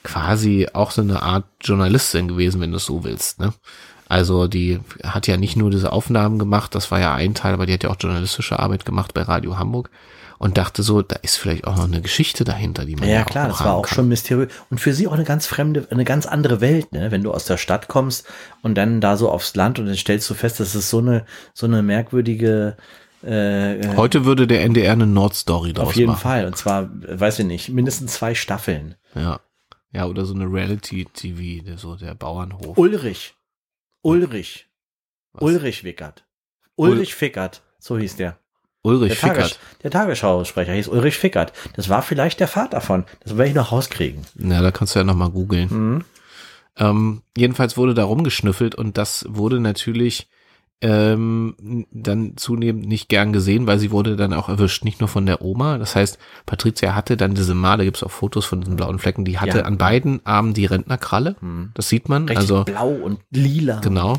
quasi 0.02 0.66
auch 0.72 0.90
so 0.90 1.02
eine 1.02 1.22
Art 1.22 1.44
Journalistin 1.60 2.26
gewesen, 2.26 2.60
wenn 2.60 2.72
du 2.72 2.78
es 2.78 2.86
so 2.86 3.04
willst, 3.04 3.38
ne? 3.38 3.52
Also 4.08 4.46
die 4.46 4.78
hat 5.02 5.26
ja 5.26 5.38
nicht 5.38 5.56
nur 5.56 5.70
diese 5.70 5.90
Aufnahmen 5.90 6.38
gemacht, 6.38 6.74
das 6.74 6.90
war 6.90 7.00
ja 7.00 7.14
ein 7.14 7.34
Teil, 7.34 7.54
aber 7.54 7.64
die 7.64 7.72
hat 7.72 7.82
ja 7.82 7.88
auch 7.88 7.96
journalistische 7.98 8.58
Arbeit 8.58 8.84
gemacht 8.84 9.14
bei 9.14 9.22
Radio 9.22 9.58
Hamburg 9.58 9.90
und 10.42 10.58
dachte 10.58 10.82
so, 10.82 11.02
da 11.02 11.14
ist 11.22 11.36
vielleicht 11.36 11.68
auch 11.68 11.76
noch 11.76 11.84
eine 11.84 12.02
Geschichte 12.02 12.42
dahinter, 12.42 12.84
die 12.84 12.96
man 12.96 13.08
Ja, 13.08 13.14
ja, 13.20 13.24
klar, 13.24 13.46
das 13.46 13.60
war 13.60 13.74
auch 13.74 13.86
kann. 13.86 13.94
schon 13.94 14.08
mysteriös. 14.08 14.52
Und 14.70 14.80
für 14.80 14.92
sie 14.92 15.06
auch 15.06 15.12
eine 15.12 15.22
ganz 15.22 15.46
fremde, 15.46 15.86
eine 15.90 16.04
ganz 16.04 16.26
andere 16.26 16.60
Welt, 16.60 16.90
ne? 16.90 17.12
Wenn 17.12 17.22
du 17.22 17.30
aus 17.30 17.44
der 17.44 17.58
Stadt 17.58 17.86
kommst 17.86 18.26
und 18.60 18.74
dann 18.74 19.00
da 19.00 19.16
so 19.16 19.30
aufs 19.30 19.54
Land 19.54 19.78
und 19.78 19.86
dann 19.86 19.94
stellst 19.94 20.28
du 20.28 20.34
fest, 20.34 20.58
das 20.58 20.74
ist 20.74 20.90
so 20.90 20.98
eine, 20.98 21.26
so 21.54 21.66
eine 21.66 21.80
merkwürdige, 21.82 22.76
äh, 23.22 23.94
Heute 23.94 24.24
würde 24.24 24.48
der 24.48 24.64
NDR 24.64 24.94
eine 24.94 25.06
Nordstory 25.06 25.74
draus 25.74 25.86
auf 25.90 25.94
jeden 25.94 26.10
machen. 26.10 26.20
Fall. 26.22 26.46
Und 26.46 26.56
zwar, 26.56 26.90
äh, 27.06 27.20
weiß 27.20 27.38
ich 27.38 27.46
nicht, 27.46 27.68
mindestens 27.68 28.14
zwei 28.14 28.34
Staffeln. 28.34 28.96
Ja. 29.14 29.38
Ja, 29.92 30.06
oder 30.06 30.24
so 30.24 30.34
eine 30.34 30.46
Reality-TV, 30.46 31.76
so 31.76 31.94
der 31.94 32.14
Bauernhof. 32.14 32.76
Ulrich. 32.76 33.34
Ulrich. 34.02 34.66
Was? 35.34 35.42
Ulrich 35.42 35.84
Wickert. 35.84 36.24
Ulrich 36.74 37.14
Fickert. 37.14 37.62
So 37.78 37.96
hieß 37.96 38.16
der. 38.16 38.38
Ulrich 38.84 39.20
Der, 39.20 39.28
Tages 39.30 39.44
Fickert. 39.52 39.60
der 39.84 39.90
Tagesschausprecher 39.92 40.72
hieß 40.72 40.88
Ulrich 40.88 41.16
Fickert. 41.16 41.52
Das 41.76 41.88
war 41.88 42.02
vielleicht 42.02 42.40
der 42.40 42.48
Vater 42.48 42.80
von. 42.80 43.04
Das 43.22 43.36
werde 43.36 43.50
ich 43.50 43.54
noch 43.54 43.70
rauskriegen. 43.72 44.22
Na, 44.34 44.60
da 44.60 44.70
kannst 44.72 44.94
du 44.94 44.98
ja 44.98 45.04
nochmal 45.04 45.30
googeln. 45.30 45.68
Mhm. 45.70 46.04
Ähm, 46.76 47.22
jedenfalls 47.36 47.76
wurde 47.76 47.94
da 47.94 48.04
rumgeschnüffelt 48.04 48.74
und 48.74 48.96
das 48.98 49.24
wurde 49.28 49.60
natürlich 49.60 50.28
ähm, 50.80 51.86
dann 51.92 52.36
zunehmend 52.36 52.88
nicht 52.88 53.08
gern 53.08 53.32
gesehen, 53.32 53.68
weil 53.68 53.78
sie 53.78 53.92
wurde 53.92 54.16
dann 54.16 54.32
auch 54.32 54.48
erwischt, 54.48 54.84
nicht 54.84 54.98
nur 54.98 55.08
von 55.08 55.26
der 55.26 55.42
Oma. 55.42 55.78
Das 55.78 55.94
heißt, 55.94 56.18
Patricia 56.44 56.94
hatte 56.96 57.16
dann 57.16 57.34
diese 57.34 57.54
Male, 57.54 57.84
gibt 57.84 57.98
es 57.98 58.02
auch 58.02 58.10
Fotos 58.10 58.46
von 58.46 58.62
diesen 58.62 58.74
blauen 58.74 58.98
Flecken, 58.98 59.24
die 59.24 59.38
hatte 59.38 59.58
Ja. 59.58 59.64
an 59.64 59.78
beiden 59.78 60.26
Armen 60.26 60.54
die 60.54 60.66
Rentnerkralle. 60.66 61.36
Mhm. 61.40 61.70
Das 61.74 61.88
sieht 61.88 62.08
man. 62.08 62.22
Richtig 62.22 62.38
also 62.38 62.64
blau 62.64 62.88
und 62.88 63.20
lila. 63.30 63.78
Genau. 63.80 64.18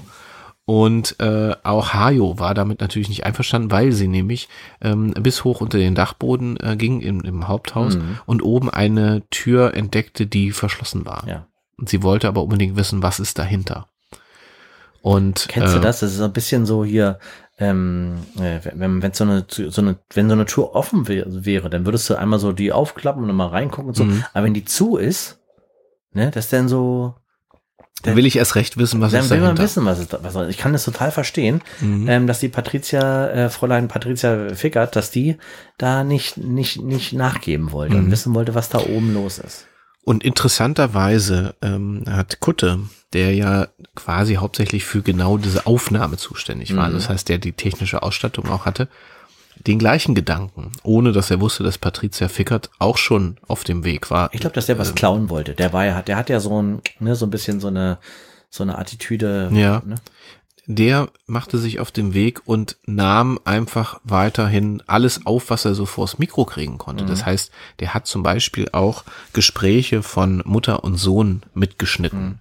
Und 0.66 1.20
äh, 1.20 1.56
auch 1.64 1.94
Hajo 1.94 2.40
war 2.40 2.54
damit 2.54 2.80
natürlich 2.80 3.10
nicht 3.10 3.26
einverstanden, 3.26 3.70
weil 3.70 3.92
sie 3.92 4.08
nämlich 4.08 4.48
ähm, 4.82 5.14
bis 5.20 5.44
hoch 5.44 5.60
unter 5.60 5.78
den 5.78 5.94
Dachboden 5.94 6.58
äh, 6.62 6.78
ging 6.78 7.02
im, 7.02 7.22
im 7.22 7.48
Haupthaus 7.50 7.98
Mhm. 7.98 8.20
und 8.26 8.42
oben 8.44 8.70
eine 8.70 9.24
Tür 9.30 9.74
entdeckte, 9.74 10.26
die 10.26 10.52
verschlossen 10.52 11.06
war. 11.06 11.28
Ja. 11.28 11.48
Und 11.78 11.90
sie 11.90 12.02
wollte 12.02 12.30
aber 12.30 12.44
unbedingt 12.44 12.78
wissen, 12.78 13.04
was 13.04 13.20
ist 13.20 13.40
dahinter. 13.40 13.90
Und 15.02 15.48
Kennst 15.50 15.74
äh, 15.74 15.78
du 15.78 15.82
das? 15.82 16.00
Das 16.00 16.12
ist 16.12 16.20
so 16.20 16.24
ein 16.24 16.32
bisschen 16.32 16.66
so 16.66 16.86
hier, 16.86 17.20
ähm, 17.60 18.20
äh, 18.40 18.60
wenn, 18.74 19.02
wenn 19.02 19.12
so 19.12 19.26
eine, 19.26 19.46
so 19.50 19.82
eine, 19.82 19.98
wenn 20.14 20.30
so 20.30 20.34
eine 20.34 20.46
Tür 20.46 20.74
offen 20.76 21.10
wär, 21.10 21.26
wäre, 21.28 21.70
dann 21.70 21.86
würdest 21.86 22.10
du 22.10 22.16
einmal 22.16 22.40
so 22.40 22.54
die 22.54 22.72
aufklappen 22.72 23.30
und 23.30 23.36
mal 23.36 23.48
reingucken 23.48 23.90
und 23.90 23.96
so. 23.98 24.06
Mhm. 24.06 24.24
Aber 24.34 24.46
wenn 24.46 24.54
die 24.54 24.64
zu 24.64 24.96
ist, 24.96 25.40
ne, 26.14 26.32
das 26.32 26.46
ist 26.46 26.54
dann 26.54 26.70
so, 26.70 27.16
Dann 28.02 28.16
will 28.18 28.26
ich 28.26 28.36
erst 28.36 28.56
recht 28.56 28.76
wissen, 28.78 29.00
was 29.00 29.12
dann 29.14 29.22
ist 29.22 29.30
will 29.30 29.38
man 29.38 29.56
dahinter. 29.56 29.64
wissen, 29.64 29.86
was 29.86 30.00
ist 30.00 30.12
da, 30.12 30.20
was 30.24 30.36
Ich 30.50 30.58
kann 30.58 30.74
das 30.74 30.84
total 30.84 31.12
verstehen, 31.12 31.62
Mhm. 31.80 32.10
ähm, 32.10 32.28
dass 32.28 32.40
die 32.40 32.50
Patricia, 32.50 33.28
äh, 33.30 33.50
Fräulein 33.50 33.88
Patricia 33.88 34.56
Fickert, 34.56 34.96
dass 34.98 35.10
die 35.12 35.38
da 35.78 36.04
nicht, 36.04 36.36
nicht, 36.38 36.82
nicht 36.82 37.14
nachgeben 37.14 37.72
wollte 37.72 37.96
Mhm. 37.96 38.06
und 38.06 38.12
wissen 38.12 38.34
wollte, 38.34 38.56
was 38.56 38.70
da 38.70 38.80
oben 38.80 39.14
los 39.14 39.38
ist. 39.38 39.68
Und 40.04 40.24
interessanterweise 40.26 41.56
ähm, 41.62 42.04
hat 42.10 42.40
Kutte, 42.40 42.80
der 43.14 43.34
ja 43.36 43.68
quasi 43.96 44.36
hauptsächlich 44.36 44.84
für 44.86 45.02
genau 45.02 45.38
diese 45.38 45.66
Aufnahme 45.66 46.18
zuständig 46.18 46.76
war, 46.76 46.90
Mhm. 46.90 46.94
das 46.94 47.10
heißt, 47.10 47.30
der 47.30 47.38
die 47.38 47.54
technische 47.54 48.02
Ausstattung 48.04 48.50
auch 48.50 48.66
hatte, 48.66 48.88
den 49.68 49.80
gleichen 49.80 50.16
Gedanken, 50.16 50.72
ohne 50.84 51.12
dass 51.12 51.32
er 51.32 51.40
wusste, 51.40 51.64
dass 51.64 51.78
Patricia 51.78 52.28
Fickert 52.28 52.70
auch 52.80 52.98
schon 52.98 53.38
auf 53.48 53.64
dem 53.64 53.84
Weg 53.84 54.12
war. 54.12 54.30
Ich 54.34 54.42
glaube, 54.42 54.56
dass 54.56 54.66
der 54.66 54.78
was 54.78 54.96
klauen 54.96 55.30
wollte. 55.30 55.54
Der 55.54 55.72
war 55.74 55.86
ja, 55.86 56.02
der 56.02 56.18
hat 56.18 56.30
ja 56.30 56.40
so 56.40 56.62
ein, 56.62 56.82
ne, 57.00 57.16
so 57.16 57.26
ein 57.26 57.30
bisschen 57.30 57.60
so 57.60 57.68
eine, 57.68 57.98
so 58.50 58.64
eine 58.64 58.78
Attitüde. 58.78 59.50
Ja. 59.54 59.82
Ne? 59.86 59.96
Der 60.66 61.10
machte 61.28 61.58
sich 61.58 61.80
auf 61.80 61.92
den 61.92 62.14
Weg 62.14 62.42
und 62.46 62.78
nahm 62.86 63.38
einfach 63.44 64.00
weiterhin 64.06 64.82
alles 64.88 65.26
auf, 65.26 65.50
was 65.50 65.66
er 65.66 65.76
so 65.76 65.86
vors 65.86 66.20
Mikro 66.20 66.46
kriegen 66.46 66.78
konnte. 66.78 67.06
Das 67.06 67.26
heißt, 67.26 67.52
der 67.80 67.94
hat 67.94 68.08
zum 68.08 68.24
Beispiel 68.24 68.70
auch 68.72 69.04
Gespräche 69.34 70.04
von 70.04 70.42
Mutter 70.46 70.86
und 70.86 70.96
Sohn 70.96 71.44
mitgeschnitten. 71.54 72.40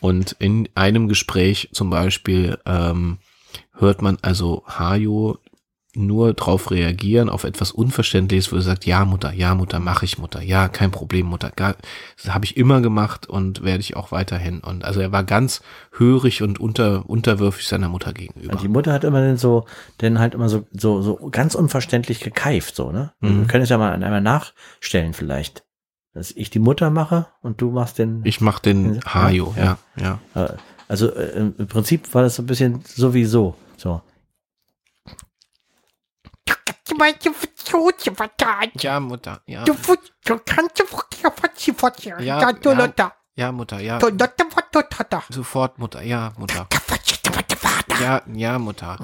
Und 0.00 0.34
in 0.40 0.68
einem 0.74 1.06
Gespräch 1.08 1.68
zum 1.72 1.88
Beispiel 1.88 2.58
ähm, 2.66 3.18
hört 3.74 4.02
man 4.02 4.18
also 4.22 4.64
Hajo 4.66 5.38
nur 5.96 6.34
drauf 6.34 6.70
reagieren, 6.70 7.28
auf 7.28 7.44
etwas 7.44 7.72
Unverständliches, 7.72 8.52
wo 8.52 8.56
er 8.56 8.62
sagt, 8.62 8.86
ja, 8.86 9.04
Mutter, 9.04 9.32
ja, 9.32 9.54
Mutter, 9.54 9.80
mache 9.80 10.04
ich, 10.04 10.18
Mutter, 10.18 10.42
ja, 10.42 10.68
kein 10.68 10.90
Problem, 10.90 11.26
Mutter. 11.26 11.50
Gar, 11.54 11.76
das 12.22 12.32
habe 12.34 12.44
ich 12.44 12.56
immer 12.56 12.80
gemacht 12.80 13.26
und 13.26 13.62
werde 13.62 13.80
ich 13.80 13.96
auch 13.96 14.12
weiterhin. 14.12 14.60
Und 14.60 14.84
also 14.84 15.00
er 15.00 15.12
war 15.12 15.24
ganz 15.24 15.62
hörig 15.96 16.42
und 16.42 16.60
unter, 16.60 17.08
unterwürfig 17.08 17.66
seiner 17.66 17.88
Mutter 17.88 18.12
gegenüber. 18.12 18.52
Und 18.52 18.62
die 18.62 18.68
Mutter 18.68 18.92
hat 18.92 19.04
immer 19.04 19.20
den 19.20 19.36
so, 19.36 19.64
den 20.00 20.18
halt 20.18 20.34
immer 20.34 20.48
so, 20.48 20.64
so, 20.72 21.02
so 21.02 21.28
ganz 21.30 21.54
unverständlich 21.54 22.20
gekeift, 22.20 22.76
so, 22.76 22.92
ne? 22.92 23.12
Mhm. 23.20 23.40
Wir 23.40 23.46
können 23.46 23.64
es 23.64 23.70
ja 23.70 23.78
mal 23.78 23.92
einmal 23.92 24.20
nachstellen 24.20 25.14
vielleicht. 25.14 25.64
Dass 26.14 26.30
ich 26.30 26.48
die 26.48 26.60
Mutter 26.60 26.88
mache 26.90 27.26
und 27.42 27.60
du 27.60 27.70
machst 27.70 27.98
den. 27.98 28.22
Ich 28.24 28.40
mach 28.40 28.58
den 28.58 28.94
Ja, 28.94 29.14
Hajo, 29.14 29.54
ja. 29.56 29.78
ja, 29.96 30.18
ja. 30.34 30.44
Äh, 30.44 30.52
Also 30.88 31.10
äh, 31.10 31.50
im 31.58 31.66
Prinzip 31.66 32.14
war 32.14 32.22
das 32.22 32.36
so 32.36 32.42
ein 32.42 32.46
bisschen 32.46 32.80
sowieso. 32.86 33.54
So. 33.76 34.00
Ja, 38.82 39.00
Mutter, 39.00 39.40
ja. 39.46 39.64
Du 39.64 39.74
kannst 39.74 40.78
Ja, 42.20 42.38
ja. 42.70 42.76
Ja, 43.34 43.52
Mutter, 43.52 43.78
ja. 43.80 43.98
Sofort, 45.30 45.78
Mutter, 45.78 46.02
ja, 46.02 46.32
Mutter. 46.38 46.66
Ja, 48.00 48.22
ja, 48.32 48.58
Mutter. 48.58 48.96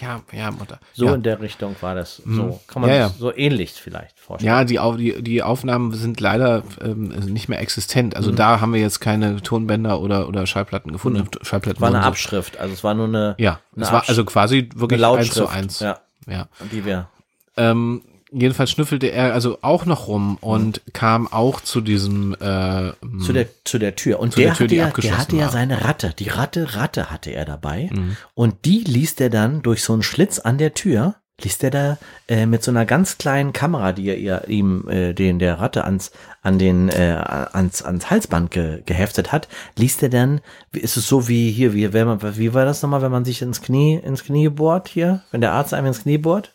Ja, 0.00 0.20
ja, 0.32 0.50
Mutter. 0.50 0.78
So 0.92 1.06
ja. 1.06 1.14
in 1.14 1.22
der 1.22 1.40
Richtung 1.40 1.76
war 1.80 1.94
das. 1.94 2.22
Mhm. 2.24 2.36
So 2.36 2.60
kann 2.66 2.82
man 2.82 2.90
Ja, 2.90 2.96
ja. 2.96 3.08
so 3.10 3.34
ähnlich 3.34 3.72
vielleicht 3.72 4.18
vorstellen. 4.18 4.52
Ja, 4.54 4.64
die, 4.64 4.78
Au- 4.80 4.96
die, 4.96 5.22
die 5.22 5.42
Aufnahmen 5.42 5.92
sind 5.92 6.20
leider 6.20 6.62
ähm, 6.80 7.08
nicht 7.08 7.48
mehr 7.48 7.60
existent. 7.60 8.16
Also 8.16 8.30
da 8.32 8.60
haben 8.60 8.72
wir 8.72 8.80
jetzt 8.80 9.00
keine 9.00 9.40
Tonbänder 9.42 10.00
oder, 10.00 10.28
oder 10.28 10.46
Schallplatten 10.46 10.92
gefunden. 10.92 11.28
Schallplatten 11.42 11.80
war 11.80 11.88
eine 11.90 12.00
so- 12.02 12.08
Abschrift. 12.08 12.58
Also 12.58 12.72
es 12.74 12.82
war 12.84 12.94
nur 12.94 13.06
eine, 13.08 13.34
Ja, 13.38 13.60
eine 13.76 13.84
es 13.84 13.92
war 13.92 14.08
also 14.08 14.24
quasi 14.24 14.68
wirklich 14.74 15.04
eins 15.04 15.30
zu 15.30 15.46
eins. 15.48 15.80
Ja, 15.80 15.98
ja. 16.26 16.46
die 16.72 16.84
wir. 16.84 17.08
Ähm, 17.56 18.02
jedenfalls 18.34 18.70
schnüffelte 18.70 19.06
er 19.12 19.32
also 19.32 19.58
auch 19.62 19.86
noch 19.86 20.08
rum 20.08 20.36
und 20.40 20.82
kam 20.92 21.26
auch 21.32 21.60
zu 21.60 21.80
diesem 21.80 22.34
äh, 22.34 22.92
zu 23.24 23.32
der 23.32 23.46
zu 23.64 23.78
der 23.78 23.96
Tür. 23.96 24.18
Und 24.20 24.36
der 24.36 24.46
der 24.46 24.54
Tür, 24.54 24.64
hatte 24.64 24.74
ja, 24.74 24.90
der 25.02 25.18
hatte 25.18 25.36
ja 25.36 25.48
seine 25.50 25.84
Ratte. 25.84 26.14
Die 26.18 26.28
Ratte 26.28 26.74
Ratte 26.76 27.10
hatte 27.10 27.30
er 27.30 27.44
dabei. 27.44 27.88
Mhm. 27.92 28.16
und 28.34 28.64
die 28.64 28.80
ließ 28.84 29.14
er 29.20 29.30
dann 29.30 29.62
durch 29.62 29.82
so 29.82 29.92
einen 29.92 30.02
Schlitz 30.02 30.38
an 30.38 30.58
der 30.58 30.74
Tür 30.74 31.14
ließ 31.42 31.64
er 31.64 31.70
da 31.72 31.98
äh, 32.28 32.46
mit 32.46 32.62
so 32.62 32.70
einer 32.70 32.86
ganz 32.86 33.18
kleinen 33.18 33.52
Kamera 33.52 33.92
die 33.92 34.06
er 34.06 34.16
ihr, 34.18 34.44
ihm 34.46 34.88
äh, 34.88 35.14
den 35.14 35.40
der 35.40 35.58
Ratte 35.58 35.82
ans 35.84 36.12
an 36.42 36.60
den 36.60 36.88
äh, 36.90 37.16
ans 37.52 37.82
ans 37.82 38.08
Halsband 38.08 38.52
ge, 38.52 38.82
geheftet 38.86 39.32
hat 39.32 39.48
ließ 39.76 40.00
er 40.02 40.10
dann 40.10 40.40
wie- 40.70 40.78
ist 40.78 40.96
es 40.96 41.08
so 41.08 41.26
wie 41.26 41.50
hier 41.50 41.74
wie 41.74 41.92
wenn 41.92 42.06
man 42.06 42.36
wie 42.38 42.54
war 42.54 42.64
das 42.64 42.82
nochmal 42.82 43.02
wenn 43.02 43.10
man 43.10 43.24
sich 43.24 43.42
ins 43.42 43.62
Knie 43.62 43.96
ins 43.96 44.22
Knie 44.22 44.48
bohrt 44.48 44.86
hier? 44.86 45.22
Wenn 45.32 45.40
der 45.40 45.50
Arzt 45.52 45.74
einem 45.74 45.88
ins 45.88 46.02
Knie 46.02 46.18
bohrt? 46.18 46.54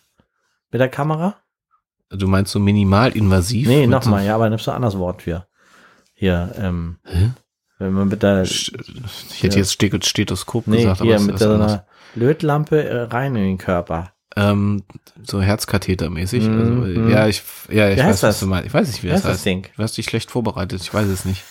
Mit 0.71 0.79
der 0.79 0.87
Kamera 0.87 1.35
Du 2.11 2.27
meinst 2.27 2.51
so 2.51 2.59
minimalinvasiv? 2.59 3.67
nee 3.67 3.85
nochmal 3.87 4.21
so, 4.21 4.27
ja 4.27 4.35
aber 4.35 4.49
nimmst 4.49 4.65
du 4.67 4.71
ein 4.71 4.75
anderes 4.77 4.97
Wort 4.97 5.21
für 5.21 5.45
hier 6.13 6.53
ähm, 6.57 6.97
Hä? 7.05 7.31
wenn 7.77 7.93
man 7.93 8.07
mit 8.07 8.23
der 8.23 8.41
Ich 8.43 8.71
hätte 9.41 9.57
jetzt 9.59 9.71
Stet- 9.73 10.05
Stethoskop 10.05 10.67
Nee, 10.67 10.77
gesagt, 10.77 11.01
hier 11.01 11.15
es 11.15 11.23
mit 11.23 11.39
so 11.39 11.53
einer 11.53 11.85
Lötlampe 12.15 12.83
äh, 12.83 13.01
rein 13.03 13.35
in 13.35 13.43
den 13.43 13.57
Körper. 13.57 14.11
ähm, 14.35 14.83
so 15.23 15.41
Herzkathetermäßig. 15.41 16.43
Mhm, 16.45 16.59
Also, 16.59 16.71
mhm. 16.71 17.09
ja, 17.09 17.27
ich, 17.27 17.43
ja, 17.69 17.89
ich 17.89 17.97
weiß, 17.99 18.05
heißt 18.05 18.23
was 18.23 18.29
das? 18.35 18.39
du 18.39 18.47
meinst. 18.47 18.65
Ich 18.67 18.73
weiß 18.73 18.87
nicht, 18.87 19.03
wie 19.03 19.07
Wie 19.07 19.11
das 19.11 19.17
heißt 19.17 19.25
das 19.25 19.31
heißt. 19.33 19.45
Ding? 19.45 19.67
Du 19.77 19.83
hast 19.83 19.95
dich 19.97 20.05
schlecht 20.05 20.31
vorbereitet. 20.31 20.81
Ich 20.81 20.93
weiß 20.93 21.07
es 21.07 21.23
nicht. 21.25 21.43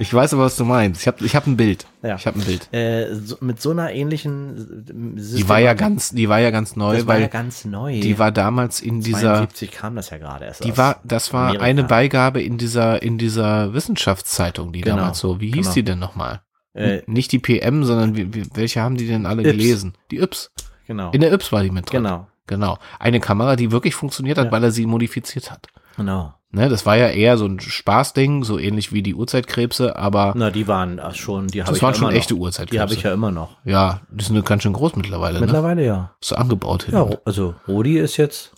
Ich 0.00 0.14
weiß 0.14 0.32
aber, 0.32 0.44
was 0.44 0.56
du 0.56 0.64
meinst. 0.64 1.02
Ich 1.02 1.06
habe 1.06 1.22
ich 1.24 1.36
hab 1.36 1.46
ein 1.46 1.58
Bild. 1.58 1.86
Ja. 2.02 2.16
Ich 2.16 2.26
habe 2.26 2.38
ein 2.40 2.44
Bild. 2.44 2.72
Äh, 2.72 3.14
so, 3.16 3.36
mit 3.40 3.60
so 3.60 3.70
einer 3.70 3.92
ähnlichen 3.92 4.86
äh, 4.88 5.36
Die 5.36 5.46
war 5.48 5.58
ja 5.58 5.74
ganz, 5.74 6.10
die 6.10 6.28
war 6.30 6.40
ja 6.40 6.50
ganz 6.50 6.74
neu, 6.74 6.96
das 6.96 7.06
war 7.06 7.16
weil 7.16 7.20
ja 7.22 7.28
ganz 7.28 7.66
neu. 7.66 8.00
die 8.00 8.18
war 8.18 8.32
damals 8.32 8.80
in 8.80 9.02
dieser, 9.02 9.34
72 9.36 9.70
kam 9.72 9.96
das 9.96 10.08
ja 10.08 10.16
gerade 10.16 10.46
erst. 10.46 10.64
die 10.64 10.78
war, 10.78 11.00
das 11.04 11.34
war 11.34 11.48
Amerika. 11.48 11.64
eine 11.64 11.84
Beigabe 11.84 12.42
in 12.42 12.56
dieser, 12.56 13.02
in 13.02 13.18
dieser 13.18 13.74
Wissenschaftszeitung, 13.74 14.72
die 14.72 14.80
Genau, 14.80 14.96
damals 14.96 15.18
so, 15.18 15.38
wie 15.40 15.48
hieß 15.52 15.66
genau. 15.66 15.74
die 15.74 15.82
denn 15.82 15.98
nochmal? 15.98 16.40
Äh, 16.72 17.02
Nicht 17.06 17.32
die 17.32 17.38
PM, 17.38 17.84
sondern 17.84 18.16
wie, 18.16 18.32
wie, 18.32 18.46
welche 18.54 18.80
haben 18.80 18.96
die 18.96 19.06
denn 19.06 19.26
alle 19.26 19.42
Yps. 19.42 19.50
gelesen? 19.52 19.94
Die 20.10 20.18
Yps. 20.18 20.50
genau. 20.86 21.10
In 21.10 21.20
der 21.20 21.30
Yps 21.32 21.52
war 21.52 21.62
die 21.62 21.70
mit 21.70 21.92
drin. 21.92 22.04
Genau. 22.04 22.26
Genau. 22.46 22.78
Eine 22.98 23.20
Kamera, 23.20 23.54
die 23.54 23.70
wirklich 23.70 23.94
funktioniert 23.94 24.38
hat, 24.38 24.46
Ja. 24.46 24.52
weil 24.52 24.64
er 24.64 24.70
sie 24.72 24.86
modifiziert 24.86 25.50
hat. 25.50 25.66
Genau. 25.96 26.32
Ne, 26.52 26.68
das 26.68 26.84
war 26.84 26.96
ja 26.96 27.08
eher 27.08 27.38
so 27.38 27.46
ein 27.46 27.60
Spaßding, 27.60 28.42
so 28.42 28.58
ähnlich 28.58 28.92
wie 28.92 29.02
die 29.02 29.14
Urzeitkrebse, 29.14 29.94
aber 29.94 30.32
Na, 30.36 30.50
die 30.50 30.66
waren 30.66 31.00
schon, 31.14 31.46
die 31.46 31.62
habe 31.62 31.68
das 31.70 31.76
ich 31.76 31.82
waren 31.82 31.92
ja 31.94 31.98
schon 32.00 32.08
immer 32.08 32.18
echte 32.18 32.34
noch. 32.34 32.40
Urzeitkrebse. 32.40 32.74
Die 32.76 32.80
habe 32.80 32.94
ich 32.94 33.02
ja 33.04 33.12
immer 33.12 33.30
noch. 33.30 33.56
Ja, 33.64 34.00
die 34.10 34.24
sind 34.24 34.44
ganz 34.44 34.64
schön 34.64 34.72
groß 34.72 34.96
mittlerweile, 34.96 35.34
ne? 35.38 35.46
Mittlerweile 35.46 35.84
ja. 35.86 36.16
So 36.20 36.34
angebaut 36.34 36.84
hin. 36.84 36.94
Ja, 36.94 37.08
also 37.24 37.54
Rodi 37.68 37.98
ist 38.00 38.16
jetzt, 38.16 38.50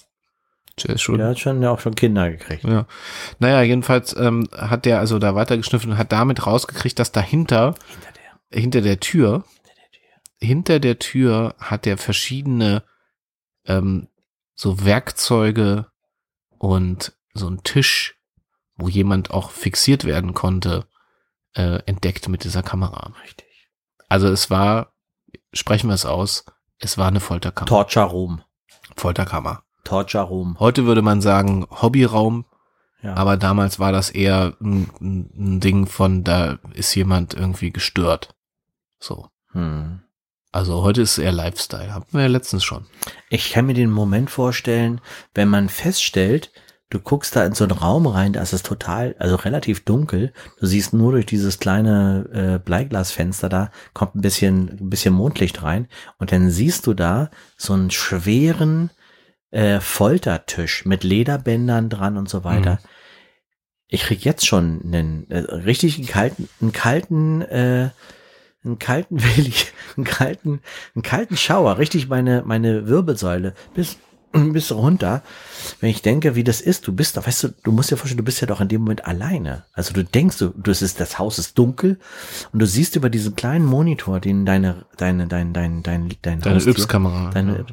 Der 0.83 0.95
ist 0.95 1.03
schon, 1.03 1.19
der 1.19 1.29
hat 1.29 1.39
schon 1.39 1.61
ja 1.61 1.71
auch 1.71 1.81
schon 1.81 1.95
Kinder 1.95 2.31
gekriegt. 2.31 2.65
Ja. 2.65 2.87
Naja, 3.41 3.61
jedenfalls 3.61 4.17
ähm, 4.17 4.49
hat 4.57 4.87
der 4.87 4.99
also 4.99 5.19
da 5.19 5.35
weitergeschnüffelt 5.35 5.93
und 5.93 5.99
hat 5.99 6.13
damit 6.13 6.47
rausgekriegt, 6.47 6.99
dass 6.99 7.13
dahinter, 7.13 7.75
Hinter 7.91 8.11
der. 8.15 8.59
hinter 8.61 8.81
der 8.81 9.01
Tür, 9.01 9.45
hinter 10.41 10.81
der 10.81 10.99
Tür 10.99 11.55
hat 11.59 11.87
er 11.87 11.99
verschiedene 11.99 12.85
ähm, 13.67 14.09
so 14.55 14.83
Werkzeuge 14.83 15.89
und 16.57 17.13
so 17.35 17.49
ein 17.49 17.63
Tisch, 17.63 18.17
wo 18.77 18.89
jemand 18.89 19.31
auch 19.31 19.51
fixiert 19.51 20.05
werden 20.05 20.35
konnte, 20.35 20.87
äh, 21.55 21.81
entdeckt 21.87 22.29
mit 22.29 22.45
dieser 22.45 22.63
Kamera. 22.63 23.13
Richtig. 23.25 23.69
Also 24.09 24.29
es 24.29 24.51
war, 24.51 24.93
sprechen 25.53 25.89
wir 25.89 25.95
es 25.95 26.07
aus, 26.07 26.45
es 26.79 26.99
war 26.99 27.09
eine 27.09 27.21
Folterkammer. 27.21 27.69
Torture 27.69 28.07
Room. 28.07 28.43
Folterkammer. 28.97 29.63
Torture 29.85 30.25
Room. 30.25 30.59
Heute 30.61 30.85
würde 30.85 31.03
man 31.03 31.21
sagen 31.21 31.67
Hobbyraum, 31.71 32.45
Ja. 33.03 33.15
Aber 33.15 33.37
damals 33.37 33.79
war 33.79 33.93
das 33.93 34.11
eher 34.11 34.55
ein, 34.61 34.91
ein 35.01 35.31
ein 35.37 35.61
Ding 35.61 35.87
von, 35.87 36.25
da 36.25 36.59
ist 36.73 36.95
jemand 36.95 37.35
irgendwie 37.35 37.71
gestört. 37.73 38.35
So. 38.99 39.29
hm. 39.53 40.01
Also 40.55 40.83
heute 40.83 41.01
ist 41.01 41.13
es 41.13 41.19
eher 41.19 41.33
Lifestyle. 41.33 41.95
Hatten 41.95 42.13
wir 42.13 42.21
ja 42.23 42.27
letztens 42.29 42.63
schon. 42.63 42.85
Ich 43.31 43.53
kann 43.53 43.65
mir 43.67 43.73
den 43.75 43.91
Moment 43.91 44.31
vorstellen, 44.31 45.01
wenn 45.35 45.49
man 45.49 45.71
feststellt, 45.71 46.53
du 46.93 47.01
guckst 47.01 47.35
da 47.35 47.47
in 47.47 47.55
so 47.55 47.65
einen 47.65 47.73
Raum 47.73 48.07
rein, 48.07 48.35
da 48.35 48.43
ist 48.43 48.53
es 48.53 48.63
total, 48.63 49.15
also 49.19 49.37
relativ 49.37 49.85
dunkel. 49.85 50.33
Du 50.61 50.67
siehst 50.67 50.93
nur 50.93 51.13
durch 51.13 51.25
dieses 51.25 51.59
kleine 51.59 52.29
äh, 52.33 52.59
Bleiglasfenster 52.59 53.49
da, 53.49 53.71
kommt 53.95 54.15
ein 54.15 54.21
bisschen, 54.21 54.79
ein 54.81 54.91
bisschen 54.91 55.15
Mondlicht 55.15 55.63
rein. 55.63 55.89
Und 56.19 56.33
dann 56.33 56.51
siehst 56.51 56.87
du 56.87 56.93
da 56.93 57.31
so 57.57 57.73
einen 57.73 57.91
schweren 57.91 58.91
äh, 59.51 59.81
Foltertisch 59.81 60.85
mit 60.85 61.03
Lederbändern 61.03 61.89
dran 61.89 62.19
und 62.19 62.29
so 62.29 62.45
weiter. 62.45 62.73
Mhm. 62.73 62.89
Ich 63.89 64.03
krieg 64.03 64.25
jetzt 64.25 64.47
schon 64.47 64.83
einen 64.85 65.31
äh, 65.31 65.39
richtigen 65.39 66.07
kalten, 66.07 66.49
einen 66.61 66.73
kalten, 66.73 67.41
äh, 67.43 67.91
einen 68.65 68.79
kalten 68.79 69.23
will 69.23 69.47
ich, 69.47 69.73
einen 69.97 70.05
kalten, 70.05 70.61
einen 70.95 71.03
kalten 71.03 71.39
Schauer, 71.39 71.79
richtig 71.79 72.09
meine, 72.09 72.43
meine 72.45 72.87
Wirbelsäule 72.87 73.55
bis, 73.75 73.97
bis 74.33 74.73
runter. 74.73 75.23
Wenn 75.81 75.91
ich 75.91 76.03
denke, 76.03 76.35
wie 76.35 76.45
das 76.45 76.61
ist, 76.61 76.87
du 76.87 76.93
bist 76.93 77.17
da, 77.17 77.27
weißt 77.27 77.45
du, 77.45 77.49
du 77.63 77.73
musst 77.73 77.91
dir 77.91 77.97
vorstellen, 77.97 78.19
du 78.19 78.25
bist 78.25 78.41
ja 78.41 78.47
doch 78.47 78.61
in 78.61 78.69
dem 78.69 78.83
Moment 78.83 79.05
alleine. 79.07 79.65
Also 79.73 79.93
du 79.93 80.05
denkst, 80.05 80.39
du, 80.39 80.49
du 80.57 80.71
es 80.71 80.83
ist, 80.83 81.01
das 81.01 81.19
Haus 81.19 81.39
ist 81.39 81.59
dunkel 81.59 81.99
und 82.53 82.59
du 82.59 82.67
siehst 82.67 82.97
über 82.97 83.11
diesen 83.11 83.37
kleinen 83.37 83.65
Monitor, 83.67 84.21
den 84.21 84.45
deine, 84.47 84.87
deine, 84.97 85.27
dein, 85.29 85.53
dein, 85.53 85.83
dein, 85.83 86.09
dein 86.23 86.41
Deine 86.41 86.63
Yps-Kamera. 86.63 87.31
Deine, 87.31 87.67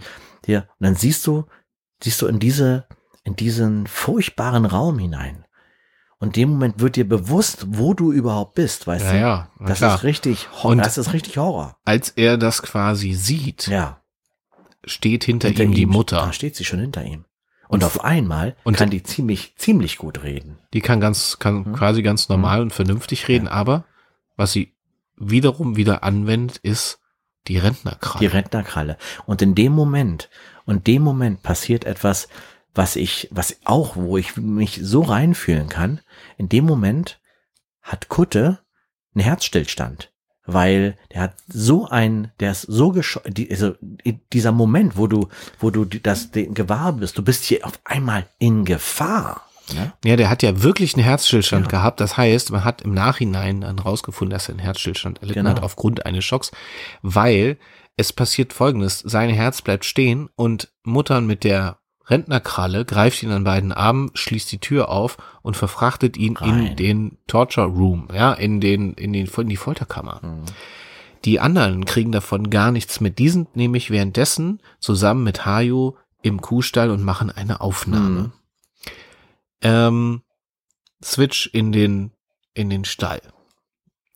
ja, 0.45 0.59
und 0.59 0.67
dann 0.79 0.95
siehst 0.95 1.25
du, 1.27 1.45
siehst 2.03 2.21
du 2.21 2.27
in 2.27 2.39
diese, 2.39 2.85
in 3.23 3.35
diesen 3.35 3.87
furchtbaren 3.87 4.65
Raum 4.65 4.99
hinein. 4.99 5.45
Und 6.21 6.35
in 6.35 6.41
dem 6.43 6.49
Moment 6.49 6.81
wird 6.81 6.97
dir 6.97 7.07
bewusst, 7.07 7.65
wo 7.69 7.93
du 7.93 8.11
überhaupt 8.11 8.55
bist, 8.55 8.87
weißt 8.87 9.05
Ja, 9.05 9.11
du? 9.13 9.17
ja, 9.19 9.49
Das 9.65 9.77
klar. 9.77 9.95
ist 9.95 10.03
richtig, 10.03 10.47
Und- 10.63 10.79
das 10.79 10.97
ist 10.97 11.13
richtig 11.13 11.37
Horror. 11.37 11.77
Als 11.85 12.09
er 12.09 12.37
das 12.37 12.61
quasi 12.61 13.13
sieht, 13.13 13.67
Ja. 13.67 14.01
Steht 14.89 15.23
hinter, 15.23 15.47
Hinter 15.49 15.63
ihm 15.63 15.73
die 15.73 15.81
ihm, 15.83 15.89
Mutter. 15.89 16.17
Da 16.17 16.33
steht 16.33 16.55
sie 16.55 16.65
schon 16.65 16.79
hinter 16.79 17.03
ihm. 17.03 17.25
Und 17.67 17.81
Und, 17.81 17.83
auf 17.83 18.03
einmal 18.03 18.55
und- 18.63 18.77
kann 18.77 18.89
die 18.89 19.03
ziemlich, 19.03 19.53
ziemlich 19.57 19.97
gut 19.97 20.23
reden. 20.23 20.57
Die 20.73 20.81
kann 20.81 20.99
ganz, 20.99 21.37
kann 21.39 21.57
Mhm. 21.69 21.73
quasi 21.73 22.01
ganz 22.01 22.27
normal 22.29 22.61
und 22.61 22.73
vernünftig 22.73 23.27
reden, 23.27 23.47
aber 23.47 23.85
was 24.35 24.51
sie 24.51 24.73
wiederum 25.15 25.75
wieder 25.75 26.03
anwendet, 26.03 26.57
ist 26.57 26.99
die 27.47 27.53
Die 27.53 27.59
Rentnerkralle. 27.59 28.33
Rentnerkralle. 28.33 28.97
Und 29.25 29.41
in 29.41 29.53
dem 29.55 29.71
Moment, 29.73 30.29
und 30.65 30.87
dem 30.87 31.01
Moment 31.03 31.43
passiert 31.43 31.83
etwas, 31.85 32.27
was 32.73 32.95
ich, 32.95 33.27
was 33.31 33.57
auch, 33.65 33.95
wo 33.95 34.17
ich 34.17 34.37
mich 34.37 34.79
so 34.81 35.01
reinfühlen 35.01 35.67
kann. 35.69 36.01
In 36.37 36.49
dem 36.49 36.65
Moment 36.65 37.19
hat 37.81 38.07
Kutte 38.09 38.59
einen 39.15 39.23
Herzstillstand. 39.23 40.11
Weil 40.53 40.97
der 41.13 41.21
hat 41.21 41.33
so 41.47 41.87
ein, 41.87 42.31
der 42.39 42.51
ist 42.51 42.61
so 42.61 42.91
gesch 42.91 43.19
die, 43.27 43.49
also 43.51 43.73
dieser 44.33 44.51
Moment, 44.51 44.97
wo 44.97 45.07
du, 45.07 45.27
wo 45.59 45.69
du 45.71 45.85
das 45.85 46.31
den 46.31 46.53
gewahr 46.53 46.93
bist, 46.93 47.17
du 47.17 47.23
bist 47.23 47.43
hier 47.45 47.65
auf 47.65 47.79
einmal 47.83 48.25
in 48.37 48.65
Gefahr. 48.65 49.41
Ne? 49.73 49.91
Ja, 50.05 50.15
der 50.15 50.29
hat 50.29 50.41
ja 50.43 50.61
wirklich 50.63 50.95
einen 50.95 51.03
Herzstillstand 51.03 51.65
Ja. 51.65 51.69
gehabt. 51.71 51.99
Das 51.99 52.17
heißt, 52.17 52.51
man 52.51 52.63
hat 52.63 52.81
im 52.81 52.93
Nachhinein 52.93 53.61
dann 53.61 53.79
rausgefunden, 53.79 54.31
dass 54.31 54.47
er 54.47 54.53
einen 54.53 54.59
Herzstillstand 54.59 55.19
erlitten 55.21 55.39
Genau. 55.45 55.51
hat 55.51 55.63
aufgrund 55.63 56.05
eines 56.05 56.25
Schocks, 56.25 56.51
weil 57.01 57.57
es 57.97 58.13
passiert 58.13 58.53
folgendes. 58.53 58.99
Sein 58.99 59.29
Herz 59.29 59.61
bleibt 59.61 59.83
stehen 59.85 60.29
und 60.35 60.71
Muttern 60.83 61.27
mit 61.27 61.43
der 61.43 61.78
Rentnerkralle 62.09 62.85
greift 62.85 63.21
ihn 63.23 63.31
an 63.31 63.43
beiden 63.43 63.71
Armen, 63.71 64.11
schließt 64.13 64.51
die 64.51 64.59
Tür 64.59 64.89
auf 64.89 65.17
und 65.41 65.55
verfrachtet 65.55 66.17
ihn 66.17 66.37
Rein. 66.37 66.67
in 66.67 66.75
den 66.75 67.17
Torture 67.27 67.67
Room, 67.67 68.07
ja, 68.13 68.33
in 68.33 68.59
den, 68.59 68.93
in 68.93 69.13
den, 69.13 69.27
in 69.27 69.49
die 69.49 69.57
Folterkammer. 69.57 70.21
Die 71.25 71.39
anderen 71.39 71.85
kriegen 71.85 72.11
davon 72.11 72.49
gar 72.49 72.71
nichts 72.71 73.01
mit. 73.01 73.19
Die 73.19 73.29
sind 73.29 73.55
nämlich 73.55 73.91
währenddessen 73.91 74.61
zusammen 74.79 75.23
mit 75.23 75.45
Hayo 75.45 75.97
im 76.21 76.41
Kuhstall 76.41 76.89
und 76.89 77.03
machen 77.03 77.29
eine 77.29 77.61
Aufnahme. 77.61 78.21
Mhm. 78.21 78.31
Ähm, 79.61 80.21
Switch 81.03 81.49
in 81.53 81.71
den, 81.71 82.11
in 82.53 82.69
den 82.69 82.85
Stall. 82.85 83.21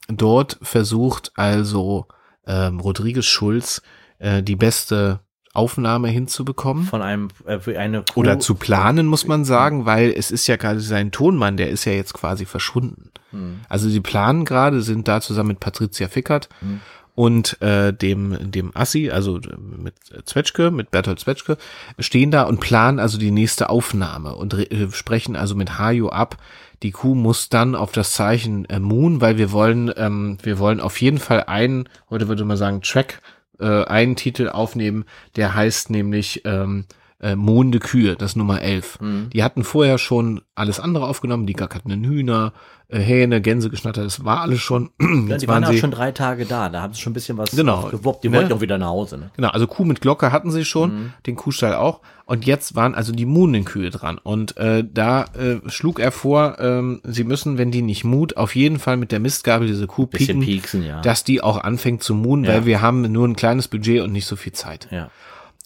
Dort 0.07 0.59
versucht 0.61 1.31
also 1.35 2.07
ähm, 2.45 2.79
Rodriguez 2.79 3.25
Schulz 3.25 3.81
äh, 4.19 4.43
die 4.43 4.55
beste 4.55 5.21
Aufnahme 5.53 6.07
hinzubekommen. 6.07 6.85
Von 6.85 7.03
einem, 7.03 7.29
äh, 7.45 7.59
für 7.59 7.79
eine 7.79 8.03
Kuh. 8.11 8.21
Oder 8.21 8.39
zu 8.39 8.55
planen, 8.55 9.05
muss 9.05 9.27
man 9.27 9.45
sagen, 9.45 9.85
weil 9.85 10.11
es 10.11 10.31
ist 10.31 10.47
ja 10.47 10.55
gerade 10.55 10.79
sein 10.79 11.11
Tonmann, 11.11 11.57
der 11.57 11.69
ist 11.69 11.85
ja 11.85 11.93
jetzt 11.93 12.13
quasi 12.13 12.45
verschwunden. 12.45 13.11
Hm. 13.29 13.59
Also 13.69 13.89
die 13.89 14.01
planen 14.01 14.45
gerade, 14.45 14.81
sind 14.81 15.07
da 15.07 15.21
zusammen 15.21 15.49
mit 15.49 15.59
Patricia 15.59 16.07
Fickert 16.07 16.49
Hm. 16.59 16.79
und 17.13 17.61
äh, 17.61 17.93
dem 17.93 18.51
dem 18.51 18.75
Assi, 18.75 19.11
also 19.11 19.39
mit 19.59 19.93
Zwetschke, 20.25 20.71
mit 20.71 20.89
Bertolt 20.89 21.19
Zwetschke, 21.19 21.57
stehen 21.99 22.31
da 22.31 22.43
und 22.43 22.59
planen 22.59 22.99
also 22.99 23.19
die 23.19 23.31
nächste 23.31 23.69
Aufnahme 23.69 24.35
und 24.35 24.55
äh, 24.55 24.91
sprechen 24.91 25.35
also 25.35 25.55
mit 25.55 25.77
Hajo 25.77 26.09
ab. 26.09 26.37
Die 26.81 26.91
Kuh 26.91 27.15
muss 27.15 27.49
dann 27.49 27.75
auf 27.75 27.91
das 27.91 28.11
Zeichen 28.11 28.65
äh, 28.65 28.79
Moon, 28.79 29.21
weil 29.21 29.37
wir 29.37 29.51
wollen, 29.51 29.91
ähm, 29.95 30.37
wir 30.41 30.57
wollen 30.57 30.81
auf 30.81 30.99
jeden 30.99 31.19
Fall 31.19 31.43
einen, 31.43 31.87
heute 32.09 32.27
würde 32.27 32.43
man 32.43 32.57
sagen 32.57 32.81
Track, 32.81 33.21
äh, 33.59 33.83
einen 33.85 34.15
Titel 34.15 34.49
aufnehmen, 34.49 35.05
der 35.35 35.53
heißt 35.53 35.89
nämlich 35.89 36.41
ähm, 36.45 36.85
äh, 37.19 37.35
Monde 37.35 37.79
Kühe, 37.79 38.15
das 38.15 38.35
Nummer 38.35 38.61
11. 38.61 38.99
Mhm. 38.99 39.29
Die 39.31 39.43
hatten 39.43 39.63
vorher 39.63 39.97
schon 39.97 40.41
alles 40.55 40.79
andere 40.79 41.07
aufgenommen, 41.07 41.47
die 41.47 41.53
gackerten 41.53 42.03
Hühner, 42.03 42.53
äh, 42.82 42.82
Hähne, 42.99 43.41
Gänse 43.41 43.69
geschnattert, 43.69 44.05
das 44.05 44.23
war 44.25 44.41
alles 44.41 44.59
schon. 44.61 44.89
Ja, 44.99 45.37
die 45.37 45.47
waren 45.47 45.63
waren 45.63 45.73
auch 45.75 45.77
schon 45.79 45.91
drei 45.91 46.11
Tage 46.11 46.45
da, 46.45 46.69
da 46.69 46.81
haben 46.81 46.93
sie 46.93 47.01
schon 47.01 47.11
ein 47.11 47.13
bisschen 47.13 47.37
was 47.37 47.51
Genau. 47.51 47.83
gewuppt. 47.89 48.23
Die 48.23 48.29
Ne? 48.29 48.37
wollten 48.37 48.53
auch 48.53 48.61
wieder 48.61 48.77
nach 48.77 48.87
Hause. 48.87 49.17
Ne? 49.17 49.31
Genau, 49.35 49.49
also 49.49 49.67
Kuh 49.67 49.83
mit 49.85 50.01
Glocke 50.01 50.31
hatten 50.31 50.51
sie 50.51 50.65
schon, 50.65 50.93
Mhm. 50.93 51.13
den 51.27 51.35
Kuhstall 51.35 51.75
auch. 51.75 52.01
Und 52.25 52.45
jetzt 52.45 52.75
waren 52.75 52.95
also 52.95 53.11
die 53.11 53.25
Muhnenkühe 53.25 53.89
dran. 53.89 54.17
Und 54.17 54.55
äh, 54.57 54.83
da 54.89 55.25
äh, 55.37 55.57
schlug 55.69 55.99
er 55.99 56.11
vor, 56.11 56.57
ähm, 56.59 57.01
sie 57.03 57.23
müssen, 57.25 57.57
wenn 57.57 57.69
die 57.71 57.81
nicht 57.81 58.03
mut, 58.05 58.37
auf 58.37 58.55
jeden 58.55 58.79
Fall 58.79 58.95
mit 58.97 59.11
der 59.11 59.19
Mistgabel 59.19 59.67
diese 59.67 59.87
Kuh 59.87 60.05
pieken, 60.07 60.39
pieksen, 60.39 60.85
ja. 60.85 61.01
dass 61.01 61.23
die 61.23 61.41
auch 61.41 61.61
anfängt 61.63 62.01
zu 62.03 62.15
muhen, 62.15 62.43
Ja. 62.45 62.53
weil 62.53 62.65
wir 62.65 62.81
haben 62.81 63.01
nur 63.11 63.27
ein 63.27 63.35
kleines 63.35 63.67
Budget 63.67 64.01
und 64.01 64.11
nicht 64.13 64.25
so 64.25 64.35
viel 64.35 64.53
Zeit. 64.53 64.87
ja. 64.91 65.09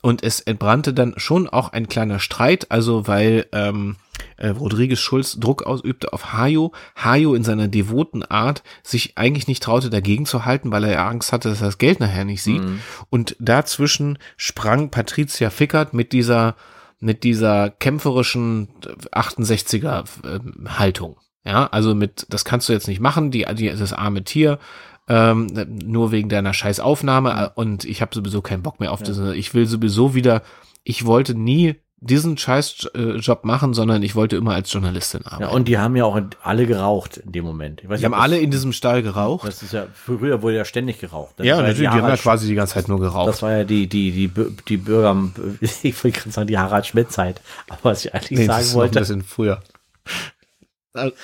Und 0.03 0.23
es 0.23 0.39
entbrannte 0.39 0.93
dann 0.93 1.15
schon 1.17 1.49
auch 1.49 1.73
ein 1.73 1.87
kleiner 1.87 2.19
Streit, 2.19 2.67
also 2.69 3.07
weil 3.07 3.47
ähm, 3.51 3.95
äh, 4.37 4.49
Rodriguez 4.49 4.99
Schulz 4.99 5.39
Druck 5.39 5.63
ausübte 5.63 6.13
auf 6.13 6.33
Hajo. 6.33 6.73
Hajo 6.95 7.33
in 7.33 7.43
seiner 7.43 7.67
devoten 7.67 8.23
Art 8.23 8.63
sich 8.83 9.17
eigentlich 9.17 9.47
nicht 9.47 9.63
traute, 9.63 9.89
dagegen 9.89 10.25
zu 10.25 10.45
halten, 10.45 10.71
weil 10.71 10.83
er 10.83 10.91
ja 10.91 11.07
Angst 11.07 11.31
hatte, 11.31 11.49
dass 11.49 11.61
er 11.61 11.67
das 11.67 11.77
Geld 11.77 11.99
nachher 11.99 12.25
nicht 12.25 12.43
sieht. 12.43 12.61
Und 13.09 13.35
dazwischen 13.39 14.17
sprang 14.35 14.89
Patricia 14.89 15.49
Fickert 15.49 15.93
mit 15.93 16.13
dieser 16.13 16.55
mit 16.99 17.23
dieser 17.23 17.69
kämpferischen 17.69 18.69
68er 19.11 20.05
ähm, 20.25 20.79
Haltung. 20.79 21.17
Ja, 21.45 21.67
also 21.67 21.95
mit, 21.95 22.25
das 22.29 22.43
kannst 22.43 22.67
du 22.67 22.73
jetzt 22.73 22.87
nicht 22.87 22.99
machen, 22.99 23.31
die, 23.31 23.45
die 23.53 23.69
das 23.69 23.93
arme 23.93 24.23
Tier, 24.23 24.59
ähm, 25.07 25.47
nur 25.85 26.11
wegen 26.11 26.27
deiner 26.27 26.53
scheiß 26.53 26.79
Aufnahme 26.79 27.51
äh, 27.55 27.59
und 27.59 27.85
ich 27.85 28.01
habe 28.01 28.13
sowieso 28.13 28.41
keinen 28.41 28.63
Bock 28.63 28.79
mehr 28.79 28.91
auf 28.91 29.01
das. 29.03 29.17
Ich 29.35 29.53
will 29.53 29.65
sowieso 29.65 30.13
wieder, 30.13 30.41
ich 30.83 31.05
wollte 31.05 31.35
nie 31.35 31.75
diesen 31.99 32.37
scheiß 32.37 32.89
äh, 32.95 33.35
machen, 33.41 33.73
sondern 33.73 34.03
ich 34.03 34.15
wollte 34.15 34.35
immer 34.35 34.53
als 34.53 34.71
Journalistin 34.71 35.21
ja. 35.25 35.31
arbeiten. 35.31 35.55
Und 35.55 35.67
die 35.67 35.79
haben 35.79 35.95
ja 35.95 36.05
auch 36.05 36.19
alle 36.43 36.67
geraucht 36.67 37.17
in 37.17 37.31
dem 37.31 37.43
Moment. 37.43 37.81
Ich 37.83 37.89
weiß 37.89 37.99
die 37.99 38.05
haben 38.05 38.13
alle 38.13 38.37
in 38.37 38.51
diesem 38.51 38.71
Stall 38.71 39.01
geraucht. 39.01 39.47
Das 39.47 39.63
ist 39.63 39.73
ja, 39.73 39.87
früher 39.93 40.41
wurde 40.43 40.57
ja 40.57 40.65
ständig 40.65 40.99
geraucht. 40.99 41.33
Das 41.37 41.47
ja, 41.47 41.57
natürlich, 41.57 41.79
die 41.79 41.87
haben 41.87 42.07
ja 42.07 42.17
quasi 42.17 42.47
die 42.47 42.55
ganze 42.55 42.75
Zeit 42.75 42.87
nur 42.87 42.99
geraucht. 42.99 43.29
Das 43.29 43.41
war 43.41 43.51
ja 43.51 43.63
die, 43.63 43.87
die, 43.87 44.11
die, 44.11 44.31
die 44.67 44.77
Bürger, 44.77 45.15
ich 45.61 46.03
wollte 46.03 46.19
gerade 46.19 46.31
sagen, 46.31 46.47
die 46.47 46.57
Harald 46.57 46.85
Schmidt-Zeit. 46.85 47.41
Aber 47.67 47.91
was 47.91 48.05
ich 48.05 48.13
eigentlich 48.13 48.39
Nee, 48.39 48.45
sagen 48.45 48.59
das 48.59 48.67
ist 48.67 48.73
noch 48.73 48.81
ein 48.81 48.81
wollte, 48.83 48.99
bisschen 48.99 49.23
früher. 49.23 49.61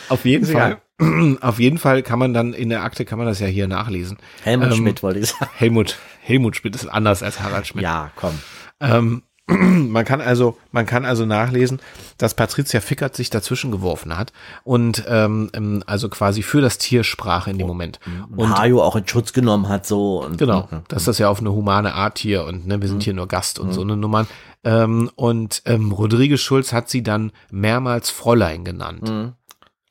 Auf 0.09 0.25
jeden 0.25 0.45
Fall, 0.45 0.81
auf 1.41 1.59
jeden 1.59 1.77
Fall 1.77 2.01
kann 2.01 2.17
man 2.17 2.33
dann 2.33 2.53
in 2.53 2.69
der 2.69 2.83
Akte 2.83 3.05
kann 3.05 3.19
man 3.19 3.27
das 3.27 3.39
ja 3.39 3.47
hier 3.47 3.67
nachlesen. 3.67 4.17
Helmut 4.43 4.71
ähm, 4.71 4.73
Schmidt 4.73 5.03
wollte 5.03 5.19
ich 5.19 5.27
sagen. 5.27 5.51
Helmut, 5.55 5.97
Helmut 6.21 6.55
Schmidt 6.55 6.75
ist 6.75 6.87
anders 6.87 7.21
als 7.21 7.39
Harald 7.41 7.67
Schmidt. 7.67 7.83
Ja, 7.83 8.11
komm. 8.15 8.39
Ähm, 8.79 9.23
man 9.47 10.05
kann 10.05 10.21
also, 10.21 10.57
man 10.71 10.85
kann 10.85 11.03
also 11.05 11.25
nachlesen, 11.25 11.81
dass 12.17 12.33
Patricia 12.33 12.79
Fickert 12.79 13.15
sich 13.15 13.29
dazwischen 13.29 13.71
geworfen 13.71 14.17
hat 14.17 14.31
und 14.63 15.03
ähm, 15.07 15.49
ähm, 15.53 15.83
also 15.85 16.07
quasi 16.07 16.41
für 16.43 16.61
das 16.61 16.77
Tier 16.77 17.03
sprach 17.03 17.47
in 17.47 17.57
dem 17.57 17.67
Moment. 17.67 17.99
Und 18.35 18.57
Hajo 18.57 18.81
auch 18.81 18.95
in 18.95 19.05
Schutz 19.07 19.33
genommen 19.33 19.67
hat, 19.67 19.85
so. 19.85 20.23
Und, 20.23 20.37
Genau, 20.37 20.69
dass 20.87 21.03
das 21.05 21.17
ja 21.17 21.27
auf 21.29 21.39
eine 21.39 21.51
humane 21.51 21.93
Art 21.93 22.19
hier 22.19 22.45
und 22.45 22.65
ne, 22.67 22.81
wir 22.81 22.87
sind 22.87 23.03
hier 23.03 23.13
nur 23.13 23.27
Gast 23.27 23.59
und 23.59 23.73
so 23.73 23.81
eine 23.81 23.97
Nummern. 23.97 24.27
Ähm, 24.63 25.11
und 25.15 25.61
ähm, 25.65 25.91
Rodriguez 25.91 26.39
Schulz 26.39 26.71
hat 26.71 26.89
sie 26.89 27.03
dann 27.03 27.33
mehrmals 27.51 28.09
Fräulein 28.11 28.63
genannt. 28.63 29.35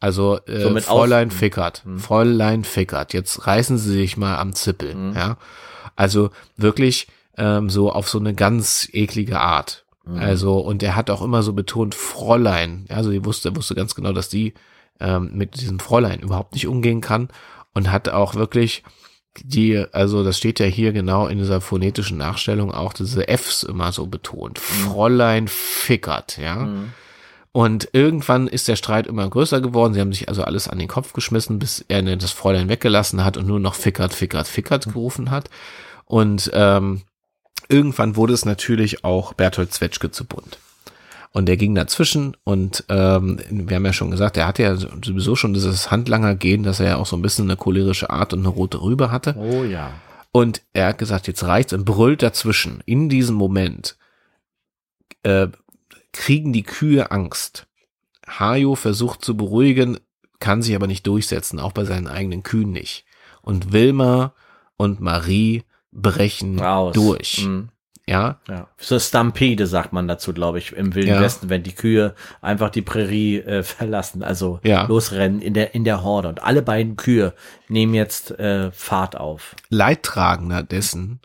Also 0.00 0.38
äh, 0.46 0.62
So 0.62 0.70
mit 0.70 0.84
Fräulein 0.84 1.28
Aus- 1.28 1.34
Fickert, 1.34 1.84
Fräulein 1.98 2.64
Fickert. 2.64 3.12
Jetzt 3.12 3.46
reißen 3.46 3.76
sie 3.76 3.92
sich 3.92 4.16
mal 4.16 4.36
am 4.38 4.54
Zippel, 4.54 4.96
ja. 5.14 5.36
Also 5.94 6.30
wirklich 6.56 7.06
ähm, 7.36 7.70
so 7.70 7.92
auf 7.92 8.08
so 8.08 8.18
eine 8.18 8.34
ganz 8.34 8.88
eklige 8.92 9.40
Art. 9.40 9.84
Also 10.04 10.58
und 10.58 10.82
er 10.82 10.96
hat 10.96 11.10
auch 11.10 11.22
immer 11.22 11.42
so 11.42 11.52
betont 11.52 11.94
Fräulein. 11.94 12.86
Also 12.88 13.10
die 13.10 13.24
wusste, 13.24 13.50
er 13.50 13.56
wusste 13.56 13.74
ganz 13.74 13.94
genau, 13.94 14.12
dass 14.12 14.28
die 14.28 14.54
ähm, 14.98 15.30
mit 15.34 15.60
diesem 15.60 15.78
Fräulein 15.78 16.20
überhaupt 16.20 16.54
nicht 16.54 16.66
umgehen 16.66 17.00
kann 17.00 17.28
und 17.72 17.90
hat 17.90 18.08
auch 18.08 18.34
wirklich 18.34 18.82
die, 19.40 19.82
also 19.92 20.24
das 20.24 20.36
steht 20.36 20.60
ja 20.60 20.66
hier 20.66 20.92
genau 20.92 21.26
in 21.26 21.38
dieser 21.38 21.60
phonetischen 21.60 22.18
Nachstellung 22.18 22.72
auch 22.72 22.92
diese 22.92 23.28
Fs 23.28 23.62
immer 23.62 23.92
so 23.92 24.06
betont. 24.06 24.58
Fräulein 24.58 25.48
Fickert, 25.48 26.36
ja. 26.36 26.68
Und 27.52 27.90
irgendwann 27.92 28.48
ist 28.48 28.68
der 28.68 28.76
Streit 28.76 29.06
immer 29.06 29.28
größer 29.28 29.60
geworden. 29.60 29.94
Sie 29.94 30.00
haben 30.00 30.12
sich 30.12 30.28
also 30.28 30.42
alles 30.42 30.68
an 30.68 30.78
den 30.78 30.88
Kopf 30.88 31.12
geschmissen, 31.12 31.58
bis 31.58 31.84
er 31.88 32.02
das 32.02 32.30
Fräulein 32.30 32.68
weggelassen 32.68 33.24
hat 33.24 33.36
und 33.36 33.46
nur 33.46 33.60
noch 33.60 33.74
Fickert, 33.74 34.14
Fickert, 34.14 34.48
Fickert 34.48 34.86
gerufen 34.86 35.30
hat. 35.30 35.48
Und 36.06 36.50
ähm, 36.54 37.02
irgendwann 37.72 38.16
wurde 38.16 38.34
es 38.34 38.44
natürlich 38.44 39.04
auch 39.04 39.32
Bertolt 39.32 39.72
Zwetschge 39.72 40.10
zu 40.10 40.24
bunt. 40.24 40.58
Und 41.32 41.46
der 41.46 41.56
ging 41.56 41.74
dazwischen 41.74 42.36
und 42.44 42.84
ähm, 42.90 43.40
wir 43.48 43.76
haben 43.76 43.86
ja 43.86 43.94
schon 43.94 44.10
gesagt, 44.10 44.36
er 44.36 44.46
hatte 44.46 44.62
ja 44.62 44.76
sowieso 44.76 45.34
schon 45.34 45.54
dieses 45.54 45.90
Handlanger-Gehen, 45.90 46.62
dass 46.62 46.78
er 46.78 46.88
ja 46.88 46.96
auch 46.96 47.06
so 47.06 47.16
ein 47.16 47.22
bisschen 47.22 47.46
eine 47.46 47.56
cholerische 47.56 48.10
Art 48.10 48.34
und 48.34 48.40
eine 48.40 48.50
rote 48.50 48.82
Rübe 48.82 49.10
hatte. 49.10 49.34
Oh 49.38 49.64
ja. 49.64 49.92
Und 50.30 50.60
er 50.74 50.88
hat 50.88 50.98
gesagt, 50.98 51.26
jetzt 51.28 51.44
reicht's 51.44 51.72
und 51.72 51.86
brüllt 51.86 52.22
dazwischen. 52.22 52.82
In 52.84 53.08
diesem 53.08 53.34
Moment 53.34 53.96
äh, 55.22 55.48
kriegen 56.12 56.52
die 56.52 56.64
Kühe 56.64 57.10
Angst. 57.10 57.66
Hajo 58.28 58.74
versucht 58.74 59.24
zu 59.24 59.34
beruhigen, 59.36 59.98
kann 60.38 60.60
sich 60.60 60.74
aber 60.74 60.86
nicht 60.86 61.06
durchsetzen, 61.06 61.58
auch 61.58 61.72
bei 61.72 61.84
seinen 61.84 62.08
eigenen 62.08 62.42
Kühen 62.42 62.72
nicht. 62.72 63.06
Und 63.40 63.72
Wilma 63.72 64.34
und 64.76 65.00
Marie 65.00 65.64
brechen 65.92 66.58
Raus. 66.58 66.94
durch. 66.94 67.44
Mhm. 67.46 67.68
Ja, 68.08 68.40
Ja. 68.48 68.66
So 68.78 68.98
Stampede 68.98 69.68
sagt 69.68 69.92
man 69.92 70.08
dazu, 70.08 70.32
glaube 70.32 70.58
ich, 70.58 70.72
im 70.72 70.94
Wilden 70.96 71.10
Ja. 71.14 71.20
Westen, 71.20 71.50
wenn 71.50 71.62
die 71.62 71.72
Kühe 71.72 72.14
einfach 72.40 72.70
die 72.70 72.82
Prärie 72.82 73.38
äh, 73.38 73.62
verlassen, 73.62 74.24
also 74.24 74.58
Ja. 74.64 74.86
losrennen 74.86 75.40
in 75.40 75.54
der 75.54 75.74
in 75.76 75.84
der 75.84 76.02
Horde. 76.02 76.28
Und 76.28 76.42
alle 76.42 76.62
beiden 76.62 76.96
Kühe 76.96 77.32
nehmen 77.68 77.94
jetzt 77.94 78.32
äh, 78.40 78.72
Fahrt 78.72 79.16
auf. 79.16 79.54
Leidtragender 79.68 80.64
dessen 80.64 81.20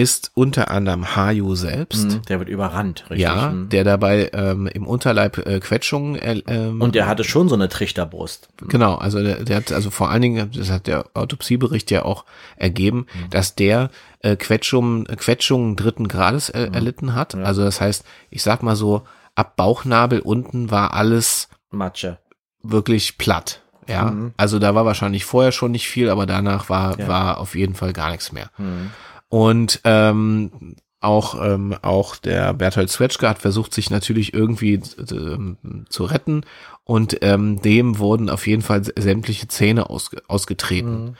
ist 0.00 0.30
unter 0.34 0.70
anderem 0.70 1.14
Hajo 1.16 1.54
selbst. 1.54 2.04
Mhm. 2.10 2.22
Der 2.28 2.38
wird 2.38 2.48
überrannt, 2.48 3.02
richtig. 3.10 3.20
Ja, 3.20 3.50
Mhm. 3.50 3.68
der 3.68 3.84
dabei 3.84 4.30
ähm, 4.32 4.66
im 4.66 4.86
Unterleib 4.86 5.38
äh, 5.46 5.60
Quetschungen 5.60 6.16
äh, 6.16 6.42
ähm, 6.46 6.80
Und 6.80 6.94
der 6.94 7.06
hatte 7.06 7.24
schon 7.24 7.48
so 7.48 7.54
eine 7.54 7.68
Trichterbrust. 7.68 8.48
Genau, 8.68 8.94
also 8.96 9.22
der, 9.22 9.44
der 9.44 9.56
hat 9.56 9.72
also 9.72 9.90
vor 9.90 10.10
allen 10.10 10.22
Dingen, 10.22 10.50
das 10.54 10.70
hat 10.70 10.86
der 10.86 11.04
Autopsiebericht 11.14 11.90
ja 11.90 12.04
auch 12.04 12.24
ergeben, 12.56 13.06
dass 13.30 13.54
der 13.54 13.90
äh, 14.20 14.36
Quetschungen, 14.36 15.04
Quetschungen 15.06 15.76
dritten 15.76 16.08
Grades 16.08 16.48
äh, 16.50 16.70
erlitten 16.72 17.14
hat. 17.14 17.34
Also 17.34 17.62
das 17.62 17.80
heißt, 17.80 18.04
ich 18.30 18.42
sag 18.42 18.62
mal 18.62 18.76
so, 18.76 19.02
ab 19.34 19.56
Bauchnabel 19.56 20.20
unten 20.20 20.70
war 20.70 20.94
alles 20.94 21.48
Matsche. 21.70 22.18
wirklich 22.62 23.18
platt. 23.18 23.62
Ja, 23.88 24.04
Mhm. 24.10 24.32
also 24.36 24.58
da 24.60 24.74
war 24.74 24.84
wahrscheinlich 24.84 25.24
vorher 25.24 25.50
schon 25.52 25.72
nicht 25.72 25.88
viel, 25.88 26.10
aber 26.10 26.24
danach 26.26 26.68
war, 26.68 26.98
Ja. 27.00 27.08
war 27.08 27.38
auf 27.38 27.54
jeden 27.56 27.74
Fall 27.74 27.92
gar 27.92 28.10
nichts 28.10 28.30
mehr. 28.30 28.50
Mhm. 28.58 28.90
Und 29.30 29.80
ähm, 29.84 30.76
auch, 31.00 31.42
ähm, 31.42 31.74
auch 31.80 32.16
der 32.16 32.52
Bertolt 32.52 32.90
Zwetschge 32.90 33.28
hat 33.28 33.38
versucht, 33.38 33.72
sich 33.72 33.88
natürlich 33.88 34.34
irgendwie 34.34 34.82
ähm, 35.10 35.56
zu 35.88 36.04
retten. 36.04 36.42
Und 36.84 37.18
ähm, 37.22 37.62
dem 37.62 37.98
wurden 37.98 38.28
auf 38.28 38.46
jeden 38.46 38.62
Fall 38.62 38.84
sämtliche 38.84 39.48
Zähne 39.48 39.88
ausge 39.88 40.22
ausgetreten. 40.28 41.16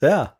Ja. 0.00 0.39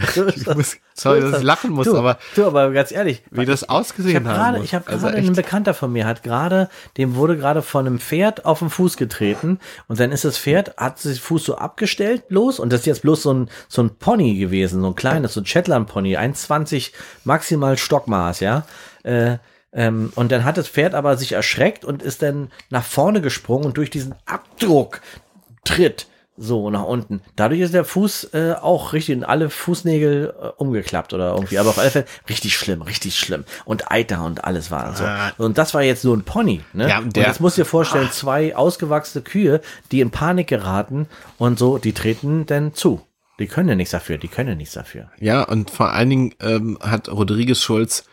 Ich 0.36 0.46
muss, 0.46 0.76
sorry, 0.94 1.20
dass 1.20 1.38
ich 1.38 1.44
lachen 1.44 1.70
muss, 1.70 1.86
du, 1.86 1.96
aber 1.96 2.18
du, 2.34 2.46
aber 2.46 2.70
ganz 2.72 2.92
ehrlich, 2.92 3.22
wie 3.30 3.44
das 3.44 3.68
ausgesehen 3.68 4.22
muss. 4.24 4.64
ich 4.64 4.74
habe 4.74 4.86
Also 4.86 5.06
gerade 5.06 5.18
echt. 5.18 5.28
ein 5.28 5.34
Bekannter 5.34 5.74
von 5.74 5.92
mir 5.92 6.06
hat 6.06 6.22
gerade, 6.22 6.68
dem 6.96 7.14
wurde 7.14 7.36
gerade 7.36 7.62
von 7.62 7.86
einem 7.86 7.98
Pferd 7.98 8.44
auf 8.44 8.60
den 8.60 8.70
Fuß 8.70 8.96
getreten 8.96 9.58
und 9.88 10.00
dann 10.00 10.12
ist 10.12 10.24
das 10.24 10.38
Pferd 10.38 10.76
hat 10.76 10.98
sich 10.98 11.20
Fuß 11.20 11.44
so 11.44 11.56
abgestellt 11.56 12.24
los 12.28 12.58
und 12.58 12.72
das 12.72 12.80
ist 12.80 12.86
jetzt 12.86 13.02
bloß 13.02 13.22
so 13.22 13.34
ein 13.34 13.50
so 13.68 13.82
ein 13.82 13.96
Pony 13.96 14.38
gewesen, 14.38 14.80
so 14.80 14.88
ein 14.88 14.94
kleines, 14.94 15.34
so 15.34 15.40
ein 15.40 15.46
Shetland 15.46 15.88
Pony, 15.88 16.16
1,20 16.16 16.92
maximal 17.24 17.76
Stockmaß, 17.76 18.40
ja. 18.40 18.64
Äh, 19.02 19.38
ähm, 19.72 20.12
und 20.16 20.32
dann 20.32 20.44
hat 20.44 20.56
das 20.56 20.68
Pferd 20.68 20.94
aber 20.94 21.16
sich 21.16 21.32
erschreckt 21.32 21.84
und 21.84 22.02
ist 22.02 22.22
dann 22.22 22.50
nach 22.70 22.84
vorne 22.84 23.20
gesprungen 23.20 23.66
und 23.66 23.76
durch 23.76 23.90
diesen 23.90 24.14
Abdruck 24.26 25.00
tritt 25.64 26.06
so 26.42 26.70
nach 26.70 26.84
unten. 26.84 27.20
Dadurch 27.36 27.60
ist 27.60 27.74
der 27.74 27.84
Fuß 27.84 28.30
äh, 28.32 28.54
auch 28.60 28.94
richtig 28.94 29.12
in 29.16 29.24
alle 29.24 29.50
Fußnägel 29.50 30.32
äh, 30.40 30.46
umgeklappt 30.56 31.12
oder 31.12 31.34
irgendwie. 31.34 31.58
Aber 31.58 31.68
auf 31.68 31.78
alle 31.78 31.90
Fälle 31.90 32.06
richtig 32.30 32.56
schlimm, 32.56 32.80
richtig 32.82 33.18
schlimm. 33.18 33.44
Und 33.66 33.90
Eiter 33.92 34.24
und 34.24 34.42
alles 34.44 34.70
war 34.70 34.96
so. 34.96 35.04
Ah. 35.04 35.32
Und 35.36 35.58
das 35.58 35.74
war 35.74 35.82
jetzt 35.82 36.00
so 36.02 36.14
ein 36.14 36.22
Pony. 36.22 36.62
Ne? 36.72 36.88
Ja, 36.88 36.98
und 36.98 37.04
und 37.04 37.16
der- 37.16 37.26
jetzt 37.26 37.40
musst 37.40 37.58
du 37.58 37.62
dir 37.62 37.66
vorstellen, 37.66 38.08
zwei 38.10 38.56
ausgewachsene 38.56 39.22
Kühe, 39.22 39.60
die 39.92 40.00
in 40.00 40.10
Panik 40.10 40.46
geraten 40.48 41.06
und 41.36 41.58
so, 41.58 41.76
die 41.78 41.92
treten 41.92 42.46
dann 42.46 42.72
zu. 42.74 43.02
Die 43.38 43.46
können 43.46 43.68
ja 43.68 43.74
nichts 43.74 43.92
dafür, 43.92 44.16
die 44.18 44.28
können 44.28 44.48
ja 44.50 44.54
nichts 44.54 44.74
dafür. 44.74 45.10
Ja, 45.18 45.42
und 45.42 45.70
vor 45.70 45.92
allen 45.92 46.10
Dingen 46.10 46.34
ähm, 46.40 46.78
hat 46.80 47.08
Rodriguez 47.10 47.60
Schulz 47.62 48.04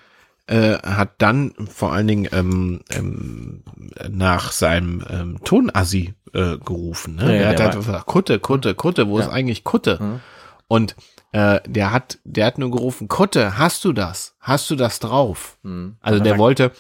äh, 0.48 0.78
hat 0.78 1.16
dann 1.18 1.54
vor 1.74 1.92
allen 1.94 2.08
Dingen 2.08 2.30
ähm, 2.32 2.82
ähm, 2.90 3.64
nach 4.10 4.52
seinem 4.54 5.04
ähm, 5.10 5.40
Tonassi 5.44 6.14
äh, 6.34 6.58
gerufen. 6.58 7.16
Ne? 7.16 7.26
Ja, 7.26 7.32
ja, 7.32 7.36
er 7.42 7.50
hat 7.50 7.60
der 7.60 7.66
halt 7.68 7.76
war- 7.76 7.82
gesagt, 7.82 8.06
Kutte, 8.06 8.40
Kutte, 8.40 8.76
Kutte, 8.76 9.08
wo 9.08 9.20
ist 9.20 9.30
eigentlich 9.30 9.64
Kutte? 9.64 10.20
Und 10.68 10.96
äh, 11.32 11.60
der 11.68 11.92
hat, 11.92 12.20
der 12.24 12.46
hat 12.46 12.58
nur 12.58 12.72
gerufen, 12.72 13.08
Kutte, 13.08 13.58
hast 13.58 13.84
du 13.86 13.94
das? 13.94 14.36
Hast 14.40 14.70
du 14.70 14.76
das 14.76 15.00
drauf? 15.00 15.58
Also 16.02 16.20
der 16.24 16.38
wollte 16.38 16.72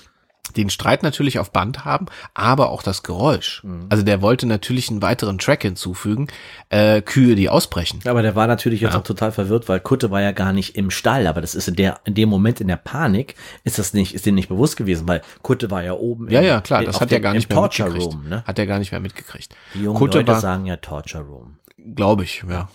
den 0.56 0.70
Streit 0.70 1.04
natürlich 1.04 1.40
auf 1.40 1.52
Band 1.52 1.84
haben, 1.86 2.06
aber 2.34 2.70
auch 2.70 2.84
das 2.84 3.04
Geräusch. 3.04 3.64
Also 3.90 4.04
der 4.04 4.22
wollte 4.22 4.46
natürlich 4.48 4.90
einen 4.90 5.02
weiteren 5.02 5.38
Track 5.40 5.64
hinzufügen, 5.64 6.28
äh, 6.70 7.02
Kühe, 7.02 7.36
die 7.36 7.50
ausbrechen. 7.50 8.00
Aber 8.06 8.22
der 8.22 8.36
war 8.36 8.48
natürlich 8.48 8.82
jetzt 8.82 8.96
auch 8.96 9.04
total 9.04 9.32
verwirrt, 9.32 9.68
weil 9.68 9.80
Kutte 9.80 10.12
war 10.12 10.22
ja 10.22 10.32
gar 10.32 10.54
nicht 10.54 10.76
im 10.76 10.90
Stall, 10.92 11.28
aber 11.28 11.42
das 11.42 11.56
ist 11.56 11.68
in 11.68 11.76
der, 11.76 12.00
in 12.06 12.14
dem 12.14 12.30
Moment 12.30 12.62
in 12.62 12.68
der 12.68 12.78
Panik, 12.78 13.36
ist 13.64 13.80
das 13.80 13.94
nicht, 13.94 14.14
ist 14.14 14.26
dem 14.26 14.36
nicht 14.36 14.50
bewusst 14.50 14.78
gewesen, 14.78 15.08
weil 15.08 15.22
Kutte 15.42 15.70
war 15.72 15.84
ja 15.84 15.94
oben. 15.94 16.30
Ja, 16.30 16.40
im- 16.40 16.46
ja, 16.46 16.62
klar, 16.62 16.84
das 16.84 17.02
hat 17.02 17.12
er 17.12 17.20
gar 17.20 17.34
nicht 17.34 17.50
mehr 17.50 17.58
Torture 17.58 17.90
mitgekriegt. 17.90 18.14
Room, 18.16 18.30
ne? 18.30 18.44
Hat 18.46 18.60
er 18.60 18.66
gar 18.68 18.80
nicht 18.80 18.92
mehr 18.92 19.02
mitgekriegt. 19.02 19.54
Die 19.74 19.84
jungen 19.84 19.98
Kutte 19.98 20.20
Leute 20.20 20.32
war, 20.32 20.40
sagen 20.40 20.66
ja 20.66 20.78
Torture 20.78 21.24
Room. 21.24 21.58
glaube 21.96 22.24
ich, 22.24 22.44
ja. 22.50 22.70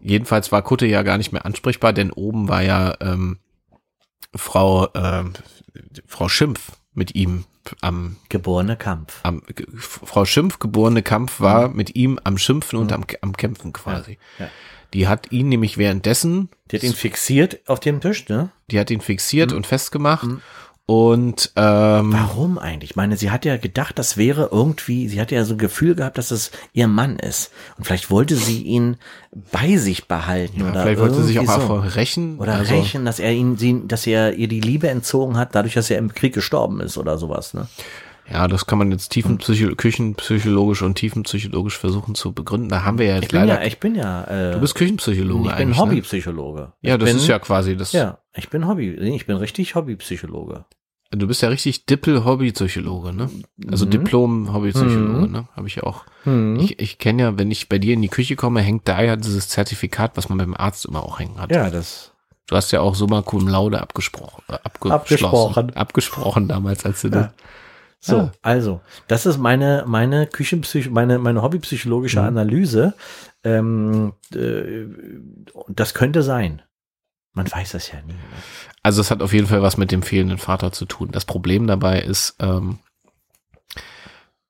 Jedenfalls 0.00 0.52
war 0.52 0.60
Kutte 0.62 0.84
ja 0.86 1.02
gar 1.02 1.16
nicht 1.16 1.32
mehr 1.32 1.46
ansprechbar, 1.46 1.92
denn 1.94 2.10
oben 2.10 2.48
war 2.48 2.62
ja 2.62 2.94
ähm, 3.00 3.38
Frau 4.34 4.88
ähm, 4.94 5.32
Frau 6.06 6.28
Schimpf 6.28 6.72
mit 6.94 7.14
ihm 7.14 7.44
am, 7.80 8.16
Geborener 8.28 8.76
Kampf. 8.76 9.20
am 9.22 9.42
Frau 9.78 10.24
Schimpf 10.24 10.58
geborene 10.58 11.02
Kampf 11.02 11.40
war 11.40 11.68
mit 11.68 11.94
ihm 11.96 12.20
am 12.24 12.38
Schimpfen 12.38 12.78
und 12.78 12.92
am, 12.92 13.04
am 13.20 13.36
Kämpfen 13.36 13.72
quasi. 13.72 14.12
Mhm. 14.38 14.44
ja. 14.44 14.50
Die 14.92 15.08
hat 15.08 15.32
ihn 15.32 15.48
nämlich 15.48 15.76
währenddessen, 15.76 16.50
Die 16.70 16.76
hat 16.76 16.84
ihn 16.84 16.94
fixiert 16.94 17.68
auf 17.68 17.80
dem 17.80 18.00
Tisch, 18.00 18.28
ne? 18.28 18.50
die 18.70 18.78
hat 18.78 18.90
ihn 18.90 19.00
fixiert 19.00 19.50
Mhm. 19.50 19.56
und 19.56 19.66
festgemacht 19.66 20.28
und 20.86 21.50
ähm, 21.56 22.12
Warum 22.12 22.58
eigentlich? 22.58 22.90
Ich 22.90 22.96
meine, 22.96 23.16
sie 23.16 23.30
hat 23.30 23.46
ja 23.46 23.56
gedacht, 23.56 23.98
das 23.98 24.18
wäre 24.18 24.50
irgendwie, 24.52 25.08
sie 25.08 25.18
hatte 25.18 25.34
ja 25.34 25.44
so 25.44 25.54
ein 25.54 25.58
Gefühl 25.58 25.94
gehabt, 25.94 26.18
dass 26.18 26.30
es 26.30 26.50
ihr 26.74 26.88
Mann 26.88 27.18
ist. 27.18 27.52
Und 27.78 27.84
vielleicht 27.84 28.10
wollte 28.10 28.36
sie 28.36 28.62
ihn 28.62 28.98
bei 29.50 29.78
sich 29.78 30.08
behalten 30.08 30.60
oder 30.60 30.82
vielleicht 30.82 31.00
wollte 31.00 31.22
sie 31.22 31.38
sich 31.38 31.48
auch 31.48 31.68
so. 31.68 31.74
rächen. 31.76 32.38
Oder 32.38 32.56
also, 32.56 32.74
rächen, 32.74 33.06
dass 33.06 33.18
er 33.18 33.32
ihn, 33.32 33.56
sie, 33.56 33.82
dass 33.88 34.06
er 34.06 34.34
ihr 34.34 34.46
die 34.46 34.60
Liebe 34.60 34.90
entzogen 34.90 35.38
hat, 35.38 35.54
dadurch, 35.54 35.72
dass 35.72 35.88
er 35.88 35.96
im 35.96 36.12
Krieg 36.12 36.34
gestorben 36.34 36.80
ist 36.80 36.98
oder 36.98 37.16
sowas, 37.16 37.54
ne? 37.54 37.66
Ja, 38.30 38.48
das 38.48 38.66
kann 38.66 38.78
man 38.78 38.90
jetzt 38.90 39.10
tiefenpsycho 39.10 39.74
küchenpsychologisch 39.76 40.82
und 40.82 40.94
tiefenpsychologisch 40.94 41.78
versuchen 41.78 42.14
zu 42.14 42.32
begründen. 42.32 42.68
Da 42.68 42.84
haben 42.84 42.98
wir 42.98 43.06
ja 43.06 43.14
jetzt 43.16 43.24
Ich 43.24 43.30
bin 43.30 43.40
leider. 43.40 43.60
ja, 43.60 43.66
ich 43.66 43.80
bin 43.80 43.94
ja, 43.94 44.24
äh, 44.24 44.52
du 44.52 44.60
bist 44.60 44.74
Küchenpsychologe 44.74 45.50
ich 45.50 45.56
bin. 45.56 45.70
Ne? 45.70 45.76
Hobbypsychologe. 45.76 46.72
Ja, 46.80 46.94
ich 46.94 47.00
das 47.00 47.08
bin, 47.10 47.16
ist 47.18 47.26
ja 47.26 47.38
quasi 47.38 47.76
das. 47.76 47.92
Ja, 47.92 48.18
ich 48.34 48.48
bin 48.48 48.66
Hobby, 48.66 48.90
ich 48.90 49.26
bin 49.26 49.36
richtig 49.36 49.74
Hobbypsychologe. 49.74 50.64
Du 51.10 51.28
bist 51.28 51.42
ja 51.42 51.48
richtig 51.48 51.86
Dippel-Hobbypsychologe, 51.86 53.12
ne? 53.12 53.30
Mhm. 53.56 53.70
Also 53.70 53.86
Diplom-Hobbypsychologe, 53.86 55.28
ne? 55.30 55.48
Habe 55.54 55.68
ich 55.68 55.76
ja 55.76 55.84
auch. 55.84 56.04
Mhm. 56.24 56.58
Ich, 56.60 56.80
ich 56.80 56.98
kenne 56.98 57.22
ja, 57.22 57.38
wenn 57.38 57.50
ich 57.50 57.68
bei 57.68 57.78
dir 57.78 57.94
in 57.94 58.02
die 58.02 58.08
Küche 58.08 58.36
komme, 58.36 58.62
hängt 58.62 58.88
da 58.88 59.00
ja 59.02 59.14
dieses 59.16 59.48
Zertifikat, 59.48 60.16
was 60.16 60.28
man 60.28 60.38
beim 60.38 60.54
Arzt 60.54 60.86
immer 60.86 61.02
auch 61.04 61.20
hängen 61.20 61.40
hat. 61.40 61.52
Ja, 61.52 61.70
das. 61.70 62.12
Du 62.46 62.56
hast 62.56 62.72
ja 62.72 62.80
auch 62.80 62.94
summa 62.94 63.22
cum 63.22 63.46
laude 63.48 63.80
abgesprochen. 63.80 64.42
Äh, 64.48 64.54
abgeschlossen, 64.64 64.92
Abgesprochen. 64.92 65.76
Abgesprochen 65.76 66.48
damals, 66.48 66.84
als 66.84 67.02
du 67.02 67.10
das. 67.10 67.28
So, 68.06 68.18
Ah. 68.18 68.32
also, 68.42 68.80
das 69.08 69.24
ist 69.24 69.38
meine, 69.38 69.84
meine 69.86 70.26
Küchenpsych, 70.26 70.90
meine, 70.90 71.18
meine 71.18 71.40
hobbypsychologische 71.40 72.20
Mhm. 72.20 72.26
Analyse. 72.26 72.94
Ähm, 73.44 74.12
äh, 74.34 74.84
das 75.68 75.94
könnte 75.94 76.22
sein. 76.22 76.60
Man 77.32 77.50
weiß 77.50 77.72
das 77.72 77.90
ja 77.90 78.00
nie. 78.02 78.12
Ne? 78.12 78.18
Also 78.82 79.00
es 79.00 79.10
hat 79.10 79.22
auf 79.22 79.32
jeden 79.32 79.46
Fall 79.46 79.62
was 79.62 79.78
mit 79.78 79.90
dem 79.90 80.02
fehlenden 80.02 80.36
Vater 80.38 80.70
zu 80.70 80.84
tun. 80.84 81.10
Das 81.12 81.24
Problem 81.24 81.66
dabei 81.66 82.02
ist, 82.02 82.36
ähm, 82.40 82.78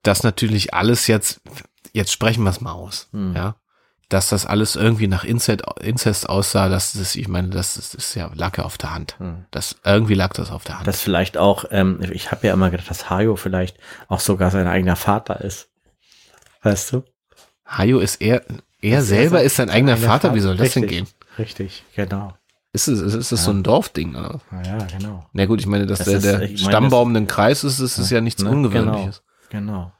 dass 0.02 0.22
natürlich 0.24 0.74
alles 0.74 1.07
jetzt, 1.07 1.40
jetzt 1.92 2.12
sprechen 2.12 2.42
wir 2.42 2.50
es 2.50 2.61
mal 2.61 2.72
aus, 2.72 3.09
Hm. 3.12 3.34
ja, 3.36 3.57
dass 4.09 4.28
das 4.28 4.46
alles 4.46 4.76
irgendwie 4.76 5.07
nach 5.09 5.24
Inzest, 5.24 5.62
Inzest 5.80 6.28
aussah, 6.28 6.68
das 6.68 6.94
ist, 6.94 7.16
ich 7.16 7.28
meine, 7.28 7.48
das 7.48 7.76
ist, 7.76 7.94
ist 7.94 8.14
ja 8.14 8.30
lag 8.34 8.57
ja 8.59 8.64
auf 8.64 8.78
der 8.78 8.94
Hand. 8.94 9.18
Hm. 9.18 9.46
Das 9.50 9.76
irgendwie 9.84 10.14
lag 10.14 10.32
das 10.34 10.50
auf 10.50 10.64
der 10.64 10.78
Hand. 10.78 10.86
Dass 10.86 11.00
vielleicht 11.00 11.36
auch, 11.38 11.64
ähm, 11.70 12.00
ich 12.12 12.30
habe 12.30 12.46
ja 12.46 12.52
immer 12.52 12.70
gedacht, 12.70 12.90
dass 12.90 13.11
Hajo 13.11 13.36
vielleicht 13.36 13.76
auch 14.09 14.20
sogar 14.20 14.50
sein 14.50 14.66
eigener 14.66 14.96
Vater 14.96 15.40
ist. 15.40 15.68
Weißt 16.62 16.92
du? 16.92 17.05
Hajo 17.66 17.98
ist 17.98 18.20
er, 18.20 18.42
er 18.80 19.02
selber 19.02 19.42
ist 19.42 19.57
sein 19.57 19.70
eigener 19.70 19.96
Vater. 19.96 20.34
Wie 20.34 20.40
soll 20.40 20.57
das 20.57 20.72
denn 20.72 20.86
gehen? 20.86 21.09
Richtig, 21.38 21.84
genau. 21.94 22.34
Ist 22.72 22.88
es, 22.88 23.00
ist 23.00 23.30
es 23.32 23.44
so 23.44 23.52
ein 23.52 23.62
Dorfding? 23.62 24.16
Oder? 24.16 24.40
Ja, 24.66 24.78
genau. 24.78 25.24
Na 25.32 25.46
gut, 25.46 25.61
ich 25.61 25.66
meine, 25.66 25.86
dass 25.86 25.98
Das 26.00 26.07
der, 26.09 26.16
ist- 26.16 26.24
der 26.24 26.38
meine, 26.40 26.59
Stammbaum 26.59 27.09
einen 27.11 27.26
Kreis 27.28 27.62
ist, 27.64 27.78
ist, 27.78 27.98
ist 27.98 28.11
ja 28.11 28.20
nichts 28.20 28.42
Ne? 28.42 28.50
Ungewöhnliches. 28.50 29.22
Genau. 29.48 29.92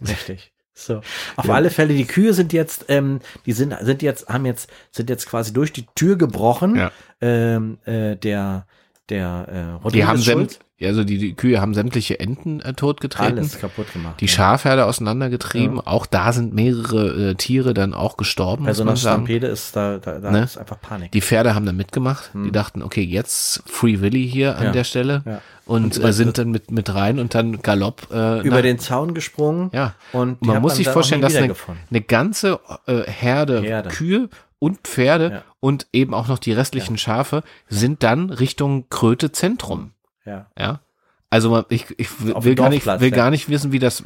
genau. 0.00 0.06
Richtig. 0.06 0.52
So. 0.78 1.00
Auf 1.36 1.48
alle 1.48 1.70
Fälle, 1.70 1.94
die 1.94 2.04
Kühe 2.04 2.34
sind 2.34 2.52
jetzt, 2.52 2.84
ähm, 2.88 3.20
die 3.46 3.52
sind, 3.52 3.74
sind 3.80 4.02
jetzt, 4.02 4.28
haben 4.28 4.44
jetzt, 4.44 4.68
sind 4.92 5.08
jetzt 5.08 5.26
quasi 5.26 5.52
durch 5.54 5.72
die 5.72 5.86
Tür 5.94 6.16
gebrochen. 6.16 6.76
Ja. 6.76 6.92
Ähm, 7.22 7.78
äh, 7.86 8.14
der, 8.14 8.66
der, 9.08 9.46
äh, 9.48 9.60
Rodriguez 9.84 9.92
Die 9.92 10.04
haben 10.04 10.18
Schulz, 10.20 10.52
sämt, 10.54 10.58
also 10.82 11.04
die, 11.04 11.18
die 11.18 11.34
Kühe 11.34 11.60
haben 11.60 11.74
sämtliche 11.74 12.18
Enten 12.20 12.60
äh, 12.60 12.74
totgetreten. 12.74 13.38
alles 13.38 13.58
kaputt 13.58 13.92
gemacht. 13.92 14.20
Die 14.20 14.26
ja. 14.26 14.30
Schafherde 14.32 14.84
auseinandergetrieben. 14.84 15.80
Auch 15.80 16.06
da 16.06 16.32
sind 16.32 16.54
mehrere 16.54 17.30
äh, 17.30 17.34
Tiere 17.36 17.72
dann 17.72 17.94
auch 17.94 18.16
gestorben, 18.16 18.64
Bei 18.64 18.70
muss 18.70 18.76
so 18.78 18.82
einer. 18.82 18.96
Stampede 18.96 19.46
ist 19.46 19.74
da, 19.76 19.98
da, 19.98 20.18
da 20.18 20.30
Ne? 20.30 20.42
ist 20.42 20.58
einfach 20.58 20.80
Panik. 20.80 21.12
Die 21.12 21.20
Pferde 21.22 21.54
haben 21.54 21.64
dann 21.66 21.76
mitgemacht. 21.76 22.30
Die 22.34 22.50
dachten, 22.52 22.82
okay, 22.82 23.02
jetzt 23.02 23.62
Free 23.66 24.00
Willy 24.00 24.28
hier 24.28 24.56
an 24.58 24.64
Ja. 24.64 24.72
der 24.72 24.84
Stelle. 24.84 25.22
Ja. 25.24 25.40
Und, 25.66 25.98
Und 25.98 26.04
äh, 26.04 26.12
sind 26.12 26.38
dann 26.38 26.50
mit, 26.50 26.70
mit 26.70 26.94
rein 26.94 27.18
und 27.18 27.34
dann 27.34 27.60
Galopp. 27.60 28.08
Äh, 28.12 28.40
über 28.46 28.56
nach- 28.56 28.62
den 28.62 28.78
Zaun 28.78 29.14
gesprungen. 29.14 29.70
Ja. 29.72 29.94
Und 30.12 30.40
man 30.44 30.62
muss 30.62 30.76
sich 30.76 30.88
vorstellen, 30.88 31.22
dass 31.22 31.34
eine, 31.34 31.54
eine 31.90 32.00
ganze 32.02 32.60
äh, 32.86 33.02
Herde, 33.02 33.62
Herde. 33.62 33.88
Kühe 33.88 34.28
und 34.58 34.78
Pferde 34.86 35.30
Ja. 35.30 35.42
und 35.60 35.86
eben 35.92 36.14
auch 36.14 36.28
noch 36.28 36.38
die 36.38 36.52
restlichen 36.52 36.98
Schafe 36.98 37.42
sind 37.68 38.02
dann 38.02 38.30
Richtung 38.30 38.88
Kröte 38.88 39.32
Zentrum. 39.32 39.92
Ja. 40.24 40.46
Ja. 40.58 40.80
Also 41.28 41.64
ich, 41.68 41.86
ich 41.98 42.08
will, 42.24 42.54
gar 42.54 42.68
nicht, 42.70 42.86
will 42.86 43.10
ja. 43.10 43.16
gar 43.16 43.30
nicht 43.30 43.48
wissen, 43.48 43.72
wie 43.72 43.80
das, 43.80 44.04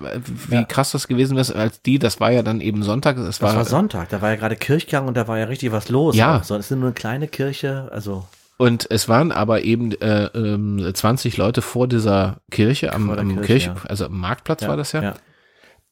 wie 0.48 0.54
Ja. 0.54 0.64
krass 0.64 0.90
das 0.92 1.06
gewesen 1.06 1.36
ist, 1.36 1.52
als 1.52 1.82
die, 1.82 1.98
das 1.98 2.18
war 2.18 2.32
ja 2.32 2.42
dann 2.42 2.60
eben 2.60 2.82
Sonntag, 2.82 3.18
es 3.18 3.24
Das 3.26 3.42
war, 3.42 3.54
war 3.56 3.64
Sonntag, 3.64 4.08
da 4.08 4.22
war 4.22 4.30
ja 4.30 4.36
gerade 4.36 4.56
Kirchgang 4.56 5.06
und 5.06 5.16
da 5.16 5.28
war 5.28 5.38
ja 5.38 5.44
richtig 5.44 5.70
was 5.70 5.90
los. 5.90 6.16
Ja. 6.16 6.38
Es 6.38 6.50
ist 6.50 6.70
nur 6.70 6.82
eine 6.84 6.92
kleine 6.92 7.28
Kirche, 7.28 7.88
also 7.92 8.26
und 8.56 8.90
es 8.90 9.08
waren 9.08 9.32
aber 9.32 9.62
eben 9.64 9.92
äh, 10.02 10.24
ähm, 10.34 10.90
20 10.92 11.38
Leute 11.38 11.62
vor 11.62 11.88
dieser 11.88 12.42
Kirche 12.50 12.92
am, 12.92 13.08
am 13.08 13.28
Kirche, 13.36 13.46
Kirche, 13.46 13.68
ja. 13.68 13.88
also 13.88 14.04
am 14.04 14.18
Marktplatz 14.20 14.66
war 14.68 14.76
das 14.76 14.92
ja. 14.92 15.14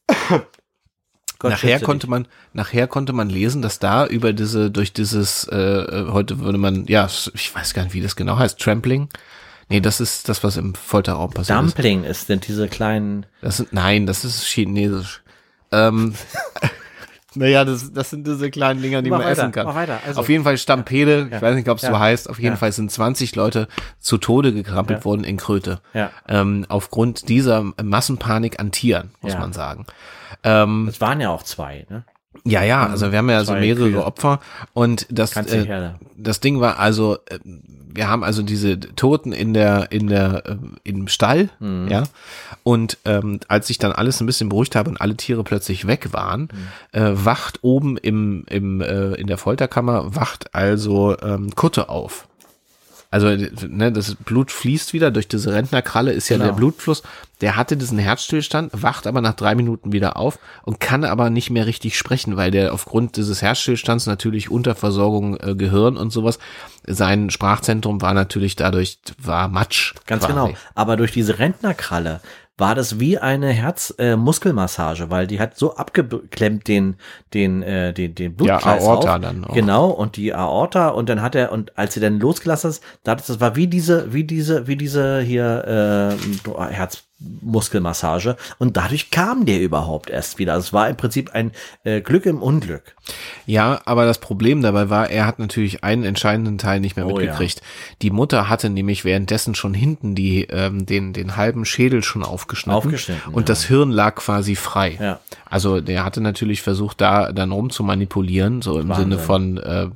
ja. 1.41 1.49
Gott 1.49 1.51
nachher 1.51 1.79
konnte 1.79 2.07
dich. 2.07 2.11
man, 2.11 2.27
nachher 2.53 2.87
konnte 2.87 3.13
man 3.13 3.29
lesen, 3.29 3.61
dass 3.61 3.79
da 3.79 4.05
über 4.05 4.33
diese, 4.33 4.69
durch 4.71 4.91
dieses, 4.93 5.45
äh, 5.45 5.55
äh, 5.57 6.11
heute 6.11 6.39
würde 6.39 6.57
man, 6.57 6.85
ja, 6.87 7.07
ich 7.33 7.55
weiß 7.55 7.73
gar 7.73 7.83
nicht, 7.83 7.93
wie 7.93 8.01
das 8.01 8.15
genau 8.15 8.37
heißt, 8.37 8.59
Trampling. 8.59 9.07
Nee, 9.69 9.79
das 9.81 9.99
ist 10.01 10.27
das, 10.27 10.43
was 10.43 10.57
im 10.57 10.73
Folterraum 10.73 11.29
passiert. 11.31 11.57
Dumpling 11.59 12.03
ist, 12.03 12.25
sind 12.27 12.47
diese 12.47 12.67
kleinen. 12.67 13.25
Das 13.41 13.57
sind, 13.57 13.71
nein, 13.71 14.05
das 14.07 14.25
ist 14.25 14.43
chinesisch. 14.45 15.21
Ähm, 15.71 16.15
naja, 17.35 17.63
das, 17.63 17.93
das 17.93 18.09
sind 18.09 18.25
diese 18.25 18.49
kleinen 18.49 18.81
Dinger, 18.81 19.03
die 19.03 19.11
Mach 19.11 19.19
man 19.19 19.27
weiter, 19.27 19.41
essen 19.43 19.51
kann. 19.51 19.67
mach 19.67 19.75
weiter. 19.75 19.99
Also- 20.05 20.21
auf 20.21 20.27
jeden 20.29 20.43
Fall 20.43 20.57
Stampede, 20.57 21.29
ich 21.31 21.41
weiß 21.41 21.55
nicht, 21.55 21.69
ob 21.69 21.77
es 21.77 21.83
Ja. 21.83 21.91
so 21.91 21.99
heißt, 21.99 22.29
auf 22.29 22.37
jeden 22.39 22.53
Ja. 22.53 22.57
Fall 22.57 22.71
sind 22.71 22.91
20 22.91 23.35
Leute 23.35 23.67
zu 23.99 24.17
Tode 24.17 24.53
gekrampelt 24.53 24.99
Ja. 25.01 25.05
worden 25.05 25.23
in 25.23 25.37
Kröte. 25.37 25.79
Ja. 25.93 26.09
Ähm, 26.27 26.65
aufgrund 26.67 27.29
dieser 27.29 27.61
Massenpanik 27.81 28.59
an 28.59 28.71
Tieren, 28.71 29.11
muss 29.21 29.33
Ja. 29.33 29.39
man 29.39 29.53
sagen. 29.53 29.85
Ähm, 30.43 30.87
Es 30.89 31.01
waren 31.01 31.19
ja 31.21 31.29
auch 31.29 31.43
zwei, 31.43 31.85
ne? 31.89 32.03
Ja, 32.45 32.63
ja, 32.63 32.85
also 32.87 33.11
wir 33.11 33.17
haben 33.17 33.29
ja 33.29 33.43
so 33.43 33.53
mehrere 33.53 33.89
Kühe. 33.89 34.05
Opfer 34.05 34.39
und 34.73 35.07
das, 35.09 35.35
äh, 35.35 35.65
Herde. 35.65 35.95
das 36.15 36.39
Ding 36.39 36.59
war 36.61 36.77
also, 36.79 37.17
äh, 37.27 37.39
wir 37.43 38.07
haben 38.07 38.23
also 38.23 38.43
diese 38.43 38.79
Toten 38.79 39.33
in 39.33 39.53
der, 39.55 39.91
in 39.91 40.07
der, 40.07 40.43
äh, 40.45 40.55
im 40.83 41.07
Stall, 41.07 41.49
Mhm. 41.59 41.87
ja, 41.89 42.03
und 42.63 42.97
ähm, 43.05 43.39
als 43.47 43.67
sich 43.67 43.79
dann 43.79 43.91
alles 43.91 44.21
ein 44.21 44.27
bisschen 44.27 44.47
beruhigt 44.47 44.75
habe 44.75 44.89
und 44.91 45.01
alle 45.01 45.17
Tiere 45.17 45.43
plötzlich 45.43 45.87
weg 45.87 46.13
waren, 46.13 46.49
Mhm. 46.93 46.99
äh, 47.01 47.25
wacht 47.25 47.59
oben 47.63 47.97
im, 47.97 48.45
im, 48.47 48.79
äh, 48.81 49.15
in 49.15 49.25
der 49.27 49.39
Folterkammer, 49.39 50.15
wacht 50.15 50.53
also 50.55 51.17
ähm, 51.19 51.53
Kutte 51.55 51.89
auf. 51.89 52.27
Also 53.11 53.27
ne, 53.67 53.91
das 53.91 54.13
Blut 54.15 54.51
fließt 54.51 54.93
wieder 54.93 55.09
durch 55.09 55.27
diese 55.27 55.51
Rentnerkralle, 55.51 56.11
ist 56.11 56.29
ja 56.29 56.37
Genau. 56.37 56.49
der 56.49 56.55
Blutfluss. 56.55 57.01
Der 57.41 57.55
hatte 57.55 57.75
diesen 57.75 57.97
Herzstillstand, 57.97 58.71
wacht 58.73 59.07
aber 59.07 59.21
nach 59.21 59.33
drei 59.33 59.55
Minuten 59.55 59.91
wieder 59.93 60.17
auf 60.17 60.37
und 60.63 60.79
kann 60.79 61.03
aber 61.03 61.29
nicht 61.29 61.49
mehr 61.49 61.65
richtig 61.65 61.97
sprechen, 61.97 62.37
weil 62.37 62.51
der 62.51 62.73
aufgrund 62.73 63.17
dieses 63.17 63.41
Herzstillstands 63.41 64.05
natürlich 64.05 64.51
Unterversorgung 64.51 65.37
äh, 65.37 65.55
Gehirn 65.55 65.97
und 65.97 66.11
sowas, 66.11 66.37
sein 66.85 67.29
Sprachzentrum 67.31 68.01
war 68.01 68.13
natürlich 68.13 68.55
dadurch, 68.55 68.99
war 69.17 69.47
Matsch. 69.47 69.95
Ganz 70.05 70.25
quasi. 70.25 70.33
genau. 70.33 70.53
Aber 70.75 70.95
durch 70.95 71.11
diese 71.11 71.39
Rentnerkralle 71.39 72.21
war 72.59 72.75
das 72.75 72.99
wie 72.99 73.17
eine 73.17 73.49
Herzmuskelmassage, 73.49 75.03
äh, 75.03 75.09
weil 75.09 75.27
die 75.27 75.39
hat 75.39 75.57
so 75.57 75.75
abgeklemmt 75.75 76.67
den 76.67 76.95
den 77.33 77.63
äh, 77.63 77.93
den 77.93 78.15
den 78.15 78.35
Blutkreislauf. 78.35 78.97
Aorta 79.05 79.19
dann 79.19 79.45
auch. 79.45 79.53
Genau 79.53 79.87
und 79.89 80.17
die 80.17 80.33
Aorta 80.33 80.89
und 80.89 81.09
dann 81.09 81.21
hat 81.21 81.35
er 81.35 81.51
und 81.51 81.77
als 81.77 81.93
sie 81.93 81.99
dann 81.99 82.19
losgelassen 82.19 82.69
ist, 82.71 82.83
da 83.03 83.11
hat 83.13 83.21
es- 83.21 83.27
das 83.27 83.39
war 83.39 83.55
wie 83.55 83.67
diese 83.67 84.13
wie 84.13 84.23
diese 84.23 84.67
wie 84.67 84.75
diese 84.75 85.21
hier 85.21 86.15
äh, 86.15 86.15
Herzmuskelmassage 87.19 88.37
und 88.57 88.77
dadurch 88.77 89.11
kam 89.11 89.45
der 89.45 89.61
überhaupt 89.61 90.09
erst 90.09 90.39
wieder. 90.39 90.53
Also 90.53 90.67
es 90.67 90.73
war 90.73 90.89
im 90.89 90.97
Prinzip 90.97 91.31
ein 91.33 91.51
äh, 91.83 92.01
Glück 92.01 92.25
im 92.25 92.41
Unglück. 92.41 92.95
Ja, 93.45 93.81
aber 93.85 94.05
das 94.05 94.19
Problem 94.19 94.61
dabei 94.61 94.89
war, 94.89 95.09
er 95.09 95.25
hat 95.25 95.39
natürlich 95.39 95.83
einen 95.83 96.03
entscheidenden 96.03 96.57
Teil 96.57 96.79
nicht 96.79 96.95
mehr 96.95 97.05
Oh, 97.05 97.15
mitgekriegt. 97.15 97.61
Die 98.01 98.11
Mutter 98.11 98.49
hatte 98.49 98.69
nämlich 98.69 99.03
währenddessen 99.05 99.55
schon 99.55 99.73
hinten 99.73 100.15
die, 100.15 100.43
ähm, 100.43 100.85
den, 100.85 101.13
den 101.13 101.35
halben 101.35 101.65
Schädel 101.65 102.03
schon 102.03 102.23
aufgeschnitten. 102.23 102.77
Aufgeschnitten, 102.77 103.33
Und 103.33 103.43
ja. 103.43 103.47
das 103.47 103.63
Hirn 103.65 103.91
lag 103.91 104.15
quasi 104.15 104.55
frei. 104.55 104.97
Ja. 104.99 105.19
Also 105.49 105.81
der 105.81 106.05
hatte 106.05 106.21
natürlich 106.21 106.61
versucht, 106.61 107.01
da 107.01 107.31
dann 107.31 107.51
rum 107.51 107.71
zu 107.71 107.83
manipulieren, 107.83 108.61
so 108.61 108.79
im 108.79 108.89
Wahnsinn. 108.89 109.11
Sinne 109.11 109.17
von, 109.17 109.57
äh, 109.57 109.87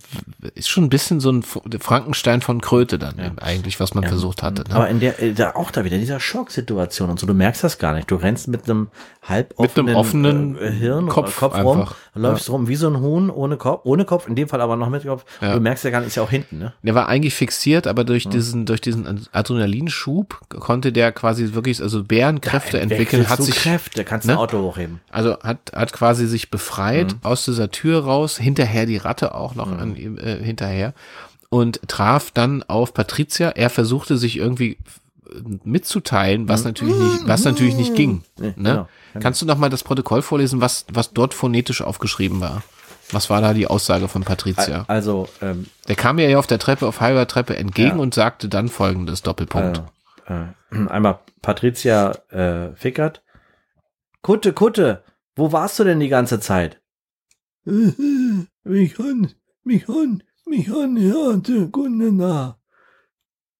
ist 0.55 0.69
schon 0.69 0.85
ein 0.85 0.89
bisschen 0.89 1.19
so 1.19 1.31
ein 1.31 1.43
Frankenstein 1.43 2.41
von 2.41 2.61
Kröte 2.61 2.97
dann 2.97 3.37
eigentlich, 3.37 3.79
was 3.79 3.93
man 3.93 4.03
versucht 4.03 4.41
hatte. 4.41 4.63
Ne? 4.67 4.75
Aber 4.75 4.89
in 4.89 4.99
der, 4.99 5.21
äh, 5.21 5.33
da 5.33 5.51
auch 5.51 5.69
da 5.69 5.85
wieder 5.85 5.95
in 5.95 6.01
dieser 6.01 6.19
Schocksituation 6.19 7.11
und 7.13 7.19
so, 7.19 7.25
du 7.27 7.33
merkst 7.33 7.63
das 7.63 7.77
gar 7.77 7.93
nicht. 7.93 8.11
Du 8.11 8.15
rennst 8.15 8.47
mit 8.47 8.69
einem 8.69 8.89
halb 9.21 9.57
Mit 9.59 9.77
einem 9.79 9.95
offenen 9.95 10.57
äh, 10.57 10.69
Hirn, 10.71 11.07
Kopf 11.07 11.37
Kopf, 11.37 11.53
Kopf 11.53 11.63
rum, 11.63 11.79
einfach. 11.81 11.95
läufst 12.13 12.49
rum 12.49 12.67
wie 12.67 12.75
so 12.75 12.87
ein 12.89 12.99
Huhn 12.99 13.29
ohne 13.29 13.55
Kopf, 13.57 13.81
ohne 13.85 14.03
Kopf, 14.05 14.27
in 14.27 14.35
dem 14.35 14.49
Fall 14.49 14.59
aber 14.59 14.75
noch 14.75 14.89
mit 14.89 15.05
Kopf. 15.05 15.23
Ja. 15.41 15.53
Du 15.53 15.61
merkst 15.61 15.83
ja 15.85 15.91
gar 15.91 15.99
nicht, 15.99 16.07
ist 16.09 16.15
ja 16.15 16.23
auch 16.23 16.29
hinten, 16.29 16.57
ne? 16.59 16.73
Der 16.81 16.93
war 16.95 17.07
eigentlich 17.07 17.33
fixiert, 17.33 17.87
aber 17.87 18.03
durch 18.03 18.27
diesen, 18.27 18.65
durch 18.65 18.81
diesen 18.81 19.27
Adrenalinschub 19.31 20.39
konnte 20.49 20.91
der 20.91 21.11
quasi 21.11 21.53
wirklich, 21.53 21.81
also 21.81 22.03
Bärenkräfte 22.03 22.79
entwickeln, 22.79 23.29
hat 23.29 23.41
sich, 23.41 23.55
Kräfte, 23.55 24.03
kannst 24.03 24.27
ne? 24.27 24.33
ein 24.33 24.39
Auto 24.39 24.61
hochheben. 24.61 24.99
also 25.11 25.37
hat, 25.39 25.71
hat 25.73 25.93
quasi 25.93 26.27
sich 26.27 26.51
befreit 26.51 27.13
Mhm. 27.13 27.19
aus 27.23 27.45
dieser 27.45 27.71
Tür 27.71 28.03
raus, 28.03 28.37
hinterher 28.37 28.85
die 28.85 28.97
Ratte 28.97 29.35
auch 29.35 29.55
noch 29.55 29.71
an 29.71 29.95
ihm, 29.95 30.17
äh, 30.17 30.37
hinterher 30.43 30.93
und 31.49 31.79
traf 31.87 32.31
dann 32.31 32.63
auf 32.63 32.93
Patricia. 32.93 33.49
Er 33.49 33.69
versuchte 33.69 34.17
sich 34.17 34.37
irgendwie 34.37 34.71
äh, 34.71 34.77
mitzuteilen, 35.63 36.47
was 36.49 36.63
natürlich 36.63 36.95
nicht, 36.95 37.27
was 37.27 37.43
natürlich 37.45 37.75
nicht 37.75 37.95
ging. 37.95 38.23
Ne? 38.37 38.53
Mhm. 38.57 38.63
genau. 38.63 38.87
Kannst 39.19 39.41
du 39.41 39.45
noch 39.45 39.57
mal 39.57 39.69
das 39.69 39.83
Protokoll 39.83 40.21
vorlesen, 40.21 40.61
was, 40.61 40.85
was 40.91 41.13
dort 41.13 41.33
phonetisch 41.33 41.81
aufgeschrieben 41.81 42.41
war? 42.41 42.63
Was 43.11 43.29
war 43.29 43.41
da 43.41 43.53
die 43.53 43.67
Aussage 43.67 44.07
von 44.07 44.23
Patricia? 44.23 44.85
Also, 44.87 45.27
ähm, 45.41 45.67
Der 45.87 45.95
kam 45.95 46.15
mir 46.15 46.29
ja 46.29 46.39
auf 46.39 46.47
der 46.47 46.57
Treppe, 46.57 46.87
auf 46.87 46.99
halber 47.01 47.27
Treppe 47.27 47.55
entgegen 47.55 47.97
Ja. 47.97 48.01
und 48.01 48.13
sagte 48.13 48.49
dann 48.49 48.69
folgendes 48.69 49.21
Doppelpunkt. 49.21 49.83
äh, 50.27 50.45
einmal 50.87 51.19
Patricia 51.41 52.11
äh, 52.29 52.73
Fickert. 52.75 53.21
Kutte, 54.21 54.53
Kutte, 54.53 55.03
wo 55.35 55.51
warst 55.51 55.77
du 55.79 55.83
denn 55.83 55.99
die 55.99 56.07
ganze 56.09 56.39
Zeit? 56.39 56.81
Mich 57.65 58.99
an, 58.99 59.31
mich 59.63 59.89
an, 59.89 60.23
mich 60.45 60.71
an, 60.71 60.97
ja, 60.97 61.33
der 61.37 61.67
Kunde 61.67 62.13
da. 62.17 62.57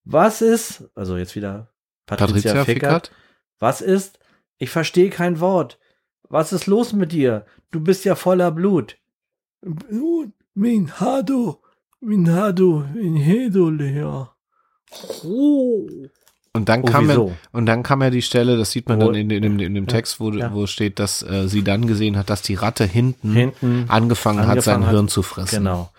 Was 0.06 0.42
ist, 0.42 0.84
also 0.96 1.18
jetzt 1.18 1.36
wieder 1.36 1.70
Patricia, 2.06 2.28
Patricia 2.28 2.66
Fickert. 2.66 3.08
Fickert? 3.08 3.12
Was 3.60 3.82
ist? 3.82 4.20
Ich 4.58 4.70
verstehe 4.70 5.10
kein 5.10 5.40
Wort. 5.40 5.80
Was 6.30 6.52
ist 6.54 6.68
los 6.68 6.94
mit 6.94 7.12
dir? 7.12 7.46
Du 7.72 7.80
bist 7.80 8.04
ja 8.06 8.16
voller 8.16 8.52
Blut. 8.52 8.98
Blut? 9.62 10.32
Min 10.56 10.92
Hado, 11.00 11.62
min 12.02 12.30
Hado, 12.32 12.86
min 12.94 13.16
Hedo 13.16 13.70
leer. 13.70 14.32
Oh. 15.24 15.88
Und 16.56 16.70
dann 16.70 16.84
Oh, 16.84 16.86
kam 16.86 17.08
wieso? 17.10 17.30
er, 17.30 17.58
und 17.58 17.66
dann 17.66 17.82
kam 17.82 18.04
ja 18.04 18.12
die 18.12 18.22
Stelle, 18.22 18.58
das 18.58 18.70
sieht 18.72 18.88
man 18.88 19.02
Wo- 19.02 19.06
dann 19.08 19.16
in, 19.16 19.30
in, 19.32 19.42
dem- 19.42 19.60
in 19.60 19.74
dem 19.74 19.88
Text, 19.88 20.20
wo, 20.20 20.30
ja. 20.32 20.54
wo 20.54 20.68
steht, 20.68 21.00
dass 21.00 21.24
äh, 21.24 21.48
sie 21.48 21.64
dann 21.64 21.88
gesehen 21.88 22.16
hat, 22.16 22.30
dass 22.30 22.44
die 22.44 22.54
Ratte 22.54 22.84
hinten, 22.86 23.34
Hinten 23.34 23.86
angefangen, 23.88 24.42
hat, 24.42 24.50
angefangen 24.50 24.82
sein 24.82 24.86
hat. 24.86 24.92
Hirn 24.94 25.08
zu 25.08 25.24
fressen. 25.24 25.60
Genau. 25.64 25.90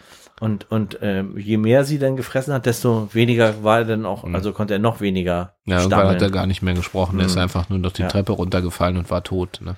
Und, 0.40 0.70
und 0.70 0.98
ähm, 1.00 1.38
je 1.38 1.56
mehr 1.58 1.84
sie 1.84 1.98
dann 1.98 2.16
gefressen 2.16 2.52
hat, 2.52 2.66
desto 2.66 3.08
weniger 3.14 3.62
war 3.62 3.78
er 3.78 3.84
dann 3.84 4.04
auch, 4.04 4.24
also 4.24 4.52
konnte 4.52 4.74
er 4.74 4.80
noch 4.80 5.00
weniger 5.00 5.54
Ja, 5.64 5.78
irgendwann 5.78 5.98
hat 6.00 6.06
er 6.06 6.14
stammeln. 6.16 6.32
gar 6.32 6.46
nicht 6.46 6.60
mehr 6.62 6.74
gesprochen. 6.74 7.20
Er 7.20 7.26
ist 7.26 7.36
einfach 7.36 7.68
nur 7.68 7.78
noch 7.78 7.92
die 7.92 8.02
Ja. 8.02 8.08
Treppe 8.08 8.32
runtergefallen 8.32 8.96
und 8.96 9.10
war 9.10 9.22
tot. 9.22 9.60
Ne? 9.62 9.76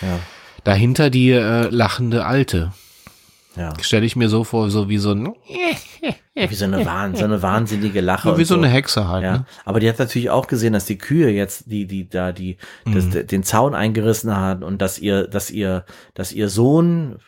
Ja, 0.00 0.18
Dahinter 0.64 1.10
die 1.10 1.30
äh, 1.30 1.68
lachende 1.68 2.24
Alte. 2.24 2.72
ja. 3.54 3.72
Stelle 3.82 4.06
ich 4.06 4.16
mir 4.16 4.28
so 4.30 4.44
vor, 4.44 4.70
so 4.70 4.88
wie 4.88 4.96
so 4.98 5.12
ein, 5.12 5.34
Wie 6.34 6.54
so 6.54 6.64
eine, 6.64 6.86
Wahn, 6.86 7.14
so 7.14 7.24
eine 7.24 7.42
wahnsinnige 7.42 8.00
Lache. 8.00 8.30
so 8.30 8.36
wie 8.38 8.42
und 8.42 8.46
so 8.46 8.54
eine 8.56 8.68
Hexe 8.68 9.08
halt. 9.08 9.24
Ja, 9.24 9.32
Ne? 9.38 9.46
aber 9.66 9.78
die 9.80 9.88
hat 9.90 9.98
natürlich 9.98 10.30
auch 10.30 10.46
gesehen, 10.46 10.72
dass 10.72 10.86
die 10.86 10.96
Kühe 10.98 11.28
jetzt, 11.30 11.64
die, 11.70 11.86
die 11.86 12.08
da, 12.08 12.32
die, 12.32 12.56
das, 12.86 13.04
Mhm. 13.06 13.26
den 13.26 13.42
Zaun 13.42 13.74
eingerissen 13.74 14.34
hat 14.34 14.62
und 14.62 14.80
dass 14.80 14.98
ihr, 14.98 15.26
dass 15.26 15.50
ihr, 15.50 15.84
dass 16.14 16.32
ihr 16.32 16.48
Sohn, 16.48 17.18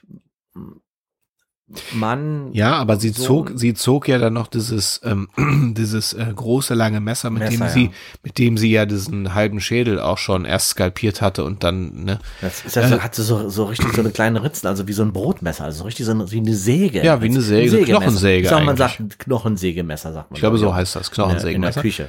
Mann, 1.93 2.51
Ja, 2.53 2.73
aber 2.75 2.97
sie 2.97 3.11
Sohn- 3.11 3.25
zog, 3.49 3.53
sie 3.55 3.75
zog 3.75 4.09
ja 4.09 4.19
dann 4.19 4.33
noch 4.33 4.49
dieses, 4.49 5.01
ähm, 5.05 5.29
dieses 5.77 6.13
äh, 6.15 6.27
große 6.35 6.75
lange 6.75 7.01
Messer, 7.01 7.31
mit 7.31 7.43
dem 7.45 7.59
Messer, 7.61 7.69
sie, 7.69 7.85
ja. 7.85 7.91
mit 8.23 8.39
dem 8.39 8.57
sie 8.59 8.71
ja 8.73 8.87
diesen 8.87 9.35
halben 9.35 9.61
Schädel 9.61 10.01
auch 10.01 10.19
schon 10.19 10.45
erst 10.45 10.71
skalpiert 10.71 11.21
hatte 11.21 11.45
und 11.45 11.63
dann, 11.63 12.05
ne? 12.05 12.19
das 12.41 12.65
ist 12.65 12.77
ja 12.77 12.89
so, 12.89 13.01
hat 13.01 13.15
so, 13.15 13.49
so 13.49 13.65
richtig 13.65 13.93
so 13.93 14.01
eine 14.01 14.11
kleine 14.11 14.43
Ritzen, 14.43 14.67
also 14.67 14.89
wie 14.89 14.93
so 14.93 15.03
ein 15.03 15.13
Brotmesser, 15.13 15.65
also 15.65 15.79
so 15.79 15.85
richtig 15.85 16.07
so 16.07 16.13
eine, 16.13 16.31
wie 16.31 16.39
eine 16.39 16.55
Säge. 16.55 17.05
Ja, 17.05 17.23
wie 17.23 17.27
eine 17.27 17.41
Säge, 17.41 17.71
so 17.71 17.77
Sägemesser. 17.77 17.99
Knochensäge 18.01 18.43
Ich 18.43 18.49
sag, 18.49 18.65
man 18.65 18.69
eigentlich. 18.81 18.99
sagt 18.99 19.19
Knochensägemesser, 19.21 20.13
sagt 20.13 20.31
man. 20.31 20.37
Ich 20.37 20.41
glaube, 20.41 20.59
so 20.59 20.67
ja. 20.67 20.75
heißt 20.75 20.97
das, 20.97 21.09
in 21.09 21.15
der, 21.15 21.25
in 21.25 21.29
der 21.31 21.41
Knochensägemesser. 21.41 21.81
Küche. 21.83 22.09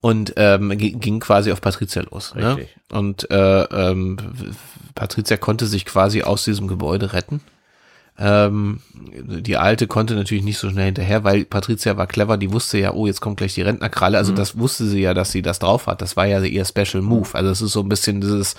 Und 0.00 0.34
ähm, 0.36 0.76
gi- 0.78 0.92
ging 0.92 1.20
quasi 1.20 1.50
auf 1.52 1.60
Patricia 1.60 2.02
los. 2.10 2.34
Ne? 2.34 2.56
Richtig. 2.56 2.76
Und 2.92 3.30
äh, 3.30 3.62
ähm, 3.64 4.16
Patricia 4.94 5.36
konnte 5.36 5.66
sich 5.66 5.84
quasi 5.84 6.22
aus 6.22 6.44
diesem 6.44 6.68
Gebäude 6.68 7.12
retten. 7.12 7.40
Ähm, 8.18 8.80
die 8.94 9.56
Alte 9.56 9.86
konnte 9.86 10.14
natürlich 10.14 10.44
nicht 10.44 10.58
so 10.58 10.70
schnell 10.70 10.86
hinterher, 10.86 11.24
weil 11.24 11.44
Patricia 11.44 11.96
war 11.96 12.06
clever, 12.06 12.38
die 12.38 12.52
wusste 12.52 12.78
ja, 12.78 12.92
oh, 12.92 13.06
jetzt 13.06 13.20
kommt 13.20 13.36
gleich 13.36 13.54
die 13.54 13.62
Rentnerkralle. 13.62 14.16
Also 14.16 14.32
das 14.32 14.58
wusste 14.58 14.86
sie 14.86 15.00
ja, 15.00 15.12
dass 15.12 15.32
sie 15.32 15.42
das 15.42 15.58
drauf 15.58 15.86
hat. 15.86 16.00
Das 16.00 16.16
war 16.16 16.26
ja 16.26 16.40
ihr 16.40 16.64
Special 16.64 17.02
Move. 17.02 17.28
Also 17.32 17.50
es 17.50 17.60
ist 17.60 17.72
so 17.72 17.80
ein 17.80 17.88
bisschen 17.88 18.20
dieses, 18.20 18.54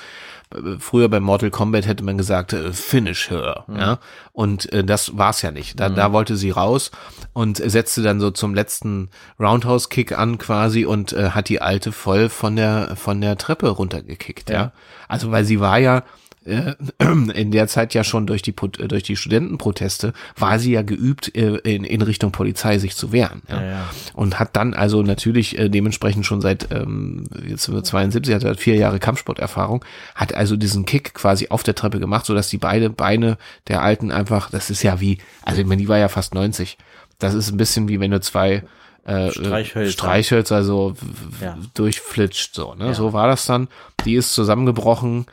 äh, 0.53 0.77
früher 0.79 1.09
bei 1.09 1.19
Mortal 1.19 1.49
Kombat 1.49 1.87
hätte 1.87 2.03
man 2.03 2.17
gesagt, 2.17 2.53
äh, 2.53 2.71
finish 2.71 3.29
her, 3.29 3.65
ja. 3.67 3.99
Und 4.31 4.71
äh, 4.71 4.83
das 4.83 5.17
war's 5.17 5.41
ja 5.41 5.51
nicht. 5.51 5.79
Da, 5.79 5.89
da 5.89 6.11
wollte 6.13 6.35
sie 6.35 6.51
raus 6.51 6.91
und 7.33 7.57
setzte 7.57 8.03
dann 8.03 8.19
so 8.19 8.31
zum 8.31 8.53
letzten 8.53 9.09
Roundhouse-Kick 9.39 10.17
an 10.17 10.37
quasi 10.37 10.85
und 10.85 11.13
äh, 11.13 11.31
hat 11.31 11.49
die 11.49 11.61
Alte 11.61 11.91
voll 11.91 12.29
von 12.29 12.55
der, 12.55 12.95
von 12.95 13.21
der 13.21 13.37
Treppe 13.37 13.69
runtergekickt, 13.69 14.49
ja. 14.49 14.71
Also 15.07 15.31
weil 15.31 15.45
sie 15.45 15.59
war 15.59 15.79
ja, 15.79 16.03
äh, 16.47 16.75
in 17.33 17.51
der 17.51 17.67
Zeit 17.67 17.93
ja 17.93 18.03
schon 18.03 18.25
durch 18.27 18.41
die 18.41 18.51
äh, 18.79 18.87
durch 18.87 19.03
die 19.03 19.15
Studentenproteste 19.15 20.13
war 20.37 20.59
sie 20.59 20.71
ja 20.71 20.81
geübt 20.81 21.35
äh, 21.35 21.57
in, 21.57 21.83
in 21.83 22.01
Richtung 22.01 22.31
Polizei 22.31 22.79
sich 22.79 22.95
zu 22.95 23.11
wehren 23.11 23.41
ja. 23.49 23.61
Ja, 23.61 23.69
ja. 23.69 23.89
und 24.13 24.39
hat 24.39 24.55
dann 24.55 24.73
also 24.73 25.03
natürlich 25.03 25.57
äh, 25.59 25.69
dementsprechend 25.69 26.25
schon 26.25 26.41
seit 26.41 26.71
ähm, 26.71 27.25
jetzt 27.47 27.63
sind 27.63 27.75
wir 27.75 27.83
72 27.83 28.33
hat 28.33 28.43
er 28.43 28.55
vier 28.55 28.75
Jahre 28.75 28.99
Kampfsporterfahrung 28.99 29.83
hat 30.15 30.33
also 30.33 30.55
diesen 30.55 30.85
Kick 30.85 31.13
quasi 31.13 31.47
auf 31.49 31.63
der 31.63 31.75
Treppe 31.75 31.99
gemacht 31.99 32.25
so 32.25 32.33
dass 32.33 32.49
die 32.49 32.57
beide 32.57 32.89
Beine 32.89 33.37
der 33.67 33.81
alten 33.81 34.11
einfach 34.11 34.49
das 34.49 34.69
ist 34.69 34.83
ja 34.83 34.99
wie 34.99 35.17
also 35.43 35.61
ich 35.61 35.67
meine 35.67 35.81
die 35.81 35.89
war 35.89 35.97
ja 35.97 36.07
fast 36.07 36.33
90 36.33 36.77
das 37.19 37.33
ist 37.33 37.51
ein 37.51 37.57
bisschen 37.57 37.87
wie 37.87 37.99
wenn 37.99 38.11
du 38.11 38.21
zwei 38.21 38.63
äh, 39.05 39.31
Streichhölzer. 39.31 39.91
Streichhölzer 39.91 40.63
so 40.63 40.95
Ja. 41.41 41.57
durchflitscht 41.73 42.53
so 42.53 42.75
ne 42.75 42.93
so 42.93 43.13
war 43.13 43.27
das 43.27 43.45
dann 43.45 43.67
die 44.05 44.15
ist 44.15 44.33
zusammengebrochen 44.33 45.25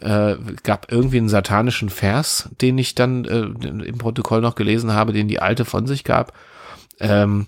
äh, 0.00 0.36
gab 0.62 0.90
irgendwie 0.92 1.18
einen 1.18 1.28
satanischen 1.28 1.90
Vers, 1.90 2.48
den 2.60 2.78
ich 2.78 2.94
dann 2.94 3.24
äh, 3.24 3.66
im 3.84 3.98
Protokoll 3.98 4.40
noch 4.40 4.54
gelesen 4.54 4.92
habe, 4.92 5.12
den 5.12 5.28
die 5.28 5.40
Alte 5.40 5.64
von 5.64 5.86
sich 5.86 6.04
gab. 6.04 6.32
Ähm, 7.00 7.46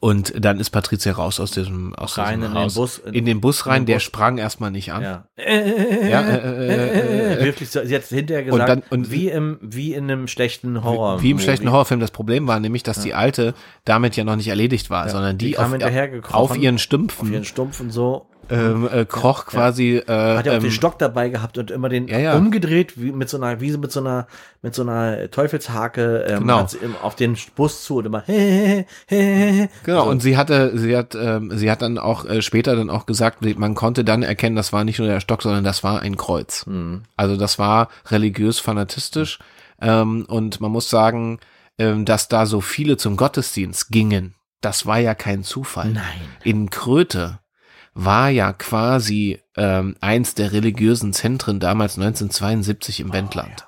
Und 0.00 0.34
dann 0.38 0.60
ist 0.60 0.70
Patricia 0.70 1.12
raus 1.12 1.40
aus 1.40 1.52
diesem, 1.52 1.94
aus 1.94 2.18
Rein 2.18 2.40
diesem 2.40 2.42
in 2.44 2.54
den 2.54 2.62
Haus, 2.64 2.74
Bus- 2.74 2.98
in, 2.98 3.24
den 3.24 3.40
Bus 3.40 3.66
rein, 3.66 3.78
in 3.78 3.82
den 3.82 3.86
der 3.86 3.94
Bus. 3.94 4.02
sprang 4.02 4.38
erstmal 4.38 4.70
nicht 4.70 4.92
an. 4.92 5.02
Ja. 5.02 5.24
Ja, 5.38 6.20
äh, 6.20 6.66
äh, 6.68 7.40
äh, 7.40 7.44
Wirklich, 7.44 7.70
so, 7.70 7.84
sie 7.84 7.94
hat 7.94 8.04
hinterher 8.04 8.44
gesagt, 8.44 8.68
dann- 8.68 8.82
und- 8.90 9.10
wie, 9.10 9.28
im, 9.28 9.58
wie 9.62 9.94
in 9.94 10.04
einem 10.04 10.28
schlechten 10.28 10.84
Horror. 10.84 11.22
Wie 11.22 11.30
im 11.30 11.38
schlechten 11.38 11.70
Horrorfilm. 11.72 11.98
Das 12.00 12.10
Problem 12.10 12.46
war 12.46 12.60
nämlich, 12.60 12.82
dass 12.82 13.00
die 13.00 13.14
Alte 13.14 13.54
damit 13.84 14.16
ja 14.16 14.24
noch 14.24 14.36
nicht 14.36 14.48
erledigt 14.48 14.90
war, 14.90 15.08
sondern 15.08 15.38
die, 15.38 15.46
die 15.48 15.58
auf, 15.58 15.72
auf 15.72 16.56
ihren 16.56 16.74
Auf 16.74 16.80
Stümpfen 16.82 17.32
ihren 17.32 17.44
Stumpf 17.44 17.80
und 17.80 17.90
so. 17.90 18.26
Ähm, 18.50 18.88
äh, 18.92 19.04
kroch 19.04 19.46
quasi. 19.46 19.96
Äh, 19.96 20.36
Hat 20.36 20.46
ja 20.46 20.52
auch 20.52 20.56
ähm, 20.56 20.62
den 20.62 20.70
Stock 20.70 20.98
dabei 20.98 21.28
gehabt 21.28 21.58
und 21.58 21.70
immer 21.70 21.88
den 21.88 22.08
Ja, 22.08 22.18
ja. 22.18 22.36
umgedreht, 22.36 23.00
wie 23.00 23.12
mit 23.12 23.28
so 23.28 23.36
einer, 23.36 23.60
wie 23.60 23.76
mit 23.76 23.92
so 23.92 24.00
einer, 24.00 24.26
mit 24.62 24.74
so 24.74 24.82
einer 24.82 25.30
Teufelshake 25.30 26.24
ähm, 26.28 26.40
Genau. 26.40 26.66
auf 27.02 27.16
den 27.16 27.36
Bus 27.56 27.84
zu 27.84 27.96
und 27.98 28.06
immer 28.06 28.22
he, 28.26 28.84
he, 29.06 29.16
he. 29.16 29.68
Genau, 29.84 30.08
und 30.08 30.20
sie 30.22 30.36
hatte, 30.36 30.76
sie 30.78 30.96
hat, 30.96 31.14
ähm, 31.14 31.50
sie 31.56 31.70
hat 31.70 31.82
dann 31.82 31.98
auch 31.98 32.24
äh, 32.24 32.42
später 32.42 32.76
dann 32.76 32.90
auch 32.90 33.06
gesagt, 33.06 33.44
man 33.58 33.74
konnte 33.74 34.04
dann 34.04 34.22
erkennen, 34.22 34.56
das 34.56 34.72
war 34.72 34.84
nicht 34.84 34.98
nur 34.98 35.08
der 35.08 35.20
Stock, 35.20 35.42
sondern 35.42 35.64
das 35.64 35.82
war 35.84 36.00
ein 36.00 36.16
Kreuz. 36.16 36.66
Mhm. 36.66 37.02
Also 37.16 37.36
das 37.36 37.58
war 37.58 37.88
religiös 38.10 38.60
fanatistisch. 38.60 39.38
Ähm, 39.80 40.26
und 40.28 40.60
man 40.60 40.70
muss 40.70 40.90
sagen, 40.90 41.38
ähm, 41.78 42.04
dass 42.04 42.28
da 42.28 42.46
so 42.46 42.60
viele 42.60 42.96
zum 42.96 43.16
Gottesdienst 43.16 43.90
gingen, 43.90 44.34
das 44.60 44.84
war 44.84 44.98
ja 44.98 45.14
kein 45.14 45.42
Zufall. 45.42 45.88
Nein. 45.90 46.20
In 46.44 46.68
Kröte 46.68 47.38
war 47.94 48.30
ja 48.30 48.52
quasi 48.52 49.40
ähm, 49.56 49.96
eins 50.00 50.34
der 50.34 50.52
religiösen 50.52 51.12
Zentren 51.12 51.60
damals 51.60 51.98
1972 51.98 53.00
im 53.00 53.12
Wendland. 53.12 53.66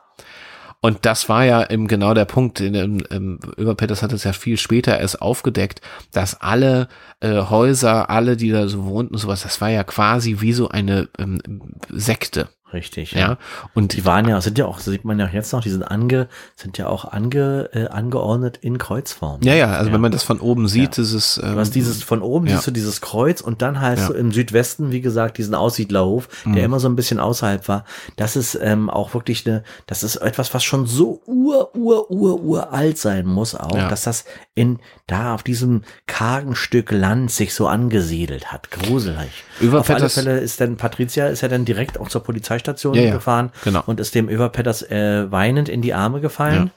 Und 0.84 1.06
das 1.06 1.28
war 1.28 1.44
ja 1.44 1.70
eben 1.70 1.86
genau 1.86 2.12
der 2.12 2.24
Punkt. 2.24 2.60
In, 2.60 2.74
in, 2.74 3.00
in, 3.00 3.38
Überpetters 3.56 4.02
hat 4.02 4.12
es 4.12 4.24
ja 4.24 4.32
viel 4.32 4.56
später 4.56 4.98
erst 4.98 5.22
aufgedeckt, 5.22 5.80
dass 6.12 6.40
alle 6.40 6.88
äh, 7.20 7.40
Häuser, 7.40 8.10
alle, 8.10 8.36
die 8.36 8.50
da 8.50 8.66
so 8.66 8.84
wohnten 8.84 9.16
sowas, 9.16 9.44
das 9.44 9.60
war 9.60 9.70
ja 9.70 9.84
quasi 9.84 10.40
wie 10.40 10.52
so 10.52 10.68
eine 10.68 11.08
ähm, 11.18 11.40
Sekte. 11.88 12.48
Richtig. 12.72 13.12
Ja. 13.12 13.38
Und 13.74 13.92
Die 13.94 14.04
waren 14.04 14.28
ja, 14.28 14.40
sind 14.40 14.58
ja 14.58 14.66
auch, 14.66 14.78
sieht 14.78 15.04
man 15.04 15.18
ja 15.18 15.28
jetzt 15.32 15.52
noch, 15.52 15.60
die 15.62 15.70
sind 15.70 15.82
ange, 15.82 16.28
sind 16.56 16.78
ja 16.78 16.86
auch 16.88 17.04
ange, 17.12 17.68
äh, 17.72 17.88
angeordnet 17.88 18.58
in 18.62 18.78
Kreuzform. 18.78 19.40
ja, 19.42 19.54
ja, 19.54 19.66
also 19.72 19.92
wenn 19.92 20.00
man 20.00 20.12
das 20.12 20.22
von 20.22 20.40
oben 20.40 20.68
sieht, 20.68 20.98
ist 20.98 21.12
es. 21.12 21.38
Ähm, 21.42 21.52
Du 21.54 21.58
hast 21.60 21.74
dieses 21.74 22.02
von 22.02 22.22
oben 22.22 22.46
ja. 22.46 22.54
siehst 22.56 22.66
du 22.66 22.70
dieses 22.70 23.00
Kreuz 23.00 23.40
und 23.40 23.60
dann 23.62 23.80
hast 23.80 24.00
Ja. 24.00 24.06
du 24.08 24.12
im 24.14 24.32
Südwesten, 24.32 24.90
wie 24.90 25.00
gesagt, 25.00 25.38
diesen 25.38 25.54
Aussiedlerhof, 25.54 26.28
Mhm. 26.44 26.54
der 26.54 26.64
immer 26.64 26.80
so 26.80 26.88
ein 26.88 26.96
bisschen 26.96 27.20
außerhalb 27.20 27.68
war. 27.68 27.84
Das 28.16 28.36
ist 28.36 28.58
ähm, 28.60 28.88
auch 28.90 29.14
wirklich 29.14 29.46
eine, 29.46 29.62
das 29.86 30.02
ist 30.02 30.16
etwas, 30.16 30.54
was 30.54 30.64
schon 30.64 30.86
so 30.86 31.20
ur, 31.26 31.74
ur, 31.76 32.10
ur, 32.10 32.40
uralt 32.42 32.98
sein 32.98 33.26
muss 33.26 33.54
auch, 33.54 33.76
Ja. 33.76 33.88
dass 33.88 34.02
das 34.04 34.24
in 34.54 34.78
da 35.06 35.34
auf 35.34 35.42
diesem 35.42 35.82
kargen 36.06 36.54
Stück 36.54 36.90
Land 36.90 37.30
sich 37.30 37.54
so 37.54 37.66
angesiedelt 37.68 38.52
hat. 38.52 38.70
Gruselig. 38.70 39.44
Über 39.60 39.80
auf 39.80 39.90
alle 39.90 40.08
Fälle 40.08 40.38
ist 40.38 40.60
dann 40.60 40.76
Patricia 40.76 41.26
ist 41.28 41.40
ja 41.42 41.48
dann 41.48 41.64
direkt 41.64 41.98
auch 42.00 42.08
zur 42.08 42.22
Polizeistation 42.62 42.94
Ja, 42.94 43.02
ja, 43.02 43.12
gefahren 43.14 43.50
genau. 43.64 43.82
und 43.86 44.00
ist 44.00 44.14
dem 44.14 44.28
Überpetters 44.28 44.82
äh, 44.82 45.30
weinend 45.30 45.68
in 45.68 45.82
die 45.82 45.94
Arme 45.94 46.20
gefallen. 46.20 46.70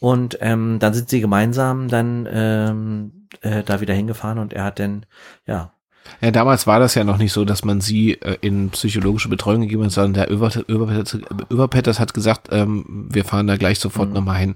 Und 0.00 0.38
ähm, 0.40 0.78
dann 0.80 0.92
sind 0.94 1.08
sie 1.08 1.20
gemeinsam 1.20 1.88
dann 1.88 2.28
ähm, 2.30 3.26
äh, 3.40 3.62
da 3.62 3.80
wieder 3.80 3.94
hingefahren 3.94 4.38
und 4.38 4.52
er 4.52 4.64
hat 4.64 4.78
dann, 4.78 5.06
ja, 5.46 5.72
Ja, 6.20 6.30
damals 6.30 6.66
war 6.66 6.78
das 6.78 6.94
ja 6.94 7.04
noch 7.04 7.16
nicht 7.16 7.32
so, 7.32 7.44
dass 7.46 7.64
man 7.64 7.80
sie 7.80 8.12
äh, 8.20 8.36
in 8.42 8.68
psychologische 8.70 9.28
Betreuung 9.30 9.62
gegeben 9.62 9.84
hat, 9.84 9.92
sondern 9.92 10.12
der 10.14 10.30
Überpetters 10.30 11.98
hat 12.00 12.12
gesagt, 12.12 12.48
ähm, 12.50 13.08
wir 13.10 13.24
fahren 13.24 13.46
da 13.46 13.56
gleich 13.56 13.78
sofort 13.78 14.08
Mhm. 14.08 14.14
nochmal 14.14 14.36
hin, 14.40 14.54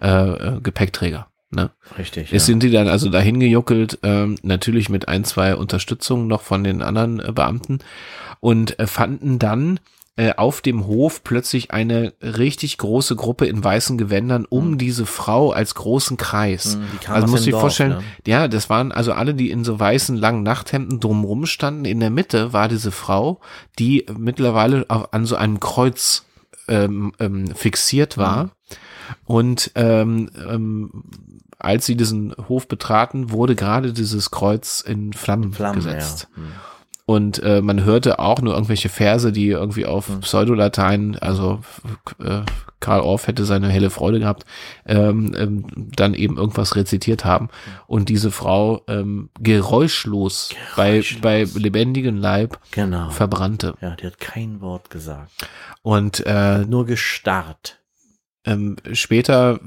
äh, 0.00 0.08
äh, 0.08 0.60
Gepäckträger. 0.62 1.26
Ne? 1.50 1.70
richtig. 1.96 2.32
Jetzt 2.32 2.46
sind 2.46 2.62
die 2.64 2.70
dann 2.72 2.88
also 2.88 3.08
dahin 3.08 3.38
gejuckelt, 3.38 3.98
ähm, 4.02 4.36
natürlich 4.42 4.88
mit 4.88 5.06
ein, 5.08 5.22
zwei 5.24 5.54
Unterstützungen 5.54 6.26
noch 6.26 6.40
von 6.42 6.64
den 6.64 6.82
anderen 6.82 7.20
äh, 7.20 7.30
Beamten 7.32 7.78
und 8.40 8.78
äh, 8.80 8.86
fanden 8.88 9.38
dann 9.38 9.78
äh, 10.16 10.34
auf 10.34 10.62
dem 10.62 10.86
Hof 10.86 11.22
plötzlich 11.24 11.72
eine 11.72 12.14
richtig 12.22 12.78
große 12.78 13.16
Gruppe 13.16 13.46
in 13.46 13.62
weißen 13.62 13.98
Gewändern 13.98 14.46
um 14.48 14.78
diese 14.78 15.04
Frau 15.04 15.50
als 15.50 15.74
großen 15.74 16.16
Kreis. 16.16 16.76
Mhm, 16.76 17.12
also 17.12 17.26
muss 17.26 17.46
ich 17.46 17.50
Dorf, 17.50 17.60
vorstellen, 17.60 17.98
ne? 17.98 18.02
ja, 18.26 18.48
das 18.48 18.70
waren 18.70 18.92
also 18.92 19.12
alle, 19.12 19.34
die 19.34 19.50
in 19.50 19.62
so 19.62 19.78
weißen 19.78 20.16
langen 20.16 20.42
Nachthemden 20.42 21.00
drumrum 21.00 21.44
standen. 21.44 21.84
In 21.84 22.00
der 22.00 22.10
Mitte 22.10 22.54
war 22.54 22.68
diese 22.68 22.92
Frau, 22.92 23.40
die 23.78 24.06
mittlerweile 24.16 24.86
an 24.88 25.26
so 25.26 25.36
einem 25.36 25.60
Kreuz 25.60 26.24
ähm, 26.68 27.12
ähm, 27.20 27.54
fixiert 27.54 28.16
war. 28.16 28.50
Und 29.24 29.70
ähm, 29.74 30.30
ähm, 30.48 31.04
als 31.58 31.86
sie 31.86 31.96
diesen 31.96 32.34
Hof 32.48 32.68
betraten, 32.68 33.30
wurde 33.30 33.54
gerade 33.54 33.92
dieses 33.92 34.30
Kreuz 34.30 34.80
in 34.80 35.12
Flammen, 35.12 35.52
Flammen, 35.52 35.76
gesetzt. 35.76 36.28
ja. 36.36 36.42
Mhm. 36.42 36.52
Und 37.08 37.40
äh, 37.44 37.62
man 37.62 37.84
hörte 37.84 38.18
auch 38.18 38.40
nur 38.42 38.54
irgendwelche 38.54 38.88
Verse, 38.88 39.30
die 39.30 39.48
irgendwie 39.48 39.86
auf 39.86 40.08
Hm. 40.08 40.20
Pseudolatein, 40.20 41.16
also 41.20 41.60
äh, 42.18 42.40
Karl 42.80 43.00
Orff 43.00 43.28
hätte 43.28 43.44
seine 43.44 43.68
helle 43.68 43.90
Freude 43.90 44.18
gehabt, 44.18 44.44
ähm, 44.86 45.32
ähm, 45.38 45.64
dann 45.94 46.14
eben 46.14 46.36
irgendwas 46.36 46.74
rezitiert 46.74 47.24
haben. 47.24 47.48
Und 47.86 48.08
diese 48.08 48.30
Frau 48.32 48.82
ähm, 48.88 49.30
geräuschlos, 49.40 50.50
Geräuschlos. 50.74 51.20
Bei, 51.22 51.46
bei 51.46 51.58
lebendigem 51.60 52.16
Leib 52.18 52.58
Genau. 52.72 53.10
verbrannte. 53.10 53.74
Ja, 53.80 53.94
die 53.96 54.06
hat 54.06 54.18
kein 54.18 54.60
Wort 54.60 54.90
gesagt. 54.90 55.30
Und 55.82 56.24
äh, 56.26 56.64
Nur 56.66 56.86
gestarrt. 56.86 57.78
Ähm, 58.46 58.76
später 58.92 59.60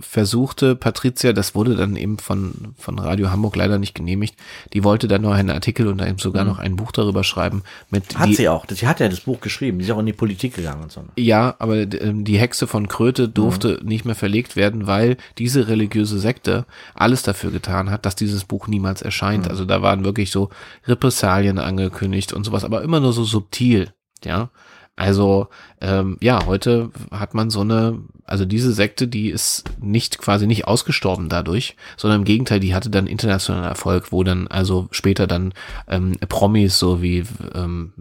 versuchte 0.00 0.76
Patricia, 0.76 1.32
das 1.32 1.54
wurde 1.54 1.74
dann 1.76 1.96
eben 1.96 2.18
von, 2.18 2.74
von 2.78 2.98
Radio 2.98 3.30
Hamburg 3.30 3.56
leider 3.56 3.78
nicht 3.78 3.94
genehmigt, 3.94 4.36
die 4.72 4.84
wollte 4.84 5.08
dann 5.08 5.22
noch 5.22 5.32
einen 5.32 5.50
Artikel 5.50 5.86
und 5.88 6.00
eben 6.00 6.18
sogar 6.18 6.44
noch 6.44 6.58
ein 6.58 6.76
Buch 6.76 6.92
darüber 6.92 7.24
schreiben. 7.24 7.62
Mit 7.90 8.06
Mhm. 8.16 8.18
Hat 8.18 8.28
die, 8.28 8.34
sie 8.34 8.48
auch. 8.48 8.64
Sie 8.68 8.86
hat 8.86 9.00
ja 9.00 9.08
das 9.08 9.20
Buch 9.20 9.40
geschrieben. 9.40 9.78
Sie 9.78 9.86
ist 9.86 9.90
auch 9.90 9.98
in 9.98 10.06
die 10.06 10.12
Politik 10.12 10.54
gegangen 10.54 10.82
und 10.84 10.92
so. 10.92 11.04
Ja, 11.16 11.54
aber 11.58 11.76
ähm, 11.76 12.24
die 12.24 12.38
Hexe 12.38 12.66
von 12.66 12.88
Kröte 12.88 13.28
durfte 13.28 13.80
nicht 13.84 14.04
mehr 14.04 14.14
verlegt 14.14 14.56
werden, 14.56 14.86
weil 14.86 15.16
diese 15.38 15.68
religiöse 15.68 16.18
Sekte 16.18 16.66
alles 16.94 17.22
dafür 17.22 17.50
getan 17.50 17.90
hat, 17.90 18.06
dass 18.06 18.16
dieses 18.16 18.44
Buch 18.44 18.68
niemals 18.68 19.02
erscheint. 19.02 19.48
Also 19.48 19.64
da 19.64 19.82
waren 19.82 20.04
wirklich 20.04 20.30
so 20.30 20.50
Repressalien 20.86 21.58
angekündigt 21.58 22.32
und 22.32 22.44
sowas, 22.44 22.64
aber 22.64 22.82
immer 22.82 23.00
nur 23.00 23.12
so 23.12 23.24
subtil, 23.24 23.92
ja. 24.24 24.50
Also 24.96 25.48
ähm, 25.82 26.16
ja, 26.22 26.46
heute 26.46 26.90
hat 27.10 27.34
man 27.34 27.50
so 27.50 27.60
eine, 27.60 27.98
also 28.26 28.44
diese 28.44 28.72
Sekte, 28.72 29.06
die 29.06 29.30
ist 29.30 29.64
nicht 29.80 30.18
quasi 30.18 30.46
nicht 30.46 30.66
ausgestorben 30.66 31.28
dadurch, 31.28 31.76
sondern 31.96 32.20
im 32.20 32.24
Gegenteil, 32.24 32.60
die 32.60 32.74
hatte 32.74 32.90
dann 32.90 33.06
internationalen 33.06 33.68
Erfolg, 33.68 34.10
wo 34.10 34.24
dann 34.24 34.48
also 34.48 34.88
später 34.90 35.26
dann 35.26 35.54
ähm, 35.88 36.12
Promis 36.28 36.78
so 36.78 37.02
wie 37.02 37.24
ähm, 37.54 37.92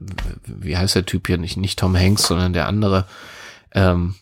wie 0.45 0.77
heißt 0.77 0.95
der 0.95 1.05
Typ 1.05 1.27
hier 1.27 1.37
nicht 1.37 1.57
nicht 1.57 1.79
Tom 1.79 1.95
Hanks, 1.95 2.27
sondern 2.27 2.53
der 2.53 2.67
andere 2.67 3.05
ähm, 3.73 4.15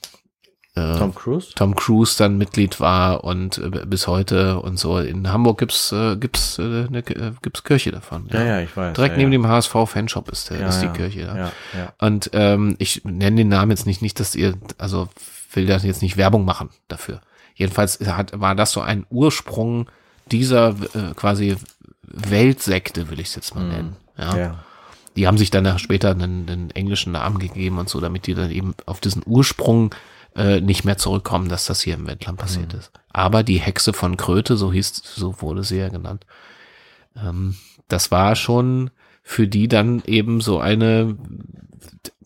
äh, 0.75 0.97
Tom 0.97 1.13
Cruise? 1.13 1.51
Tom 1.55 1.75
Cruise 1.75 2.17
dann 2.17 2.37
Mitglied 2.37 2.79
war 2.79 3.23
und 3.23 3.59
äh, 3.59 3.85
bis 3.85 4.07
heute 4.07 4.59
und 4.59 4.77
so. 4.77 4.97
In 4.97 5.31
Hamburg 5.31 5.59
gibt's 5.59 5.91
äh, 5.91 6.17
gibt's 6.17 6.57
äh, 6.57 6.87
eine, 6.87 6.99
äh, 6.99 7.31
gibt's 7.41 7.63
Kirche 7.63 7.91
davon. 7.91 8.27
Ja, 8.31 8.43
ja, 8.43 8.59
ich 8.59 8.75
weiß. 8.75 8.93
Direkt 8.93 9.17
ja, 9.17 9.19
neben 9.19 9.31
ja. 9.31 9.37
dem 9.39 9.47
HSV 9.47 9.73
Fanshop 9.85 10.29
ist 10.29 10.49
der 10.49 10.59
ja, 10.59 10.69
ist 10.69 10.81
die 10.81 10.87
ja. 10.87 10.93
Kirche 10.93 11.25
da. 11.27 11.37
Ja, 11.37 11.51
ja. 11.77 11.93
Und 11.99 12.31
ähm, 12.33 12.75
ich 12.79 13.05
nenne 13.05 13.37
den 13.37 13.49
Namen 13.49 13.71
jetzt 13.71 13.85
nicht, 13.85 14.01
nicht, 14.01 14.19
dass 14.19 14.35
ihr, 14.35 14.55
also 14.79 15.09
will 15.55 15.65
das 15.65 15.83
jetzt 15.83 16.01
nicht 16.01 16.17
Werbung 16.17 16.45
machen 16.45 16.69
dafür. 16.87 17.21
Jedenfalls 17.55 17.99
hat, 17.99 18.39
war 18.39 18.55
das 18.55 18.71
so 18.71 18.81
ein 18.81 19.05
Ursprung 19.09 19.89
dieser 20.31 20.69
äh, 20.69 21.13
quasi 21.15 21.55
Weltsekte, 22.03 23.09
will 23.09 23.19
ich 23.19 23.27
es 23.27 23.35
jetzt 23.35 23.55
mal 23.55 23.63
nennen. 23.67 23.95
Ja. 24.17 24.37
ja. 24.37 24.63
Die 25.15 25.27
haben 25.27 25.37
sich 25.37 25.51
dann 25.51 25.77
später 25.77 26.11
einen, 26.11 26.49
einen 26.49 26.71
englischen 26.71 27.11
Namen 27.11 27.37
gegeben 27.37 27.77
und 27.77 27.89
so, 27.89 27.99
damit 27.99 28.25
die 28.25 28.33
dann 28.33 28.49
eben 28.49 28.73
auf 28.85 28.99
diesen 28.99 29.21
Ursprung 29.25 29.93
äh, 30.35 30.61
nicht 30.61 30.85
mehr 30.85 30.97
zurückkommen, 30.97 31.49
dass 31.49 31.65
das 31.65 31.81
hier 31.81 31.93
im 31.93 32.07
Wendland 32.07 32.39
passiert 32.39 32.73
ist. 32.73 32.91
Aber 33.09 33.43
die 33.43 33.59
Hexe 33.59 33.93
von 33.93 34.17
Kröte, 34.17 34.57
so 34.57 34.73
hieß, 34.73 35.03
so 35.03 35.41
wurde 35.41 35.63
sie 35.63 35.77
ja 35.77 35.89
genannt. 35.89 36.25
Ähm, 37.15 37.55
das 37.87 38.09
war 38.09 38.35
schon 38.35 38.89
für 39.21 39.47
die 39.47 39.67
dann 39.67 40.01
eben 40.05 40.41
so 40.41 40.59
eine, 40.59 41.15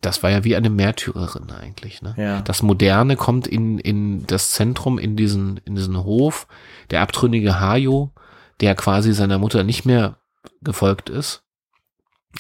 das 0.02 0.24
war 0.24 0.30
ja 0.30 0.44
wie 0.44 0.56
eine 0.56 0.70
Märtyrerin 0.70 1.52
eigentlich, 1.52 2.02
ne? 2.02 2.14
Ja. 2.18 2.42
Das 2.42 2.62
Moderne 2.62 3.16
kommt 3.16 3.48
in, 3.48 3.80
in 3.80 4.26
das 4.28 4.52
Zentrum, 4.52 5.00
in 5.00 5.16
diesen, 5.16 5.58
in 5.66 5.76
diesen 5.76 6.04
Hof. 6.04 6.48
Der 6.92 7.02
abtrünnige 7.02 7.60
Hajo, 7.60 8.12
der 8.62 8.76
quasi 8.76 9.14
seiner 9.14 9.40
Mutter 9.40 9.64
nicht 9.64 9.86
mehr 9.86 10.18
gefolgt 10.62 11.10
ist, 11.10 11.44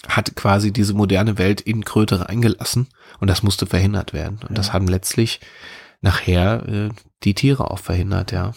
hat 0.07 0.35
quasi 0.35 0.71
diese 0.71 0.93
moderne 0.93 1.37
Welt 1.37 1.61
in 1.61 1.83
Kröte 1.83 2.27
reingelassen 2.27 2.87
und 3.19 3.27
das 3.27 3.43
musste 3.43 3.65
verhindert 3.65 4.13
werden. 4.13 4.39
Und 4.47 4.57
das 4.57 4.73
haben 4.73 4.87
letztlich 4.87 5.39
nachher 6.01 6.67
äh, 6.67 6.89
die 7.23 7.33
Tiere 7.33 7.71
auch 7.71 7.79
verhindert, 7.79 8.31
ja. 8.31 8.53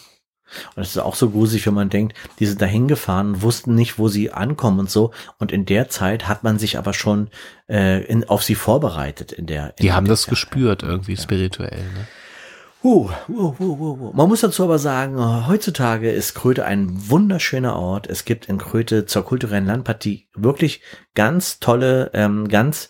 Und 0.75 0.83
es 0.83 0.89
ist 0.89 0.97
auch 0.97 1.15
so 1.15 1.29
gruselig, 1.29 1.65
wenn 1.67 1.73
man 1.73 1.89
denkt, 1.89 2.17
die 2.39 2.45
sind 2.45 2.61
da 2.61 2.65
hingefahren, 2.65 3.41
wussten 3.41 3.75
nicht, 3.75 3.97
wo 3.99 4.07
sie 4.07 4.31
ankommen 4.31 4.79
und 4.79 4.89
so. 4.89 5.11
Und 5.39 5.51
in 5.51 5.65
der 5.65 5.89
Zeit 5.89 6.27
hat 6.27 6.43
man 6.43 6.59
sich 6.59 6.77
aber 6.77 6.93
schon 6.93 7.29
äh, 7.69 8.03
in, 8.05 8.27
auf 8.27 8.43
sie 8.43 8.55
vorbereitet. 8.55 9.31
In 9.31 9.45
der, 9.47 9.73
in 9.77 9.83
Die 9.83 9.91
haben 9.93 10.05
der 10.05 10.13
das 10.13 10.23
Zeit. 10.23 10.31
gespürt 10.31 10.83
irgendwie 10.83 11.17
spirituell. 11.17 11.79
Ne? 11.79 12.07
Uh, 12.83 13.11
uh, 13.29 13.53
uh, 13.59 13.63
uh, 13.63 14.07
uh. 14.09 14.11
Man 14.15 14.27
muss 14.27 14.41
dazu 14.41 14.63
aber 14.63 14.79
sagen, 14.79 15.47
heutzutage 15.47 16.09
ist 16.11 16.33
Kröte 16.33 16.65
ein 16.65 17.09
wunderschöner 17.09 17.75
Ort. 17.75 18.07
Es 18.07 18.25
gibt 18.25 18.47
in 18.47 18.57
Kröte 18.57 19.05
zur 19.05 19.23
kulturellen 19.23 19.67
Landpartie 19.67 20.27
wirklich 20.33 20.81
ganz 21.13 21.59
tolle, 21.59 22.09
ähm, 22.15 22.47
ganz 22.47 22.89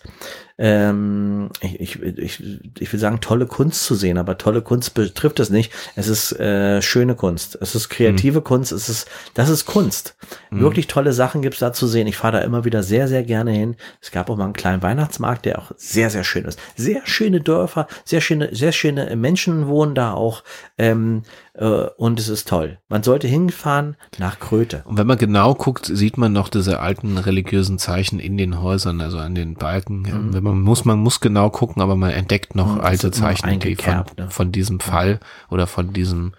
ähm, 0.58 1.48
ich, 1.60 1.80
ich, 1.80 2.18
ich, 2.18 2.42
ich 2.78 2.92
will 2.92 3.00
sagen, 3.00 3.20
tolle 3.20 3.46
Kunst 3.46 3.84
zu 3.84 3.94
sehen, 3.94 4.18
aber 4.18 4.38
tolle 4.38 4.62
Kunst 4.62 4.94
betrifft 4.94 5.40
es 5.40 5.50
nicht. 5.50 5.72
Es 5.96 6.08
ist 6.08 6.32
äh, 6.38 6.82
schöne 6.82 7.14
Kunst. 7.14 7.58
Es 7.60 7.74
ist 7.74 7.88
kreative 7.88 8.40
mhm. 8.40 8.44
Kunst. 8.44 8.72
Es 8.72 8.88
ist, 8.88 9.08
das 9.34 9.48
ist 9.48 9.66
Kunst. 9.66 10.16
Mhm. 10.50 10.60
Wirklich 10.60 10.86
tolle 10.86 11.12
Sachen 11.12 11.42
gibt's 11.42 11.60
da 11.60 11.72
zu 11.72 11.86
sehen. 11.86 12.06
Ich 12.06 12.16
fahre 12.16 12.38
da 12.38 12.44
immer 12.44 12.64
wieder 12.64 12.82
sehr, 12.82 13.08
sehr 13.08 13.22
gerne 13.22 13.52
hin. 13.52 13.76
Es 14.00 14.10
gab 14.10 14.30
auch 14.30 14.36
mal 14.36 14.44
einen 14.44 14.52
kleinen 14.52 14.82
Weihnachtsmarkt, 14.82 15.44
der 15.46 15.58
auch 15.58 15.72
sehr, 15.76 16.10
sehr 16.10 16.24
schön 16.24 16.44
ist. 16.44 16.58
Sehr 16.76 17.02
schöne 17.04 17.40
Dörfer, 17.40 17.86
sehr 18.04 18.20
schöne, 18.20 18.54
sehr 18.54 18.72
schöne 18.72 19.14
Menschen 19.16 19.66
wohnen 19.66 19.94
da 19.94 20.12
auch. 20.12 20.44
Ähm, 20.78 21.22
äh, 21.54 21.64
und 21.96 22.18
es 22.18 22.28
ist 22.28 22.48
toll. 22.48 22.78
Man 22.88 23.02
sollte 23.02 23.28
hinfahren 23.28 23.96
nach 24.18 24.38
Kröte. 24.38 24.82
Und 24.86 24.98
wenn 24.98 25.06
man 25.06 25.18
genau 25.18 25.54
guckt, 25.54 25.86
sieht 25.86 26.16
man 26.16 26.32
noch 26.32 26.48
diese 26.48 26.80
alten 26.80 27.18
religiösen 27.18 27.78
Zeichen 27.78 28.18
in 28.18 28.38
den 28.38 28.62
Häusern, 28.62 29.00
also 29.00 29.18
an 29.18 29.34
den 29.34 29.54
Balken. 29.54 30.02
Mhm. 30.02 30.34
Wenn 30.34 30.42
man 30.42 30.51
muss, 30.60 30.84
man 30.84 30.98
muss 30.98 31.20
genau 31.20 31.50
gucken, 31.50 31.82
aber 31.82 31.96
man 31.96 32.10
entdeckt 32.10 32.54
noch 32.54 32.76
mhm, 32.76 32.80
alte 32.80 33.10
Zeichen 33.10 33.60
die 33.60 33.76
von, 33.76 34.04
ne? 34.16 34.30
von 34.30 34.52
diesem 34.52 34.80
Fall 34.80 35.20
oder 35.50 35.66
von 35.66 35.92
diesem, 35.92 36.34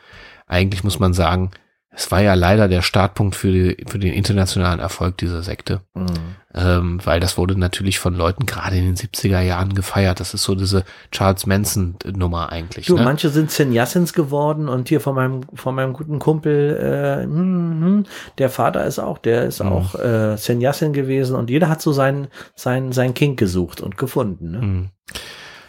eigentlich 0.48 0.84
muss 0.84 1.00
man 1.00 1.14
sagen, 1.14 1.52
es 1.96 2.10
war 2.12 2.22
ja 2.22 2.34
leider 2.34 2.68
der 2.68 2.82
Startpunkt 2.82 3.36
für, 3.36 3.52
die, 3.52 3.86
für 3.88 4.00
den 4.00 4.14
internationalen 4.14 4.80
Erfolg 4.80 5.18
dieser 5.18 5.44
Sekte. 5.44 5.82
Mhm. 5.94 6.08
Ähm, 6.56 7.00
weil 7.04 7.20
das 7.20 7.38
wurde 7.38 7.58
natürlich 7.58 8.00
von 8.00 8.16
Leuten 8.16 8.48
gerade 8.48 8.78
in 8.78 8.86
den 8.86 8.96
70er 8.96 9.42
Jahren 9.42 9.76
gefeiert. 9.76 10.20
Das 10.20 10.34
ist 10.34 10.44
so 10.44 10.56
diese 10.56 10.86
Charles 11.12 11.46
Manson-Nummer 11.46 12.52
eigentlich. 12.52 12.88
Du, 12.88 12.96
ne? 12.96 13.04
manche 13.04 13.30
sind 13.30 13.52
Senyassins 13.52 14.14
geworden 14.14 14.70
und 14.70 14.90
hier 14.90 15.02
von 15.02 15.14
meinem, 15.14 15.42
von 15.54 15.76
meinem 15.76 15.94
guten 15.94 16.18
Kumpel, 16.18 16.78
äh, 16.82 17.28
mh, 17.28 18.04
der 18.40 18.50
Vater 18.50 18.86
ist 18.86 18.98
auch, 18.98 19.20
der 19.20 19.44
ist 19.44 19.64
mhm. 19.64 19.72
auch 19.72 19.96
äh, 19.96 20.36
Senyassin 20.36 20.94
gewesen 20.94 21.36
und 21.36 21.52
jeder 21.52 21.70
hat 21.70 21.82
so 21.82 21.92
sein, 21.92 22.28
sein, 22.56 22.92
sein 22.92 23.14
Kind 23.14 23.38
gesucht 23.38 23.82
und 23.82 23.98
gefunden. 23.98 24.52
Ne? 24.52 24.62
Mhm. 24.62 24.90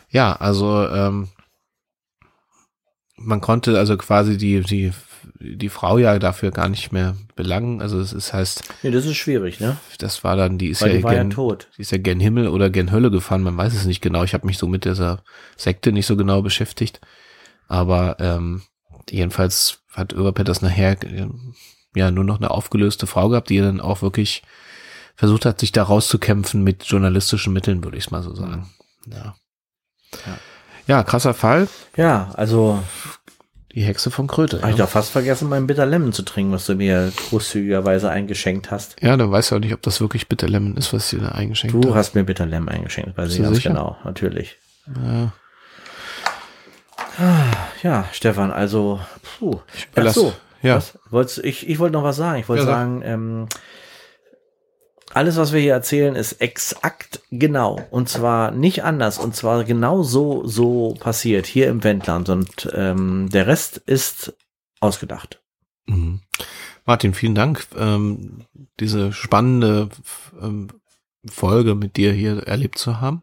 Ja, 0.09 0.33
also 0.33 0.89
ähm, 0.89 1.29
man 3.17 3.43
konnte 3.43 3.79
also 3.79 3.97
quasi 3.99 4.39
die, 4.39 4.61
die 4.61 4.93
die 5.41 5.69
Frau 5.69 5.99
ja 5.99 6.19
dafür 6.19 6.51
gar 6.51 6.69
nicht 6.69 6.93
mehr 6.93 7.17
belangen. 7.35 7.83
Also 7.83 7.99
es 7.99 8.13
ist 8.13 8.33
heißt. 8.33 8.63
Nee, 8.83 8.91
das 8.91 9.05
ist 9.07 9.17
schwierig, 9.17 9.61
ne? 9.61 9.77
Das 9.99 10.25
war 10.25 10.37
dann, 10.37 10.59
die 10.59 10.69
ist 10.69 10.83
Weil 10.83 10.91
ja, 10.91 10.97
die 10.97 11.03
gen, 11.03 11.31
ja 11.31 11.35
tot. 11.35 11.69
Die 11.77 11.83
ist 11.83 11.93
ja 11.93 11.99
gen 11.99 12.21
Himmel 12.21 12.49
oder 12.49 12.71
gen 12.71 12.93
Hölle 12.93 13.11
gefahren, 13.11 13.43
man 13.43 13.57
weiß 13.57 13.75
es 13.75 13.85
nicht 13.85 14.01
genau. 14.01 14.25
Ich 14.25 14.35
habe 14.35 14.47
mich 14.47 14.59
so 14.59 14.67
mit 14.67 14.85
dieser 14.85 15.23
Sekte 15.57 15.93
nicht 15.93 16.07
so 16.07 16.17
genau 16.17 16.43
beschäftigt. 16.43 17.01
Aber 17.69 18.17
ähm, 18.21 18.63
jedenfalls 19.11 19.81
hat 19.93 20.13
Överpetters 20.13 20.63
nachher 20.63 20.97
ja 21.97 22.11
nur 22.11 22.25
noch 22.25 22.39
eine 22.39 22.51
aufgelöste 22.51 23.07
Frau 23.07 23.29
gehabt, 23.29 23.51
die 23.51 23.59
dann 23.59 23.81
auch 23.81 24.03
wirklich 24.03 24.43
versucht 25.17 25.47
hat, 25.47 25.61
sich 25.61 25.73
da 25.73 25.85
rauszukämpfen 25.85 26.63
mit 26.63 26.85
journalistischen 26.85 27.53
Mitteln, 27.53 27.85
würde 27.85 27.97
ich 27.97 28.11
mal 28.11 28.23
so 28.23 28.35
sagen. 28.35 28.71
Ja. 29.07 29.35
ja. 30.27 30.39
Ja, 30.87 31.03
krasser 31.03 31.33
Fall. 31.33 31.69
Ja, 31.97 32.31
also 32.35 32.83
die 33.75 33.83
Hexe 33.83 34.11
von 34.11 34.27
Kröte. 34.27 34.59
Habe 34.59 34.69
ja. 34.69 34.73
ich 34.75 34.77
doch 34.77 34.89
fast 34.89 35.11
vergessen, 35.11 35.49
meinen 35.49 35.67
Bitter 35.67 35.85
Lemon 35.85 36.13
zu 36.13 36.23
trinken, 36.23 36.53
was 36.53 36.67
du 36.67 36.75
mir 36.77 37.13
großzügigerweise 37.29 38.09
eingeschenkt 38.09 38.71
hast. 38.71 38.97
Ja, 39.03 39.17
dann 39.17 39.31
weißt 39.31 39.51
du 39.51 39.57
auch 39.57 39.61
nicht, 39.61 39.75
ob 39.75 39.83
das 39.83 40.01
wirklich 40.01 40.29
Bitter 40.29 40.49
Lemon 40.49 40.77
ist, 40.77 40.93
was 40.93 41.11
du 41.11 41.19
da 41.19 41.31
eingeschenkt 41.31 41.75
hast. 41.75 41.85
Du 41.85 41.95
hast 41.95 42.15
mir 42.15 42.25
Bitter 42.25 42.47
Lemon 42.47 42.69
eingeschenkt, 42.69 43.17
weiß 43.19 43.35
ich 43.35 43.43
ganz 43.43 43.57
sicher? 43.57 43.71
genau, 43.71 43.97
natürlich. 44.05 44.59
Ja. 45.05 45.33
Ja, 47.83 48.09
Stefan, 48.13 48.51
also, 48.51 49.01
puh. 49.39 49.61
Ach 49.95 50.09
so, 50.09 50.33
ja. 50.63 50.81
Was, 51.11 51.39
ich, 51.39 51.69
ich 51.69 51.79
wollte 51.79 51.93
noch 51.93 52.03
was 52.03 52.17
sagen. 52.17 52.41
Ich 52.41 52.49
wollte 52.49 52.65
ja, 52.65 52.69
sagen, 52.69 53.03
ähm, 53.05 53.47
alles, 55.15 55.37
was 55.37 55.53
wir 55.53 55.61
hier 55.61 55.73
erzählen, 55.73 56.15
ist 56.15 56.41
exakt 56.41 57.21
genau. 57.31 57.81
Und 57.91 58.09
zwar 58.09 58.51
nicht 58.51 58.85
anders. 58.85 59.19
Und 59.19 59.35
zwar 59.37 59.65
genau 59.65 60.03
so, 60.03 60.47
so 60.47 60.95
passiert 60.99 61.47
hier 61.47 61.69
im 61.69 61.85
Wendland. 61.85 62.29
Und 62.29 62.69
ähm, 62.75 63.29
der 63.31 63.47
Rest 63.47 63.79
ist 63.79 64.35
ausgedacht. 64.81 65.41
Mhm. 65.87 66.21
Martin, 66.85 67.15
vielen 67.15 67.35
Dank. 67.35 67.67
Ähm, 67.77 68.45
diese 68.81 69.13
spannende 69.13 69.89
ähm, 70.41 70.69
Folge 71.27 71.75
mit 71.75 71.97
dir 71.97 72.13
hier 72.13 72.47
erlebt 72.47 72.79
zu 72.79 73.01
haben. 73.01 73.23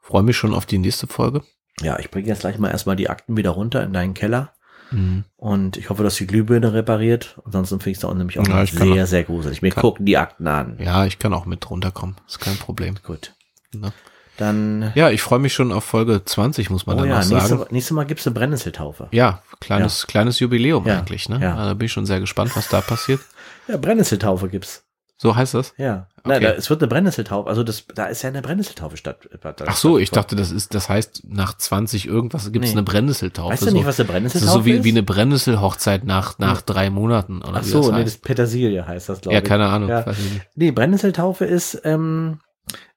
Freue 0.00 0.22
mich 0.22 0.36
schon 0.36 0.54
auf 0.54 0.66
die 0.66 0.78
nächste 0.78 1.06
Folge. 1.06 1.42
Ja, 1.80 1.98
ich 1.98 2.10
bringe 2.10 2.28
jetzt 2.28 2.40
gleich 2.40 2.58
mal 2.58 2.70
erstmal 2.70 2.96
die 2.96 3.08
Akten 3.08 3.36
wieder 3.36 3.50
runter 3.50 3.82
in 3.82 3.92
deinen 3.92 4.14
Keller. 4.14 4.52
Mhm. 4.94 5.24
Und 5.36 5.76
ich 5.76 5.90
hoffe, 5.90 6.02
dass 6.02 6.16
die 6.16 6.26
Glühbirne 6.26 6.72
repariert. 6.72 7.40
Ansonsten 7.44 7.80
finde 7.80 7.90
ich 7.90 7.98
es 7.98 8.04
auch 8.04 8.14
nämlich 8.14 8.38
auch 8.38 8.46
ja, 8.46 8.64
sehr, 8.66 9.04
auch, 9.04 9.06
sehr 9.06 9.24
gruselig. 9.24 9.62
Wir 9.62 9.72
gucken 9.72 10.06
die 10.06 10.16
Akten 10.16 10.46
an. 10.46 10.78
Ja, 10.80 11.04
ich 11.04 11.18
kann 11.18 11.34
auch 11.34 11.46
mit 11.46 11.68
runterkommen. 11.68 12.16
Ist 12.26 12.40
kein 12.40 12.56
Problem. 12.56 12.96
Gut. 13.04 13.34
Na? 13.72 13.92
Dann. 14.36 14.92
Ja, 14.94 15.10
ich 15.10 15.22
freue 15.22 15.38
mich 15.38 15.54
schon 15.54 15.72
auf 15.72 15.84
Folge 15.84 16.24
20, 16.24 16.70
muss 16.70 16.86
man 16.86 16.96
oh 16.96 17.00
dann 17.00 17.08
ja, 17.08 17.18
auch 17.18 17.22
sagen. 17.22 17.56
Nächste, 17.56 17.74
nächstes 17.74 17.94
Mal 17.94 18.04
gibt's 18.04 18.26
eine 18.26 18.34
Brennnesseltaufe. 18.34 19.08
Ja, 19.12 19.42
kleines, 19.60 20.02
ja. 20.02 20.06
kleines 20.08 20.40
Jubiläum 20.40 20.86
ja, 20.86 20.98
eigentlich, 20.98 21.28
ne? 21.28 21.38
Ja. 21.40 21.54
Da 21.54 21.74
bin 21.74 21.86
ich 21.86 21.92
schon 21.92 22.06
sehr 22.06 22.20
gespannt, 22.20 22.56
was 22.56 22.68
da 22.68 22.80
passiert. 22.80 23.20
Ja, 23.68 23.76
Brennnesseltaufe 23.76 24.48
gibt's. 24.48 24.84
So 25.16 25.36
heißt 25.36 25.54
das? 25.54 25.74
Ja. 25.76 26.08
Okay. 26.26 26.32
Nein, 26.32 26.42
da, 26.42 26.50
es 26.52 26.70
wird 26.70 26.80
eine 26.80 26.88
Brennnesseltaufe, 26.88 27.50
also 27.50 27.62
das, 27.62 27.86
da 27.94 28.06
ist 28.06 28.22
ja 28.22 28.30
eine 28.30 28.40
Brennnesseltaufe 28.40 28.96
statt. 28.96 29.28
Äh, 29.30 29.52
Ach 29.66 29.76
so, 29.76 29.98
ich 29.98 30.10
dachte, 30.10 30.34
das 30.36 30.50
ist, 30.52 30.74
das 30.74 30.88
heißt, 30.88 31.24
nach 31.28 31.54
20 31.54 32.06
irgendwas 32.06 32.50
gibt 32.50 32.64
es 32.64 32.70
nee. 32.70 32.78
eine 32.78 32.82
Brennnesseltaufe. 32.82 33.52
Weißt 33.52 33.66
du 33.66 33.72
nicht, 33.72 33.84
was 33.84 34.00
eine 34.00 34.08
Brennnesseltaufe 34.08 34.48
ist? 34.48 34.54
So 34.54 34.64
wie, 34.64 34.84
wie 34.84 34.88
eine 34.88 35.02
Brennnesselhochzeit 35.02 36.04
nach, 36.04 36.38
nach 36.38 36.60
hm. 36.60 36.66
drei 36.66 36.88
Monaten, 36.88 37.42
oder 37.42 37.58
Ach 37.58 37.62
so, 37.62 37.80
das 37.80 37.90
nee, 37.90 37.96
heißt. 37.96 38.06
das 38.06 38.16
Petersilie 38.22 38.86
heißt 38.86 39.10
das, 39.10 39.20
glaube 39.20 39.36
ich. 39.36 39.42
Ja, 39.42 39.46
keine 39.46 39.66
Ahnung. 39.66 39.90
Ja. 39.90 40.06
Nee, 40.54 40.70
Brennnesseltaufe 40.70 41.44
ist, 41.44 41.82
ähm, 41.84 42.38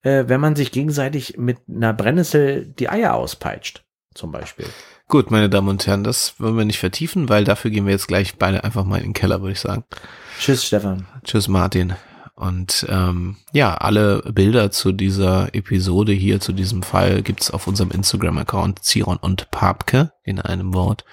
äh, 0.03 0.23
wenn 0.27 0.39
man 0.39 0.55
sich 0.55 0.71
gegenseitig 0.71 1.37
mit 1.37 1.57
einer 1.67 1.91
Brennnessel 1.93 2.65
die 2.79 2.87
Eier 2.87 3.13
auspeitscht, 3.13 3.83
zum 4.13 4.31
Beispiel. 4.31 4.67
Gut, 5.09 5.31
meine 5.31 5.49
Damen 5.49 5.67
und 5.67 5.85
Herren, 5.85 6.05
das 6.05 6.39
wollen 6.39 6.57
wir 6.57 6.63
nicht 6.63 6.79
vertiefen, 6.79 7.27
weil 7.27 7.43
dafür 7.43 7.71
gehen 7.71 7.85
wir 7.85 7.91
jetzt 7.91 8.07
gleich 8.07 8.37
beide 8.37 8.63
einfach 8.63 8.85
mal 8.85 8.99
in 8.99 9.07
den 9.07 9.13
Keller, 9.13 9.41
würde 9.41 9.51
ich 9.51 9.59
sagen. 9.59 9.83
Tschüss, 10.39 10.65
Stefan. 10.65 11.07
Tschüss, 11.25 11.49
Martin. 11.49 11.95
Und 12.37 12.85
ähm, 12.87 13.35
ja, 13.51 13.73
alle 13.73 14.21
Bilder 14.21 14.69
zu 14.69 14.91
dieser 14.91 15.55
Episode 15.55 16.11
hier, 16.11 16.39
zu 16.39 16.53
diesem 16.53 16.83
Fall, 16.83 17.23
gibt's 17.23 17.49
auf 17.49 17.65
unserem 17.65 17.89
Instagram-Account 17.89 18.83
Ziron 18.83 19.17
und 19.17 19.49
Papke 19.49 20.11
in 20.23 20.39
einem 20.39 20.75
Wort 20.75 21.03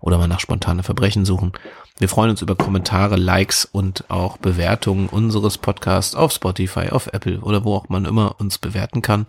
oder 0.00 0.18
mal 0.18 0.28
nach 0.28 0.40
spontane 0.40 0.82
Verbrechen 0.82 1.24
suchen. 1.24 1.52
Wir 1.96 2.10
freuen 2.10 2.28
uns 2.28 2.42
über 2.42 2.54
Kommentare, 2.54 3.16
Likes 3.16 3.64
und 3.64 4.10
auch 4.10 4.36
Bewertungen 4.36 5.08
unseres 5.08 5.56
Podcasts 5.56 6.14
auf 6.14 6.32
Spotify, 6.32 6.90
auf 6.90 7.06
Apple 7.14 7.40
oder 7.40 7.64
wo 7.64 7.76
auch 7.76 7.88
man 7.88 8.04
immer 8.04 8.38
uns 8.38 8.58
bewerten 8.58 9.00
kann. 9.00 9.24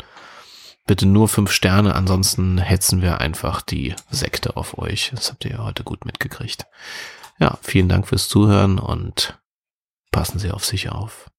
Bitte 0.86 1.06
nur 1.06 1.30
fünf 1.30 1.52
Sterne, 1.54 1.96
ansonsten 1.96 2.58
hetzen 2.58 3.02
wir 3.02 3.22
einfach 3.22 3.62
die 3.62 3.96
Sekte 4.12 4.58
auf 4.58 4.78
euch. 4.78 5.12
Das 5.16 5.32
habt 5.32 5.46
ihr 5.46 5.52
ja 5.52 5.64
heute 5.64 5.86
gut 5.86 6.04
mitgekriegt. 6.04 6.66
Ja, 7.40 7.58
vielen 7.62 7.88
Dank 7.88 8.10
fürs 8.10 8.28
Zuhören 8.28 8.78
und 8.78 9.40
passen 10.12 10.38
Sie 10.38 10.52
auf 10.52 10.66
sich 10.66 10.90
auf. 10.90 11.30